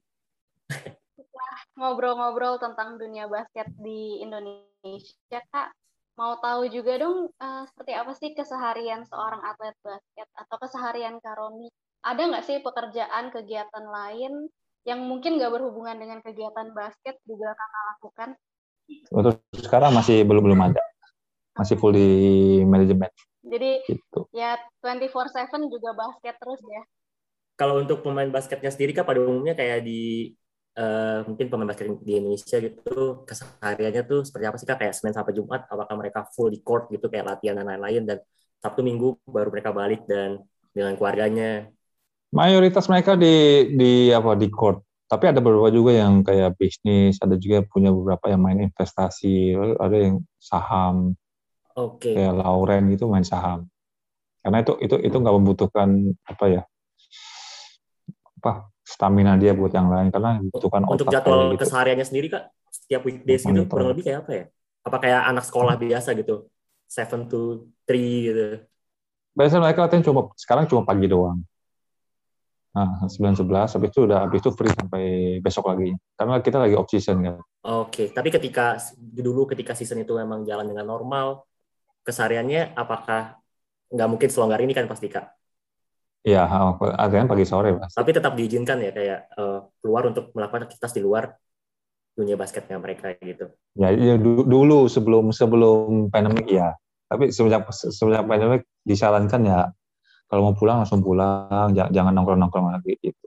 Ngobrol-ngobrol 1.79 2.59
tentang 2.59 2.99
dunia 2.99 3.31
basket 3.31 3.71
di 3.79 4.27
Indonesia, 4.27 5.39
Kak 5.55 5.71
mau 6.15 6.39
tahu 6.39 6.71
juga 6.71 6.99
dong 7.03 7.31
uh, 7.43 7.63
seperti 7.67 7.93
apa 7.95 8.13
sih 8.15 8.31
keseharian 8.39 9.03
seorang 9.07 9.43
atlet 9.43 9.75
basket 9.83 10.29
atau 10.39 10.57
keseharian 10.63 11.19
Karoni? 11.19 11.69
Ada 12.05 12.23
nggak 12.31 12.45
sih 12.47 12.59
pekerjaan 12.63 13.35
kegiatan 13.35 13.85
lain 13.89 14.47
yang 14.85 15.01
mungkin 15.03 15.41
nggak 15.41 15.53
berhubungan 15.53 15.97
dengan 15.97 16.19
kegiatan 16.21 16.71
basket 16.77 17.19
juga 17.27 17.57
kakak 17.57 17.85
lakukan? 17.97 18.31
Untuk 19.11 19.35
sekarang 19.57 19.97
masih 19.97 20.23
belum 20.29 20.45
belum 20.45 20.61
ada, 20.61 20.83
masih 21.57 21.81
full 21.81 21.97
di 21.97 22.09
manajemen. 22.69 23.09
Jadi 23.45 23.85
gitu. 23.89 24.29
ya 24.33 24.57
24/7 24.85 25.73
juga 25.73 25.97
basket 25.97 26.37
terus 26.37 26.61
ya. 26.69 26.83
Kalau 27.55 27.81
untuk 27.81 28.03
pemain 28.03 28.29
basketnya 28.29 28.69
sendiri 28.69 28.93
kan 28.93 29.07
pada 29.07 29.23
umumnya 29.23 29.55
kayak 29.55 29.87
di 29.87 30.35
uh, 30.79 31.27
mungkin 31.27 31.47
pemain 31.51 31.69
basket 31.71 31.91
di 32.03 32.15
Indonesia 32.19 32.57
gitu 32.59 33.27
kesehariannya 33.27 34.03
tuh 34.07 34.21
seperti 34.27 34.45
apa 34.47 34.57
sih 34.59 34.67
kak 34.67 34.79
kayak 34.83 34.95
Senin 34.95 35.15
sampai 35.15 35.35
Jumat 35.35 35.67
apakah 35.71 35.95
mereka 35.99 36.27
full 36.31 36.51
di 36.51 36.61
court 36.61 36.91
gitu 36.91 37.07
kayak 37.11 37.27
latihan 37.37 37.59
dan 37.59 37.67
lain-lain 37.71 38.03
dan 38.07 38.19
Sabtu 38.63 38.81
Minggu 38.81 39.21
baru 39.29 39.53
mereka 39.53 39.77
balik 39.77 40.09
dan 40.09 40.41
dengan 40.73 40.97
keluarganya. 40.97 41.69
Mayoritas 42.35 42.89
mereka 42.91 43.15
di 43.15 43.69
di 43.77 44.11
apa 44.11 44.35
di 44.35 44.49
court. 44.51 44.83
Tapi 45.05 45.31
ada 45.31 45.39
beberapa 45.39 45.69
juga 45.69 45.95
yang 45.95 46.25
kayak 46.25 46.57
bisnis, 46.59 47.21
ada 47.21 47.37
juga 47.37 47.63
punya 47.63 47.93
beberapa 47.93 48.33
yang 48.33 48.41
main 48.41 48.59
investasi, 48.67 49.55
ada 49.79 49.95
yang 49.95 50.25
saham. 50.41 51.15
Oke. 51.77 52.11
Okay. 52.11 52.13
Kayak 52.19 52.41
Lauren 52.41 52.91
gitu 52.91 53.07
main 53.07 53.23
saham. 53.23 53.69
Karena 54.41 54.65
itu 54.65 54.75
itu 54.81 54.97
itu 54.99 55.17
nggak 55.21 55.37
membutuhkan 55.39 55.89
apa 56.27 56.45
ya 56.51 56.63
apa 58.45 58.69
stamina 58.95 59.35
dia 59.35 59.51
buat 59.51 59.75
yang 59.75 59.91
lain 59.91 60.15
karena 60.15 60.39
membutuhkan 60.39 60.87
untuk 60.87 61.11
otak 61.11 61.27
jadwal 61.27 61.51
gitu. 61.51 61.67
kesehariannya 61.67 62.07
sendiri 62.07 62.27
kak 62.31 62.55
setiap 62.71 63.03
weekdays 63.03 63.43
gitu 63.43 63.67
kurang 63.67 63.91
lebih 63.91 64.07
kayak 64.07 64.19
apa 64.23 64.31
ya? 64.31 64.45
Apa 64.87 64.97
kayak 65.03 65.23
anak 65.27 65.45
sekolah 65.51 65.75
biasa 65.75 66.15
gitu? 66.15 66.47
Seven 66.87 67.27
to 67.27 67.67
three 67.83 68.31
gitu. 68.31 68.63
Biasanya 69.35 69.67
mereka 69.67 69.83
latihan 69.83 70.05
cuma 70.07 70.31
sekarang 70.39 70.71
cuma 70.71 70.87
pagi 70.87 71.11
doang. 71.11 71.43
Nah, 72.75 73.07
sembilan 73.07 73.39
sebelas 73.39 73.71
habis 73.79 73.91
itu 73.95 74.03
udah 74.03 74.27
habis 74.27 74.43
itu 74.43 74.51
free 74.51 74.75
sampai 74.75 75.05
besok 75.39 75.71
lagi. 75.71 75.95
Karena 76.15 76.43
kita 76.43 76.59
lagi 76.59 76.75
off 76.75 76.91
season 76.91 77.23
kan. 77.23 77.39
Oke, 77.39 77.51
okay. 77.67 78.07
tapi 78.11 78.35
ketika 78.35 78.79
dulu 78.99 79.47
ketika 79.47 79.79
season 79.79 80.03
itu 80.03 80.15
memang 80.19 80.43
jalan 80.43 80.67
dengan 80.67 80.87
normal, 80.87 81.47
kesehariannya 82.03 82.75
apakah 82.75 83.39
nggak 83.95 84.09
mungkin 84.11 84.29
selonggar 84.31 84.59
ini 84.59 84.75
kan 84.75 84.91
pasti 84.91 85.07
kak? 85.07 85.35
Iya, 86.25 86.49
latihan 86.97 87.29
pagi 87.29 87.45
sore 87.45 87.77
mas. 87.77 87.93
Tapi 87.93 88.17
tetap 88.17 88.33
diizinkan 88.33 88.81
ya 88.81 88.91
kayak 88.97 89.21
uh, 89.37 89.69
keluar 89.85 90.09
untuk 90.09 90.33
melakukan 90.33 90.65
aktivitas 90.65 90.97
di 90.97 91.05
luar 91.05 91.37
dunia 92.17 92.41
basketnya 92.41 92.81
mereka 92.81 93.13
gitu. 93.21 93.53
Ya, 93.77 93.93
ya 93.93 94.17
dulu 94.21 94.89
sebelum 94.89 95.37
sebelum 95.37 96.09
pandemi 96.09 96.57
ya. 96.57 96.73
Tapi 97.13 97.29
semenjak 97.29 97.69
semenjak 97.71 98.25
pandemi 98.25 98.65
disarankan 98.89 99.43
ya 99.45 99.61
kalau 100.35 100.51
mau 100.51 100.57
pulang 100.57 100.81
langsung 100.83 101.05
pulang, 101.05 101.71
jangan 101.77 102.11
nongkrong 102.11 102.41
nongkrong 102.41 102.73
lagi 102.73 102.97
gitu. 102.99 103.27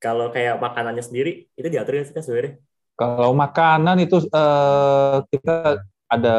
Kalau 0.00 0.32
kayak 0.32 0.58
makanannya 0.60 1.04
sendiri 1.04 1.48
itu 1.54 1.68
diatur 1.68 2.00
ya 2.00 2.04
sih 2.08 2.16
sebenarnya? 2.16 2.60
Kalau 2.96 3.30
makanan 3.36 4.00
itu 4.00 4.18
uh, 4.32 5.22
kita 5.28 5.84
ada 6.08 6.36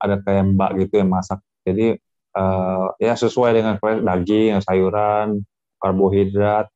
ada 0.00 0.14
kayak 0.24 0.56
mbak 0.56 0.70
gitu 0.86 1.04
yang 1.04 1.10
masak. 1.10 1.42
Jadi 1.66 2.00
uh, 2.36 2.88
ya 3.00 3.14
sesuai 3.14 3.56
dengan 3.56 3.74
daging, 3.80 4.60
sayuran, 4.62 5.42
karbohidrat. 5.80 6.68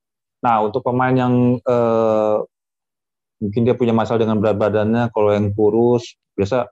Nah 0.45 0.57
untuk 0.65 0.85
pemain 0.85 1.15
yang 1.15 1.59
uh, 1.65 2.43
mungkin 3.43 3.63
dia 3.67 3.77
punya 3.77 3.93
masalah 3.93 4.25
dengan 4.25 4.41
berat 4.41 4.57
badannya 4.57 5.13
kalau 5.13 5.31
yang 5.35 5.53
kurus 5.53 6.17
biasa 6.35 6.69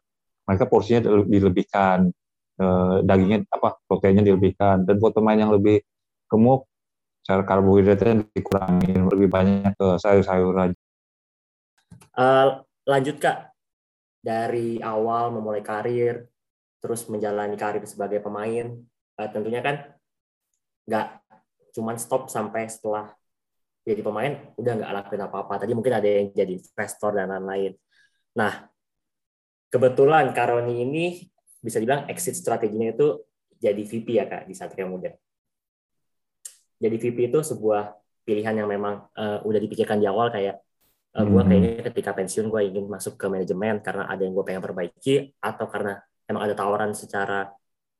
mereka 0.48 0.66
porsinya 0.66 1.06
dilebihkan. 1.26 2.10
Eh, 2.52 2.96
dagingnya 3.02 3.48
apa 3.48 3.80
proteinnya 3.88 4.26
dilebihkan. 4.26 4.84
Dan 4.84 5.00
buat 5.00 5.14
pemain 5.16 5.38
yang 5.38 5.54
lebih 5.54 5.80
gemuk 6.28 6.68
cara 7.22 7.46
karbohidratnya 7.46 8.26
dikurangi 8.34 8.92
lebih 8.98 9.28
banyak 9.30 9.72
ke 9.78 9.88
sayur-sayuran 10.02 10.74
uh, 12.16 12.60
lanjut 12.88 13.16
kak. 13.20 13.52
Dari 14.22 14.78
awal 14.78 15.34
memulai 15.34 15.66
karir 15.66 16.30
terus 16.82 17.06
menjalani 17.06 17.54
karir 17.54 17.86
sebagai 17.86 18.18
pemain 18.18 18.74
uh, 19.16 19.28
tentunya 19.30 19.62
kan 19.62 19.86
nggak 20.82 21.22
cuman 21.72 21.96
stop 21.96 22.26
sampai 22.28 22.66
setelah 22.66 23.14
jadi 23.82 24.02
pemain 24.02 24.38
udah 24.54 24.72
nggak 24.78 24.92
lakuin 24.94 25.22
apa-apa. 25.26 25.66
Tadi 25.66 25.72
mungkin 25.74 25.94
ada 25.98 26.06
yang 26.06 26.30
jadi 26.30 26.54
investor 26.54 27.18
dan 27.18 27.34
lain-lain. 27.34 27.74
Nah, 28.38 28.70
kebetulan 29.74 30.30
Karoni 30.30 30.86
ini 30.86 31.04
bisa 31.58 31.82
dibilang 31.82 32.06
exit 32.06 32.38
strateginya 32.38 32.94
itu 32.94 33.26
jadi 33.58 33.82
VP 33.82 34.06
ya 34.18 34.26
kak 34.30 34.46
di 34.46 34.54
Satria 34.54 34.86
Muda. 34.86 35.10
Jadi 36.78 36.96
VP 36.98 37.30
itu 37.30 37.38
sebuah 37.42 37.94
pilihan 38.22 38.54
yang 38.54 38.70
memang 38.70 39.06
uh, 39.18 39.42
udah 39.42 39.58
dipikirkan 39.58 39.98
di 39.98 40.06
awal 40.06 40.30
kayak 40.30 40.62
uh, 41.18 41.26
gue 41.26 41.42
kayaknya 41.42 41.82
ketika 41.90 42.10
pensiun 42.14 42.46
gue 42.50 42.62
ingin 42.70 42.86
masuk 42.86 43.18
ke 43.18 43.26
manajemen 43.26 43.82
karena 43.82 44.06
ada 44.06 44.22
yang 44.22 44.34
gue 44.34 44.46
pengen 44.46 44.62
perbaiki 44.62 45.34
atau 45.42 45.66
karena 45.66 45.98
emang 46.32 46.48
ada 46.48 46.56
tawaran 46.56 46.96
secara 46.96 47.52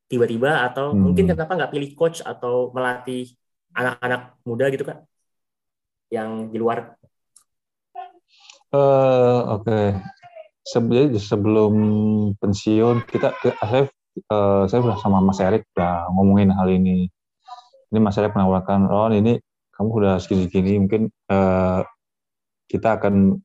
tiba-tiba 0.09 0.65
atau 0.65 0.91
hmm. 0.91 0.99
mungkin 0.99 1.25
kenapa 1.29 1.53
nggak 1.53 1.71
pilih 1.73 1.89
coach 1.93 2.19
atau 2.25 2.73
melatih 2.73 3.29
anak-anak 3.73 4.37
muda 4.45 4.65
gitu 4.73 4.85
kak? 4.85 5.05
yang 6.13 6.53
di 6.53 6.57
luar? 6.61 6.93
Uh, 8.69 9.57
Oke, 9.57 9.65
okay. 9.65 9.87
sebelum 10.61 11.17
sebelum 11.17 11.73
pensiun 12.37 13.05
kita, 13.09 13.33
saya 13.41 13.89
uh, 14.29 14.65
saya 14.69 14.79
sudah 14.81 14.97
sama 15.01 15.21
Mas 15.21 15.41
Erik 15.41 15.65
udah 15.73 16.09
ngomongin 16.13 16.53
hal 16.53 16.69
ini. 16.69 17.09
Ini 17.89 17.99
Mas 18.01 18.17
Erik 18.17 18.33
menawarkan, 18.33 18.89
oh 18.89 19.09
ini 19.09 19.37
kamu 19.73 19.89
udah 19.89 20.15
segini-gini, 20.21 20.81
mungkin 20.85 21.09
uh, 21.29 21.85
kita 22.69 22.97
akan 22.97 23.41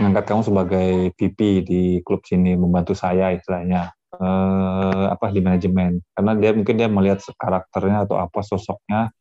mengangkat 0.00 0.24
kamu 0.24 0.42
sebagai 0.46 0.90
VP 1.16 1.38
di 1.66 1.82
klub 2.06 2.24
sini, 2.24 2.56
membantu 2.56 2.96
saya 2.96 3.34
istilahnya 3.36 3.92
uh, 4.16 5.12
apa 5.12 5.28
di 5.28 5.40
manajemen. 5.44 6.00
Karena 6.16 6.32
dia 6.38 6.50
mungkin 6.56 6.74
dia 6.78 6.88
melihat 6.88 7.20
karakternya 7.36 8.08
atau 8.08 8.16
apa 8.20 8.40
sosoknya 8.40 9.12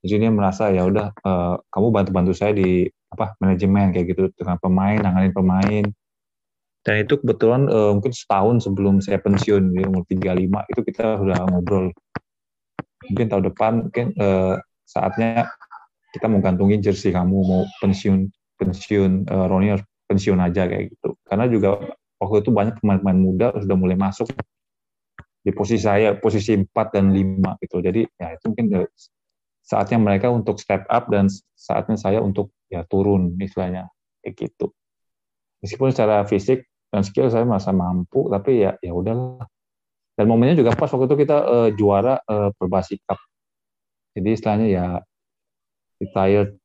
jadi 0.00 0.28
dia 0.28 0.32
merasa 0.32 0.72
ya 0.72 0.88
udah 0.88 1.12
uh, 1.28 1.60
kamu 1.68 1.86
bantu-bantu 1.92 2.32
saya 2.32 2.56
di 2.56 2.88
apa 3.12 3.36
manajemen 3.36 3.92
kayak 3.92 4.16
gitu 4.16 4.32
dengan 4.32 4.56
pemain 4.56 4.96
nanganin 4.96 5.34
pemain. 5.36 5.84
Dan 6.80 7.04
itu 7.04 7.20
kebetulan 7.20 7.68
uh, 7.68 7.92
mungkin 7.92 8.12
setahun 8.16 8.64
sebelum 8.64 9.04
saya 9.04 9.20
pensiun 9.20 9.76
di 9.76 9.84
umur 9.84 10.08
35 10.08 10.72
itu 10.72 10.80
kita 10.88 11.20
sudah 11.20 11.38
ngobrol. 11.52 11.92
Mungkin 13.12 13.26
tahun 13.28 13.44
depan 13.52 13.72
mungkin 13.88 14.06
uh, 14.16 14.56
saatnya 14.88 15.52
kita 16.16 16.32
mau 16.32 16.40
gantungin 16.40 16.80
jersey 16.80 17.12
kamu 17.12 17.36
mau 17.44 17.62
pensiun 17.84 18.32
pensiun 18.56 19.28
uh, 19.28 19.46
Roni 19.52 19.76
harus 19.76 19.84
pensiun 20.10 20.42
aja 20.42 20.66
kayak 20.66 20.90
gitu. 20.90 21.14
Karena 21.22 21.46
juga 21.46 21.78
waktu 22.18 22.42
itu 22.42 22.50
banyak 22.50 22.82
pemain-pemain 22.82 23.20
muda 23.22 23.46
sudah 23.54 23.76
mulai 23.78 23.94
masuk 23.94 24.26
di 25.40 25.54
posisi 25.54 25.86
saya 25.86 26.18
posisi 26.18 26.58
4 26.58 26.66
dan 26.90 27.14
5 27.14 27.62
gitu. 27.62 27.78
Jadi 27.78 28.02
ya 28.18 28.34
itu 28.34 28.44
mungkin 28.50 28.66
saatnya 29.62 30.02
mereka 30.02 30.34
untuk 30.34 30.58
step 30.58 30.82
up 30.90 31.06
dan 31.06 31.30
saatnya 31.54 31.94
saya 31.94 32.18
untuk 32.18 32.50
ya 32.66 32.82
turun 32.90 33.38
istilahnya 33.38 33.86
kayak 34.26 34.34
gitu. 34.34 34.74
Meskipun 35.62 35.94
secara 35.94 36.26
fisik 36.26 36.66
dan 36.90 37.06
skill 37.06 37.30
saya 37.30 37.46
merasa 37.46 37.70
mampu 37.70 38.26
tapi 38.26 38.66
ya 38.66 38.74
ya 38.82 38.90
udahlah. 38.90 39.46
Dan 40.18 40.28
momennya 40.28 40.58
juga 40.58 40.76
pas 40.76 40.90
waktu 40.90 41.06
itu 41.06 41.16
kita 41.24 41.38
uh, 41.40 41.68
juara 41.72 42.20
uh, 42.28 42.52
Perbasi 42.52 43.00
Cup. 43.08 43.16
Jadi 44.12 44.28
istilahnya 44.36 44.68
ya 44.68 44.86
retired 46.02 46.60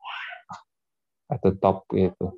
at 1.31 1.39
the 1.39 1.53
top 1.57 1.87
gitu 1.93 2.35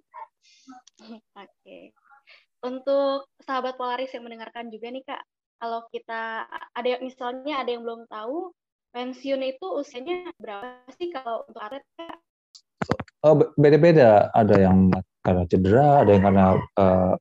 untuk 2.67 3.31
sahabat 3.39 3.79
Polaris 3.79 4.11
yang 4.11 4.27
mendengarkan 4.27 4.67
juga 4.67 4.87
nih 4.91 5.03
kak 5.07 5.23
kalau 5.57 5.87
kita 5.89 6.45
ada 6.75 6.89
misalnya 7.01 7.63
ada 7.63 7.69
yang 7.73 7.81
belum 7.81 8.05
tahu 8.11 8.51
pensiun 8.93 9.41
itu 9.47 9.65
usianya 9.73 10.29
berapa 10.37 10.83
sih 10.99 11.09
kalau 11.09 11.47
untuk 11.47 11.61
atlet 11.63 11.85
kak? 11.97 12.17
Oh, 13.25 13.33
beda-beda. 13.57 14.29
Ada 14.31 14.69
yang 14.69 14.93
karena 15.25 15.43
cedera, 15.49 16.05
ada 16.05 16.11
yang 16.13 16.23
karena 16.23 16.45
uh, 16.77 17.13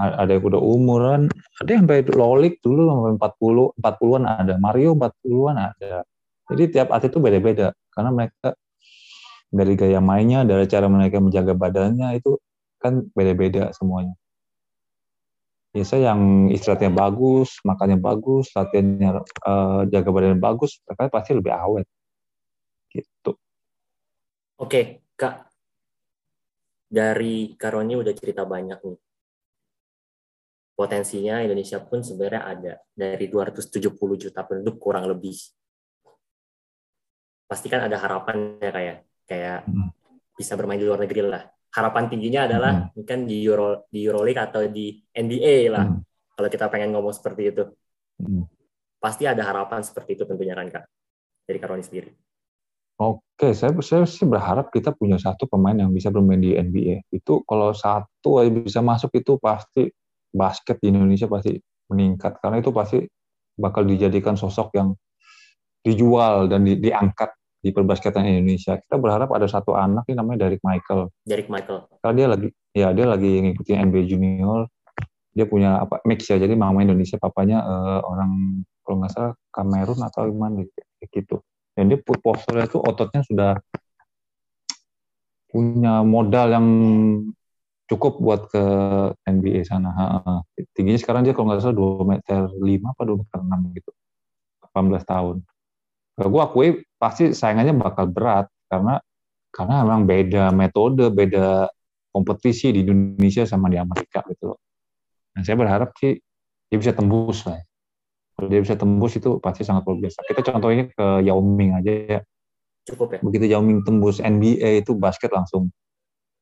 ada 0.00 0.30
yang 0.32 0.44
udah 0.44 0.60
umuran, 0.60 1.22
ada 1.60 1.68
yang 1.70 1.84
sampai 1.86 2.04
lolik 2.10 2.58
dulu 2.64 2.88
sampai 2.90 3.12
40, 3.20 3.78
40-an 3.78 4.22
ada, 4.26 4.54
Mario 4.58 4.96
40-an 4.96 5.56
ada. 5.56 5.94
Jadi 6.50 6.62
tiap 6.74 6.88
atlet 6.90 7.12
itu 7.14 7.20
beda-beda 7.22 7.68
karena 7.94 8.10
mereka 8.10 8.58
dari 9.50 9.74
gaya 9.78 10.00
mainnya, 10.02 10.42
dari 10.42 10.66
cara 10.66 10.90
mereka 10.90 11.22
menjaga 11.22 11.54
badannya 11.54 12.18
itu 12.18 12.38
kan 12.80 13.06
beda-beda 13.12 13.70
semuanya 13.76 14.19
biasa 15.70 16.02
yang 16.02 16.50
istirahatnya 16.50 16.90
bagus, 16.90 17.62
makannya 17.62 17.98
bagus, 18.02 18.50
latihannya 18.58 19.22
uh, 19.46 19.86
jaga 19.86 20.10
badan 20.10 20.42
bagus, 20.42 20.82
mereka 20.82 21.10
pasti 21.14 21.30
lebih 21.38 21.54
awet. 21.54 21.86
Gitu. 22.90 23.32
Oke, 24.58 25.06
Kak. 25.14 25.46
Dari 26.90 27.54
Karoni 27.54 27.94
udah 27.94 28.10
cerita 28.18 28.42
banyak 28.42 28.82
nih. 28.82 28.98
Potensinya 30.74 31.38
Indonesia 31.38 31.78
pun 31.78 32.02
sebenarnya 32.02 32.42
ada 32.42 32.72
dari 32.90 33.30
270 33.30 33.94
juta 34.18 34.42
penduduk 34.42 34.82
kurang 34.82 35.06
lebih. 35.06 35.38
Pasti 37.46 37.70
kan 37.70 37.86
ada 37.86 37.94
harapan 37.94 38.58
ya 38.58 38.70
kayak 38.74 38.96
kayak 39.22 39.58
hmm. 39.70 39.90
bisa 40.34 40.58
bermain 40.58 40.82
di 40.82 40.86
luar 40.88 41.06
negeri 41.06 41.22
lah 41.22 41.46
harapan 41.70 42.04
tingginya 42.10 42.50
adalah 42.50 42.72
hmm. 42.90 43.06
kan 43.06 43.26
di 43.26 43.42
Euro 43.46 43.86
di 43.86 44.06
EuroLeague 44.06 44.42
atau 44.42 44.62
di 44.66 44.98
NBA 45.14 45.70
lah. 45.70 45.86
Hmm. 45.86 46.02
Kalau 46.34 46.48
kita 46.50 46.66
pengen 46.72 46.96
ngomong 46.96 47.14
seperti 47.14 47.42
itu. 47.50 47.64
Hmm. 48.20 48.44
pasti 49.00 49.24
ada 49.24 49.40
harapan 49.40 49.80
seperti 49.80 50.12
itu 50.12 50.28
tentunya 50.28 50.52
kan 50.52 50.68
Kak, 50.68 50.84
dari 51.48 51.56
Karoni 51.56 51.80
sendiri. 51.80 52.12
Oke, 53.00 53.56
saya, 53.56 53.72
saya 53.80 54.04
sih 54.04 54.28
berharap 54.28 54.68
kita 54.68 54.92
punya 54.92 55.16
satu 55.16 55.48
pemain 55.48 55.72
yang 55.72 55.88
bisa 55.88 56.12
bermain 56.12 56.36
di 56.36 56.52
NBA. 56.52 57.08
Itu 57.08 57.40
kalau 57.48 57.72
satu 57.72 58.44
aja 58.44 58.52
bisa 58.52 58.84
masuk 58.84 59.08
itu 59.16 59.40
pasti 59.40 59.88
basket 60.28 60.76
di 60.84 60.92
Indonesia 60.92 61.24
pasti 61.32 61.56
meningkat 61.88 62.44
karena 62.44 62.60
itu 62.60 62.68
pasti 62.76 63.00
bakal 63.56 63.88
dijadikan 63.88 64.36
sosok 64.36 64.68
yang 64.76 64.92
dijual 65.80 66.44
dan 66.52 66.60
di, 66.68 66.76
diangkat 66.76 67.39
di 67.60 67.70
perbasketan 67.70 68.24
Indonesia. 68.24 68.80
Kita 68.80 68.96
berharap 68.96 69.28
ada 69.36 69.44
satu 69.44 69.76
anak 69.76 70.08
ini 70.08 70.16
namanya 70.16 70.48
Derek 70.48 70.64
Michael. 70.64 71.12
Derek 71.24 71.48
Michael. 71.52 71.86
Karena 72.00 72.14
dia 72.16 72.26
lagi 72.26 72.48
ya 72.72 72.88
dia 72.96 73.06
lagi 73.06 73.30
ngikutin 73.44 73.76
NBA 73.86 74.02
Junior. 74.08 74.66
Dia 75.30 75.46
punya 75.46 75.84
apa 75.84 76.02
mix 76.08 76.26
ya. 76.26 76.40
Jadi 76.40 76.58
mama 76.58 76.82
Indonesia, 76.82 77.20
papanya 77.20 77.62
uh, 77.62 78.00
orang 78.02 78.64
kalau 78.82 78.96
nggak 79.04 79.12
salah 79.14 79.32
Kamerun 79.54 80.00
atau 80.02 80.26
gimana 80.26 80.66
gitu 81.06 81.38
dan 81.80 81.88
dia 81.88 81.98
posturnya 82.02 82.66
itu 82.68 82.76
ototnya 82.76 83.22
sudah 83.24 83.52
punya 85.50 86.04
modal 86.04 86.46
yang 86.52 86.66
cukup 87.90 88.22
buat 88.22 88.40
ke 88.52 88.64
NBA 89.26 89.66
sana. 89.66 89.90
Tingginya 90.76 91.00
sekarang 91.00 91.26
dia 91.26 91.34
kalau 91.34 91.50
nggak 91.50 91.64
salah 91.64 91.74
2 91.74 92.04
meter 92.06 92.40
5 92.52 92.92
apa 92.92 93.02
2 93.02 93.18
meter 93.18 93.38
6 93.42 93.78
gitu. 93.80 93.90
18 94.70 95.02
tahun. 95.08 95.36
Gue 96.28 96.42
akui 96.42 96.68
pasti 97.00 97.32
saingannya 97.32 97.72
bakal 97.80 98.10
berat 98.12 98.50
karena 98.68 99.00
karena 99.50 99.82
memang 99.82 100.04
beda 100.04 100.52
metode, 100.52 101.08
beda 101.08 101.70
kompetisi 102.10 102.74
di 102.74 102.82
Indonesia 102.84 103.46
sama 103.46 103.70
di 103.70 103.78
Amerika 103.78 104.20
gitu 104.28 104.54
loh. 104.54 104.60
Dan 105.32 105.46
saya 105.46 105.56
berharap 105.56 105.94
sih 105.96 106.18
dia 106.70 106.78
bisa 106.78 106.92
tembus 106.94 107.46
lah. 107.46 107.58
Kalau 108.34 108.48
dia 108.48 108.60
bisa 108.62 108.74
tembus 108.78 109.12
itu 109.18 109.36
pasti 109.42 109.62
sangat 109.66 109.84
luar 109.86 109.98
biasa. 110.06 110.18
Kita 110.24 110.40
contohnya 110.54 110.84
ke 110.90 111.06
Yao 111.26 111.42
Ming 111.42 111.76
aja 111.76 111.92
ya. 111.92 112.20
Cukup 112.88 113.16
ya. 113.16 113.20
Begitu 113.20 113.44
Yao 113.50 113.62
Ming 113.62 113.82
tembus 113.84 114.22
NBA 114.22 114.84
itu 114.86 114.96
basket 114.96 115.34
langsung 115.34 115.68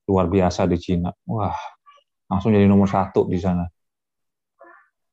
luar 0.08 0.30
biasa 0.30 0.64
di 0.70 0.78
Cina. 0.80 1.10
Wah, 1.28 1.56
langsung 2.28 2.54
jadi 2.54 2.68
nomor 2.68 2.86
satu 2.88 3.28
di 3.28 3.36
sana. 3.40 3.66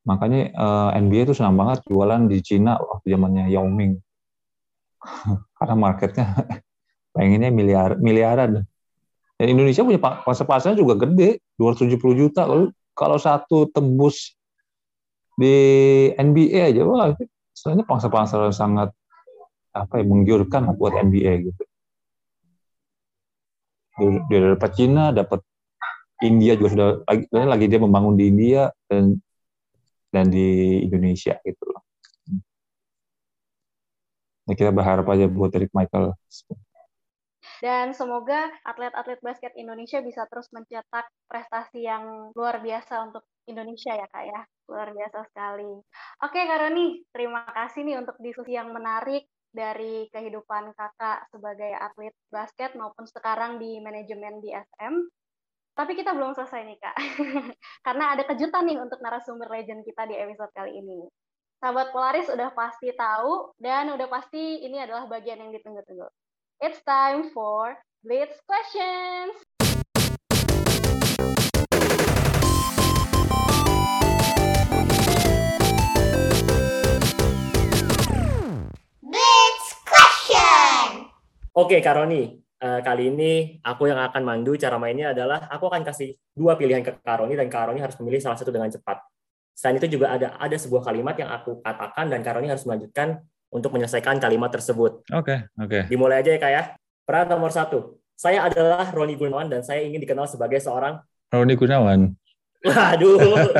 Makanya 0.05 0.53
uh, 0.53 0.89
eh, 0.93 1.01
NBA 1.01 1.25
itu 1.31 1.33
senang 1.33 1.57
banget 1.57 1.81
jualan 1.89 2.29
di 2.29 2.37
Cina 2.45 2.77
waktu 2.77 3.17
zamannya 3.17 3.49
Yao 3.49 3.65
Ming. 3.65 3.97
Karena 5.57 5.75
marketnya 5.75 6.25
pengennya 7.15 7.49
miliar 7.53 7.97
miliaran. 8.01 8.65
Dan 9.35 9.47
Indonesia 9.51 9.83
punya 9.83 9.99
pasar-pasarnya 9.99 10.79
juga 10.79 11.05
gede, 11.07 11.43
270 11.59 11.99
juta. 12.15 12.47
Kalau 12.47 12.71
kalau 12.95 13.17
satu 13.19 13.67
tembus 13.69 14.33
di 15.35 15.55
NBA 16.15 16.71
aja 16.71 16.81
wah 16.87 17.11
sebenarnya 17.51 17.83
pangsa-pangsa 17.83 18.55
sangat 18.55 18.95
apa 19.75 19.99
ya 19.99 20.07
menggiurkan 20.07 20.71
buat 20.79 20.95
NBA 20.95 21.51
gitu 21.51 21.63
dia 24.31 24.55
dapat 24.55 24.71
Cina 24.75 25.11
dapat 25.11 25.43
India 26.23 26.55
juga 26.55 26.69
sudah 26.71 26.87
lagi, 27.03 27.23
lagi 27.31 27.65
dia 27.67 27.79
membangun 27.79 28.15
di 28.15 28.31
India 28.31 28.71
dan 28.87 29.19
dan 30.11 30.31
di 30.31 30.79
Indonesia 30.87 31.35
gitu 31.43 31.63
loh. 31.67 31.83
Nah, 34.45 34.53
kita 34.53 34.69
berharap 34.69 35.05
aja 35.09 35.25
buat 35.25 35.51
Eric 35.57 35.73
Michael 35.73 36.13
dan 37.63 37.95
semoga 37.95 38.51
atlet-atlet 38.67 39.19
basket 39.23 39.53
Indonesia 39.55 40.03
bisa 40.03 40.27
terus 40.27 40.51
mencetak 40.51 41.07
prestasi 41.29 41.87
yang 41.87 42.33
luar 42.35 42.59
biasa 42.59 43.07
untuk 43.07 43.23
Indonesia 43.47 43.95
ya 43.95 44.07
Kak 44.09 44.25
ya. 44.25 44.41
Luar 44.67 44.91
biasa 44.91 45.23
sekali. 45.29 45.71
Oke 46.25 46.39
Kak 46.43 46.59
Roni, 46.65 47.05
terima 47.13 47.45
kasih 47.47 47.85
nih 47.85 47.97
untuk 48.01 48.17
diskusi 48.19 48.57
yang 48.57 48.73
menarik 48.73 49.29
dari 49.55 50.11
kehidupan 50.11 50.75
kakak 50.75 51.31
sebagai 51.31 51.71
atlet 51.79 52.11
basket 52.27 52.75
maupun 52.75 53.07
sekarang 53.07 53.55
di 53.61 53.79
manajemen 53.79 54.43
di 54.43 54.51
SM. 54.51 54.95
Tapi 55.75 55.91
kita 55.95 56.11
belum 56.15 56.35
selesai 56.35 56.61
nih 56.65 56.79
Kak. 56.81 56.95
Karena 57.85 58.15
ada 58.15 58.23
kejutan 58.27 58.67
nih 58.67 58.79
untuk 58.79 58.99
narasumber 58.99 59.47
legend 59.47 59.83
kita 59.87 60.07
di 60.07 60.15
episode 60.19 60.51
kali 60.51 60.75
ini. 60.75 61.07
Sahabat 61.65 61.89
Polaris 61.89 62.29
udah 62.29 62.53
pasti 62.53 62.93
tahu 62.93 63.49
dan 63.57 63.89
udah 63.89 64.05
pasti 64.05 64.61
ini 64.61 64.77
adalah 64.77 65.09
bagian 65.09 65.41
yang 65.41 65.49
ditunggu-tunggu. 65.49 66.05
It's 66.61 66.77
time 66.85 67.33
for 67.33 67.73
Blitz 68.05 68.37
Questions. 68.45 69.33
Blitz 79.01 79.65
Question. 79.89 81.09
Oke, 81.57 81.81
Karoni. 81.81 82.45
Uh, 82.61 82.85
kali 82.85 83.09
ini 83.09 83.57
aku 83.65 83.89
yang 83.89 83.97
akan 84.05 84.21
mandu. 84.21 84.53
Cara 84.53 84.77
mainnya 84.77 85.17
adalah 85.17 85.49
aku 85.49 85.65
akan 85.65 85.81
kasih 85.81 86.13
dua 86.37 86.61
pilihan 86.61 86.85
ke 86.85 86.93
Karoni 87.01 87.33
dan 87.33 87.49
Karoni 87.49 87.81
harus 87.81 87.97
memilih 87.97 88.21
salah 88.21 88.37
satu 88.37 88.53
dengan 88.53 88.69
cepat. 88.69 89.14
Selain 89.55 89.79
itu 89.79 89.87
juga 89.87 90.11
ada 90.11 90.35
ada 90.35 90.57
sebuah 90.59 90.83
kalimat 90.83 91.15
yang 91.15 91.31
aku 91.31 91.63
katakan 91.63 92.11
dan 92.11 92.19
Karoni 92.19 92.51
harus 92.51 92.67
melanjutkan 92.67 93.23
untuk 93.47 93.71
menyelesaikan 93.71 94.19
kalimat 94.19 94.51
tersebut. 94.51 95.07
Oke, 95.15 95.23
okay, 95.23 95.39
oke. 95.55 95.69
Okay. 95.71 95.81
Dimulai 95.87 96.19
aja 96.19 96.35
ya 96.35 96.39
kak 96.43 96.51
ya. 96.51 96.63
Peran 97.07 97.31
nomor 97.31 97.55
satu. 97.55 97.95
Saya 98.19 98.51
adalah 98.51 98.91
Roni 98.91 99.15
Gunawan 99.15 99.47
dan 99.47 99.63
saya 99.63 99.83
ingin 99.87 100.03
dikenal 100.03 100.27
sebagai 100.27 100.59
seorang 100.59 100.99
Roni 101.31 101.55
Gunawan. 101.55 102.11
Waduh. 102.67 103.55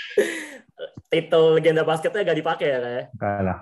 Titel 1.10 1.44
legenda 1.58 1.82
basketnya 1.82 2.22
gak 2.26 2.38
dipakai 2.38 2.66
ya 2.66 2.78
kak 2.82 2.92
ya? 2.92 3.04
Enggak 3.14 3.58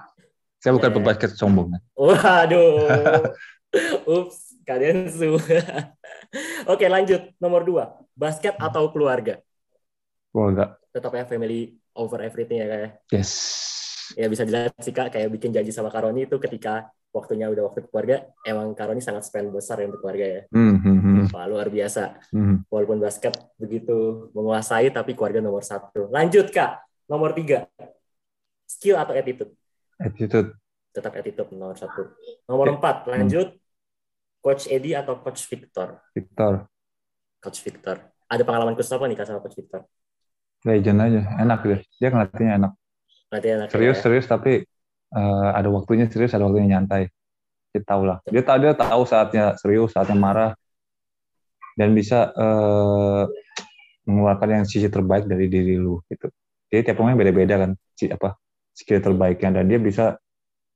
Saya 0.58 0.72
bukan 0.72 0.90
pebasket 0.96 1.30
sombong. 1.36 1.68
Waduh. 1.96 3.28
Ups, 4.08 4.56
kalian 4.64 5.12
su. 5.12 5.36
Oke, 6.72 6.84
lanjut. 6.88 7.36
Nomor 7.36 7.62
dua. 7.68 7.84
Basket 8.16 8.56
atau 8.56 8.88
keluarga? 8.88 9.40
Keluarga. 10.32 10.77
Tetap 10.88 11.12
ya 11.12 11.24
family 11.28 11.76
over 11.98 12.18
everything 12.24 12.62
ya 12.62 12.66
kak 12.70 12.80
ya? 12.80 12.88
Yes. 13.18 13.30
Ya 14.16 14.26
bisa 14.30 14.46
dilihat 14.48 14.72
sih 14.80 14.94
kak 14.94 15.12
kayak 15.12 15.28
bikin 15.34 15.52
janji 15.52 15.68
sama 15.74 15.92
Karoni 15.92 16.24
itu 16.24 16.40
ketika 16.40 16.88
waktunya 17.12 17.48
udah 17.48 17.68
waktu 17.68 17.84
keluarga 17.88 18.24
emang 18.46 18.72
Karoni 18.72 19.04
sangat 19.04 19.28
spend 19.28 19.52
besar 19.52 19.82
ya 19.82 19.92
untuk 19.92 20.00
keluarga 20.00 20.24
ya. 20.24 20.42
Mm-hmm. 20.48 21.28
Wah, 21.34 21.44
luar 21.44 21.68
biasa. 21.68 22.16
Mm-hmm. 22.32 22.56
walaupun 22.72 22.98
basket 23.02 23.34
begitu 23.60 24.30
menguasai 24.32 24.88
tapi 24.88 25.12
keluarga 25.12 25.44
nomor 25.44 25.60
satu. 25.66 26.08
Lanjut 26.08 26.48
kak. 26.48 26.80
Nomor 27.08 27.36
tiga. 27.36 27.68
Skill 28.68 28.96
atau 28.96 29.12
attitude? 29.16 29.52
Attitude. 30.00 30.56
Tetap 30.92 31.12
attitude 31.12 31.52
nomor 31.52 31.76
satu. 31.76 32.16
Nomor 32.48 32.72
okay. 32.72 32.74
empat 32.78 32.96
lanjut. 33.08 33.48
Coach 34.38 34.70
Edi 34.70 34.94
atau 34.94 35.18
coach 35.18 35.44
Victor? 35.50 35.98
Victor. 36.14 36.70
Coach 37.42 37.60
Victor. 37.60 38.00
Ada 38.30 38.46
pengalaman 38.46 38.78
khusus 38.78 38.94
apa 38.94 39.04
nih 39.10 39.18
kak 39.18 39.26
sama 39.28 39.42
coach 39.42 39.58
Victor 39.58 39.84
legend 40.66 40.98
aja 40.98 41.20
enak 41.38 41.58
deh 41.66 41.80
dia 41.98 42.08
ngelatihnya 42.10 42.52
enak 42.58 42.72
Latihan 43.28 43.58
serius 43.68 43.96
ya. 44.00 44.02
serius 44.02 44.26
tapi 44.26 44.52
uh, 45.14 45.50
ada 45.54 45.68
waktunya 45.68 46.08
serius 46.08 46.32
ada 46.34 46.48
waktunya 46.48 46.78
nyantai 46.78 47.12
kita 47.74 47.84
tahu 47.84 48.02
lah 48.08 48.18
dia 48.26 48.42
tahu 48.42 48.58
dia 48.64 48.74
tahu 48.74 49.02
saatnya 49.04 49.54
serius 49.60 49.92
saatnya 49.94 50.16
marah 50.16 50.52
dan 51.78 51.94
bisa 51.94 52.34
uh, 52.34 53.28
mengeluarkan 54.08 54.62
yang 54.62 54.64
sisi 54.66 54.88
terbaik 54.88 55.28
dari 55.28 55.46
diri 55.46 55.78
lu 55.78 56.00
gitu 56.10 56.32
jadi 56.72 56.90
tiap 56.90 57.00
pemain 57.00 57.14
beda-beda 57.14 57.54
kan 57.60 57.70
si 57.94 58.08
apa 58.08 58.34
skill 58.78 59.02
terbaiknya 59.02 59.60
dan 59.60 59.64
dia 59.66 59.80
bisa 59.82 60.16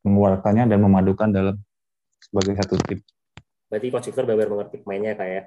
mengeluarkannya 0.03 0.67
dan 0.67 0.79
memadukan 0.83 1.31
dalam 1.31 1.57
sebagai 2.19 2.59
satu 2.59 2.75
tim. 2.87 2.99
Berarti 3.71 3.87
Coach 3.89 4.07
Victor 4.11 4.25
benar-benar 4.27 4.51
mengerti 4.51 4.77
mainnya 4.83 5.15
kayak. 5.15 5.33
Ya? 5.33 5.43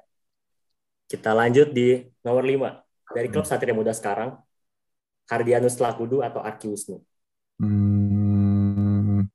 Kita 1.06 1.30
lanjut 1.36 1.70
di 1.70 2.02
nomor 2.24 2.42
5. 2.42 2.85
Dari 3.14 3.28
klub 3.30 3.46
Satria 3.46 3.74
Muda 3.76 3.94
sekarang, 3.94 4.34
Hardianus 5.30 5.78
Lakudu 5.78 6.22
atau 6.22 6.42
Arki 6.42 6.66
Wisnu? 6.70 6.98
Hmm. 7.62 9.26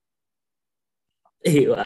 Iya. 1.41 1.81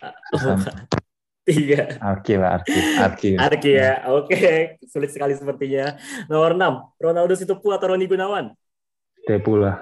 Tiga. 1.45 1.81
Arki 2.11 2.33
lah, 2.35 2.59
Arki. 2.59 2.79
Arki. 2.97 3.29
Arki 3.37 3.71
ya, 3.77 3.91
oke. 4.09 4.81
Sulit 4.89 5.13
sekali 5.13 5.37
sepertinya. 5.37 5.95
Nomor 6.27 6.57
enam, 6.57 6.73
Ronaldo 6.97 7.37
Situpu 7.37 7.69
atau 7.71 7.93
Roni 7.93 8.09
Gunawan? 8.09 8.51
Tepu 9.25 9.61
lah. 9.61 9.81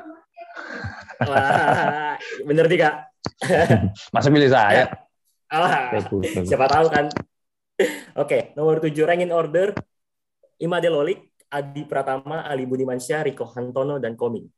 Wah, 1.23 2.15
bener 2.43 2.67
nih 2.67 2.79
kak. 2.83 2.95
Masa 4.13 4.27
pilih 4.31 4.51
saya? 4.51 4.87
Ah, 5.53 5.93
siapa 6.49 6.65
tahu 6.65 6.89
kan. 6.89 7.13
Oke, 8.17 8.57
nomor 8.57 8.81
tujuh, 8.81 9.05
ranking 9.05 9.29
order. 9.29 9.69
Imade 10.57 10.89
Lolik 10.89 11.32
Adi 11.53 11.85
Pratama, 11.85 12.49
Ali 12.49 12.65
Budimansyah, 12.65 13.29
Riko 13.29 13.45
Hantono, 13.45 14.01
dan 14.01 14.17
Koming. 14.17 14.49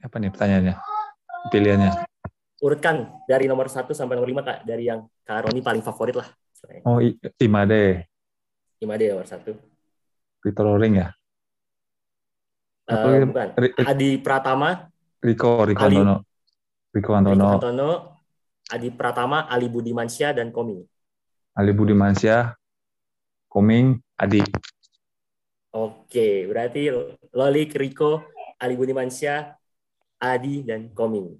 Apa 0.00 0.16
nih 0.16 0.32
pertanyaannya? 0.32 0.74
Pilihannya? 1.52 1.92
Urutkan 2.64 3.20
dari 3.28 3.44
nomor 3.44 3.68
1 3.68 3.92
sampai 3.92 4.16
nomor 4.16 4.28
5, 4.32 4.40
Kak. 4.40 4.58
Dari 4.64 4.88
yang 4.88 5.04
Kak 5.20 5.44
Roni 5.44 5.60
paling 5.60 5.84
favorit 5.84 6.16
lah. 6.16 6.28
Oh, 6.88 6.96
Imade. 7.36 8.08
Imade 8.80 9.04
nomor 9.12 9.28
1. 9.28 9.52
Victor 10.40 10.64
Loring 10.64 11.04
ya? 11.04 11.08
Uh, 12.84 13.28
bukan. 13.28 13.48
Adi 13.84 14.20
Pratama, 14.20 14.92
Riko, 15.24 15.64
Riko 15.64 15.84
Ali. 15.84 15.96
Antono. 16.00 16.16
Riko 16.92 17.10
Riko 17.12 17.12
Antono, 17.16 17.48
Antono, 17.56 17.90
Adi 18.68 18.88
Pratama, 18.92 19.48
Ali 19.48 19.72
Budimansyah, 19.72 20.36
dan 20.36 20.52
Koming. 20.52 20.84
Ali 21.56 21.72
Budimansyah, 21.72 22.52
Koming, 23.48 24.00
Adi. 24.20 24.44
Oke, 25.74 26.46
berarti 26.46 26.86
Lolik, 27.34 27.74
Riko, 27.74 28.22
Ali 28.62 28.78
Budimansyah, 28.78 29.58
Adi, 30.22 30.62
dan 30.62 30.94
Koming. 30.94 31.34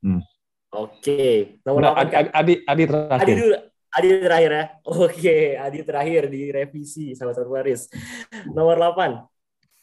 Hmm. 0.00 0.24
Oke, 0.72 1.60
nomor 1.60 1.92
Udah, 1.92 1.92
8 1.92 2.08
Adi. 2.08 2.16
Adi, 2.16 2.24
Adi 2.32 2.54
Adi 2.64 2.84
terakhir. 2.88 3.36
dulu, 3.36 3.56
Adi 3.92 4.08
terakhir 4.16 4.50
ya. 4.50 4.64
Oke, 4.80 5.36
Adi 5.60 5.78
terakhir 5.84 6.22
di 6.32 6.40
revisi 6.48 7.12
sahabat 7.12 7.36
Paris. 7.44 7.92
Nomor 8.48 8.80
8. 8.80 9.28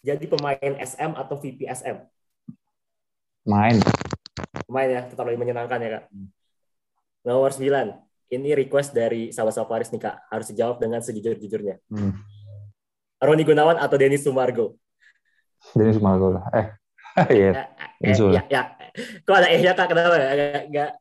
Jadi 0.02 0.26
pemain 0.26 0.74
SM 0.82 1.12
atau 1.14 1.38
VP 1.38 1.70
SM? 1.70 1.98
Main. 3.46 3.78
Pemain 4.66 4.89
ya, 4.89 5.02
tetap 5.06 5.24
lebih 5.30 5.38
menyenangkan 5.38 5.78
ya, 5.78 5.89
Kak. 6.02 6.04
Nomor 7.30 7.54
9. 7.54 7.94
Ini 8.34 8.50
request 8.58 8.98
dari 8.98 9.30
sahabat 9.30 9.70
Paris 9.70 9.94
nih, 9.94 10.02
Kak. 10.02 10.34
Harus 10.34 10.50
dijawab 10.50 10.82
dengan 10.82 11.00
sejujur-jujurnya. 11.00 11.78
Hmm. 11.94 12.33
Roni 13.24 13.43
Gunawan 13.47 13.80
atau 13.80 13.95
Denis 13.95 14.24
Sumargo? 14.24 14.76
Cuma 15.71 16.19
gue 16.19 16.32
lah. 16.36 16.45
Eh, 16.53 16.67
iya. 17.39 17.51
Eh, 17.51 17.55
eh, 17.55 17.67
Denis 18.03 18.19
ya, 18.19 18.43
ya. 18.51 18.63
Kok 19.24 19.36
ada 19.36 19.47
eh 19.49 19.61
ya, 19.63 19.74
Kak? 19.74 19.88
Kenapa? 19.89 20.15
Gak, 20.19 20.63
gak, 20.69 20.91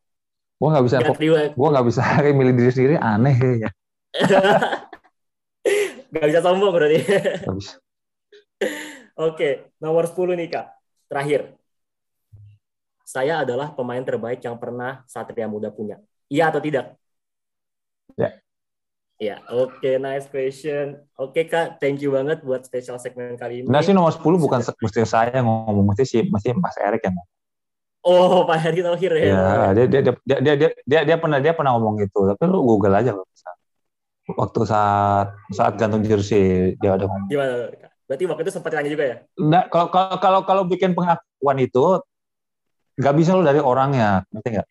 Gue 0.63 0.71
nggak 0.71 0.85
bisa, 0.87 0.97
gak 1.03 1.19
gue 1.59 1.69
nggak 1.75 1.87
bisa 1.91 2.03
milih 2.39 2.55
diri 2.55 2.71
sendiri. 2.71 2.95
Aneh 3.03 3.67
ya. 3.67 3.71
gak 6.15 6.27
bisa 6.31 6.39
sombong 6.39 6.71
berarti. 6.71 7.03
Nggak 7.43 7.57
bisa. 7.59 7.75
Oke, 9.19 9.75
nomor 9.83 10.07
10 10.07 10.39
nih 10.39 10.49
Kak. 10.55 10.67
Terakhir. 11.11 11.59
Saya 13.03 13.43
adalah 13.43 13.75
pemain 13.75 14.01
terbaik 14.01 14.39
yang 14.41 14.57
pernah 14.57 15.03
Satria 15.11 15.51
Muda 15.51 15.75
punya. 15.75 15.99
Iya 16.31 16.55
atau 16.55 16.63
tidak? 16.63 16.95
Ya. 18.15 18.39
Ya, 19.23 19.39
oke, 19.55 20.03
nice 20.03 20.27
question. 20.27 20.99
Oke 21.15 21.47
Kak, 21.47 21.79
thank 21.79 22.03
you 22.03 22.11
banget 22.11 22.43
buat 22.43 22.67
special 22.67 22.99
segmen 22.99 23.39
kali 23.39 23.63
ini. 23.63 23.71
Nah 23.71 23.79
sih 23.79 23.95
nomor 23.95 24.11
10 24.11 24.19
bukan 24.19 24.59
mesti 24.59 25.07
saya 25.07 25.39
yang 25.39 25.47
ngomong, 25.47 25.95
mesti 25.95 26.03
si 26.03 26.19
mesti 26.27 26.51
Mas 26.59 26.75
Erik 26.83 27.07
yang 27.07 27.15
ngomong. 27.15 27.31
Oh, 28.03 28.43
Pak 28.43 28.59
Heri 28.59 28.83
Tauhir 28.83 29.15
ya. 29.15 29.27
Ya, 29.31 29.47
dia 29.79 29.87
dia 29.87 30.01
dia 30.03 30.15
dia 30.27 30.39
dia, 30.43 30.55
dia, 30.59 30.69
dia, 30.83 31.01
dia 31.07 31.17
pernah 31.23 31.39
dia 31.39 31.55
pernah 31.55 31.79
ngomong 31.79 32.03
gitu, 32.03 32.27
tapi 32.35 32.51
lu 32.51 32.67
Google 32.67 32.99
aja 32.99 33.15
kalau 33.15 33.23
bisa. 33.31 33.51
Waktu 34.27 34.61
saat 34.67 35.29
saat 35.55 35.79
gantung 35.79 36.03
jersey 36.03 36.75
dia 36.83 36.99
ada 36.99 37.07
ngomong. 37.07 37.31
Gimana? 37.31 37.71
Kak? 37.79 37.95
Berarti 38.11 38.23
waktu 38.27 38.43
itu 38.43 38.53
sempat 38.59 38.75
tanya 38.75 38.91
juga 38.91 39.05
ya? 39.07 39.17
Nah, 39.39 39.71
kalau 39.71 39.87
kalau 39.95 40.19
kalau 40.19 40.41
kalau 40.43 40.63
bikin 40.67 40.99
pengakuan 40.99 41.63
itu 41.63 42.03
nggak 42.99 43.15
bisa 43.15 43.39
lu 43.39 43.47
dari 43.47 43.63
orangnya, 43.63 44.27
ngerti 44.35 44.49
nggak? 44.51 44.69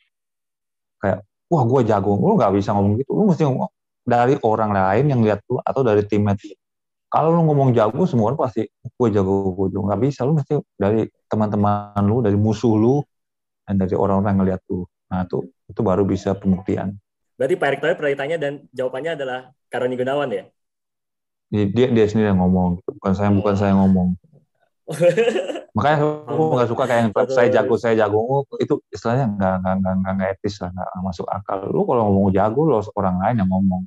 Kayak 1.07 1.19
wah 1.47 1.63
gue 1.63 1.81
jago, 1.87 2.19
lu 2.19 2.35
nggak 2.35 2.51
bisa 2.51 2.75
ngomong 2.75 2.99
gitu, 2.99 3.15
lu 3.15 3.31
mesti 3.31 3.47
ngomong 3.47 3.71
dari 4.01 4.35
orang 4.41 4.71
lain 4.73 5.05
yang 5.13 5.21
lihat 5.21 5.45
lu 5.47 5.61
atau 5.61 5.81
dari 5.85 6.03
timnya. 6.05 6.35
Kalau 7.11 7.35
lu 7.35 7.43
ngomong 7.43 7.75
jago, 7.75 8.07
semua 8.07 8.31
orang 8.31 8.39
pasti 8.39 8.63
gue 8.71 9.07
jago, 9.11 9.51
gue 9.51 9.67
jago. 9.75 9.83
Nggak 9.83 10.01
bisa, 10.01 10.23
lu 10.23 10.39
mesti 10.39 10.55
dari 10.79 11.03
teman-teman 11.27 12.03
lu, 12.07 12.23
dari 12.23 12.39
musuh 12.39 12.71
lu, 12.79 13.03
dan 13.67 13.75
dari 13.75 13.93
orang-orang 13.99 14.31
yang 14.31 14.39
ngeliat 14.43 14.61
lu. 14.71 14.87
Nah 15.11 15.27
itu 15.27 15.37
itu 15.67 15.81
baru 15.83 16.07
bisa 16.07 16.31
pembuktian. 16.35 16.95
Berarti 17.35 17.55
Pak 17.59 17.67
Erick 17.67 17.81
Thohir 17.83 17.95
pernah 17.99 18.13
ditanya 18.15 18.37
dan 18.39 18.53
jawabannya 18.71 19.11
adalah 19.17 19.39
Karoni 19.67 19.95
Gunawan 19.99 20.29
ya? 20.31 20.43
Dia 21.51 21.91
dia, 21.91 22.05
sendiri 22.07 22.31
yang 22.31 22.39
ngomong, 22.39 22.79
bukan 22.79 23.11
saya 23.11 23.27
bukan 23.27 23.55
saya 23.59 23.75
yang 23.75 23.83
ngomong. 23.83 24.15
Makanya 25.75 25.97
aku 26.27 26.43
nggak 26.55 26.69
suka 26.71 26.83
kayak 26.87 27.01
yang 27.01 27.11
saya 27.31 27.47
jago, 27.51 27.73
saya 27.75 27.95
jago 27.95 28.43
itu 28.59 28.79
istilahnya 28.91 29.25
nggak 29.35 29.55
nggak 29.63 29.75
nggak 29.79 29.93
nggak 29.99 30.13
nggak 30.15 30.29
etis 30.39 30.55
lah, 30.63 30.71
nggak 30.71 30.89
masuk 31.03 31.27
akal. 31.27 31.59
Lu 31.67 31.83
kalau 31.83 32.01
ngomong 32.07 32.31
jago, 32.31 32.61
lo 32.67 32.79
orang 32.95 33.15
lain 33.19 33.35
yang 33.43 33.49
ngomong. 33.51 33.83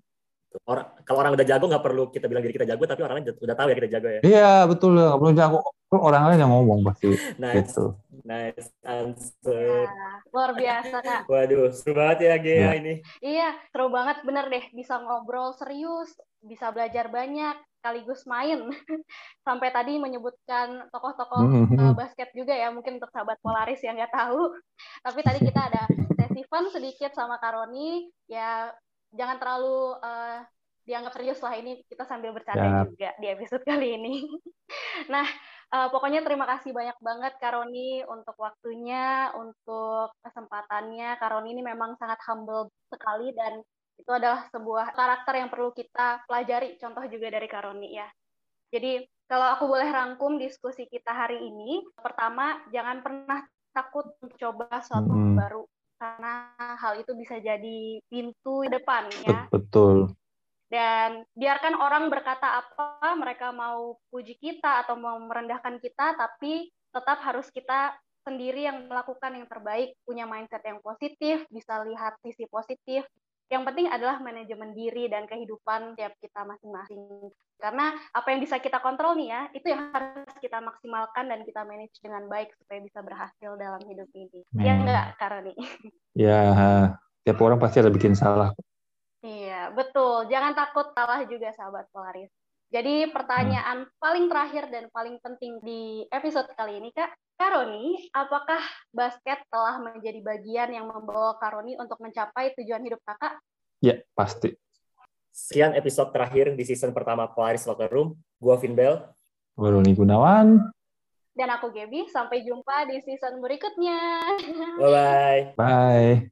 Orang 0.64 0.86
kalau 1.02 1.18
orang 1.18 1.34
udah 1.34 1.42
jago 1.42 1.66
nggak 1.66 1.82
perlu 1.82 2.02
kita 2.08 2.30
bilang 2.30 2.46
diri 2.46 2.54
kita 2.54 2.64
jago, 2.64 2.86
tapi 2.86 3.02
orang 3.02 3.16
lain 3.18 3.34
udah 3.34 3.56
tahu 3.58 3.66
ya 3.66 3.76
kita 3.76 3.90
jago 3.90 4.08
ya. 4.08 4.20
Iya 4.22 4.50
betul, 4.64 4.90
nggak 4.94 5.18
perlu 5.18 5.32
jago. 5.34 5.58
Orang 5.90 6.26
lain 6.26 6.42
yang 6.42 6.50
ngomong 6.50 6.82
pasti 6.82 7.06
Nice, 7.42 7.70
gitu. 7.70 7.94
nice 8.26 8.66
answer. 8.82 9.86
Nah, 9.86 10.18
luar 10.30 10.50
biasa 10.52 10.96
kak. 10.98 11.20
Waduh, 11.26 11.70
seru 11.70 11.94
banget 11.94 12.18
ya 12.22 12.34
Gea 12.36 12.54
Iya. 12.54 12.70
ini. 12.78 12.94
Iya, 13.20 13.48
seru 13.70 13.90
banget 13.90 14.22
bener 14.22 14.46
deh. 14.46 14.64
Bisa 14.70 14.98
ngobrol 14.98 15.54
serius, 15.54 16.10
bisa 16.40 16.74
belajar 16.74 17.06
banyak, 17.08 17.54
sekaligus 17.78 18.26
main. 18.26 18.58
Sampai 19.46 19.70
tadi 19.70 19.98
menyebutkan 19.98 20.90
tokoh-tokoh 20.90 21.46
Mhm. 21.46 21.78
uh, 21.78 21.94
basket 21.94 22.34
juga 22.34 22.54
ya, 22.54 22.74
mungkin 22.74 22.98
untuk 22.98 23.14
sahabat 23.14 23.38
Polaris 23.38 23.78
yang 23.82 23.94
nggak 23.94 24.10
tahu. 24.10 24.50
Tapi 24.98 25.20
tadi 25.22 25.38
kita 25.46 25.60
ada 25.70 25.82
sesi 26.18 26.42
fun 26.50 26.66
sedikit 26.70 27.14
sama 27.14 27.38
Karoni. 27.38 28.10
Ya, 28.26 28.74
jangan 29.14 29.36
terlalu 29.38 29.98
uh, 30.02 30.42
dianggap 30.84 31.16
serius 31.16 31.40
lah 31.40 31.56
ini 31.56 31.80
kita 31.88 32.04
sambil 32.04 32.36
bercanda 32.36 32.84
Siap. 32.84 32.86
juga 32.92 33.10
di 33.16 33.26
episode 33.32 33.64
kali 33.70 33.96
ini. 33.96 34.14
nah, 35.12 35.24
uh, 35.72 35.88
pokoknya 35.88 36.20
terima 36.20 36.44
kasih 36.44 36.76
banyak 36.76 36.98
banget 37.00 37.32
Karoni 37.40 38.04
untuk 38.04 38.36
waktunya, 38.36 39.32
untuk 39.32 40.12
kesempatannya. 40.20 41.16
Karoni 41.16 41.56
ini 41.56 41.62
memang 41.64 41.96
sangat 41.96 42.20
humble 42.28 42.68
sekali 42.92 43.32
dan 43.32 43.64
itu 43.94 44.10
adalah 44.10 44.44
sebuah 44.52 44.92
karakter 44.92 45.34
yang 45.40 45.48
perlu 45.48 45.72
kita 45.72 46.26
pelajari. 46.28 46.76
Contoh 46.76 47.04
juga 47.08 47.32
dari 47.32 47.48
Karoni 47.48 47.88
ya. 47.96 48.08
Jadi 48.68 49.06
kalau 49.24 49.56
aku 49.56 49.64
boleh 49.70 49.88
rangkum 49.88 50.36
diskusi 50.36 50.84
kita 50.84 51.14
hari 51.14 51.40
ini, 51.40 51.80
pertama 51.96 52.60
jangan 52.68 53.00
pernah 53.00 53.40
takut 53.72 54.12
untuk 54.20 54.36
coba 54.36 54.84
sesuatu 54.84 55.10
Mm-mm. 55.10 55.34
baru 55.34 55.64
karena 56.04 56.52
hal 56.76 57.00
itu 57.00 57.16
bisa 57.16 57.40
jadi 57.40 57.96
pintu 58.12 58.68
depan 58.68 59.08
ya 59.24 59.48
Betul. 59.48 60.12
dan 60.68 61.24
biarkan 61.32 61.80
orang 61.80 62.12
berkata 62.12 62.60
apa 62.60 63.16
mereka 63.16 63.56
mau 63.56 63.96
puji 64.12 64.36
kita 64.36 64.84
atau 64.84 65.00
mau 65.00 65.16
merendahkan 65.16 65.80
kita 65.80 66.12
tapi 66.20 66.68
tetap 66.92 67.24
harus 67.24 67.48
kita 67.48 67.96
sendiri 68.24 68.68
yang 68.68 68.84
melakukan 68.84 69.32
yang 69.32 69.48
terbaik 69.48 69.96
punya 70.04 70.28
mindset 70.28 70.60
yang 70.64 70.80
positif 70.84 71.44
bisa 71.48 71.80
lihat 71.88 72.20
sisi 72.20 72.44
positif 72.52 73.08
yang 73.54 73.62
penting 73.62 73.86
adalah 73.86 74.18
manajemen 74.18 74.74
diri 74.74 75.06
dan 75.06 75.30
kehidupan 75.30 75.94
tiap 75.94 76.18
kita 76.18 76.42
masing-masing 76.42 77.30
karena 77.62 77.94
apa 78.10 78.28
yang 78.34 78.42
bisa 78.42 78.58
kita 78.58 78.82
kontrol 78.82 79.14
nih 79.14 79.30
ya 79.30 79.42
itu 79.54 79.66
yang 79.70 79.94
harus 79.94 80.34
kita 80.42 80.58
maksimalkan 80.58 81.30
dan 81.30 81.46
kita 81.46 81.62
manage 81.62 81.94
dengan 82.02 82.26
baik 82.26 82.50
supaya 82.58 82.82
bisa 82.82 82.98
berhasil 83.00 83.50
dalam 83.54 83.80
hidup 83.86 84.10
ini 84.12 84.42
ya 84.58 84.74
Hmm. 84.74 84.82
enggak 84.82 85.06
Karoni 85.16 85.54
Ya, 86.14 86.54
tiap 87.26 87.42
orang 87.42 87.58
pasti 87.58 87.82
ada 87.82 87.90
bikin 87.90 88.14
salah. 88.14 88.54
Iya, 89.26 89.74
betul. 89.74 90.30
Jangan 90.30 90.54
takut 90.54 90.94
salah 90.94 91.26
juga 91.26 91.50
sahabat 91.50 91.90
Polaris. 91.90 92.30
Jadi 92.70 93.10
pertanyaan 93.10 93.86
paling 93.98 94.30
terakhir 94.30 94.70
dan 94.70 94.86
paling 94.94 95.18
penting 95.18 95.58
di 95.66 96.06
episode 96.14 96.46
kali 96.54 96.78
ini, 96.78 96.94
Kak. 96.94 97.10
Karoni, 97.34 98.10
apakah 98.14 98.62
basket 98.94 99.42
telah 99.50 99.82
menjadi 99.82 100.22
bagian 100.22 100.70
yang 100.70 100.86
membawa 100.86 101.34
Karoni 101.42 101.74
untuk 101.74 101.98
mencapai 101.98 102.54
tujuan 102.54 102.82
hidup 102.86 103.02
kakak? 103.02 103.42
Ya, 103.82 103.98
pasti. 104.14 104.54
Sekian 105.34 105.74
episode 105.74 106.14
terakhir 106.14 106.54
di 106.54 106.62
season 106.62 106.94
pertama 106.94 107.26
Polaris 107.26 107.66
Locker 107.66 107.90
Room. 107.90 108.14
Gua 108.38 108.54
Vin 108.54 108.78
Bell. 108.78 109.02
Gue 109.54 109.70
Roni 109.70 109.94
Gunawan. 109.94 110.62
Dan 111.34 111.50
aku 111.50 111.74
Gaby, 111.74 112.06
sampai 112.10 112.46
jumpa 112.46 112.86
di 112.86 113.02
season 113.02 113.42
berikutnya. 113.42 114.22
Bye-bye. 114.78 115.58
Bye. 115.58 116.30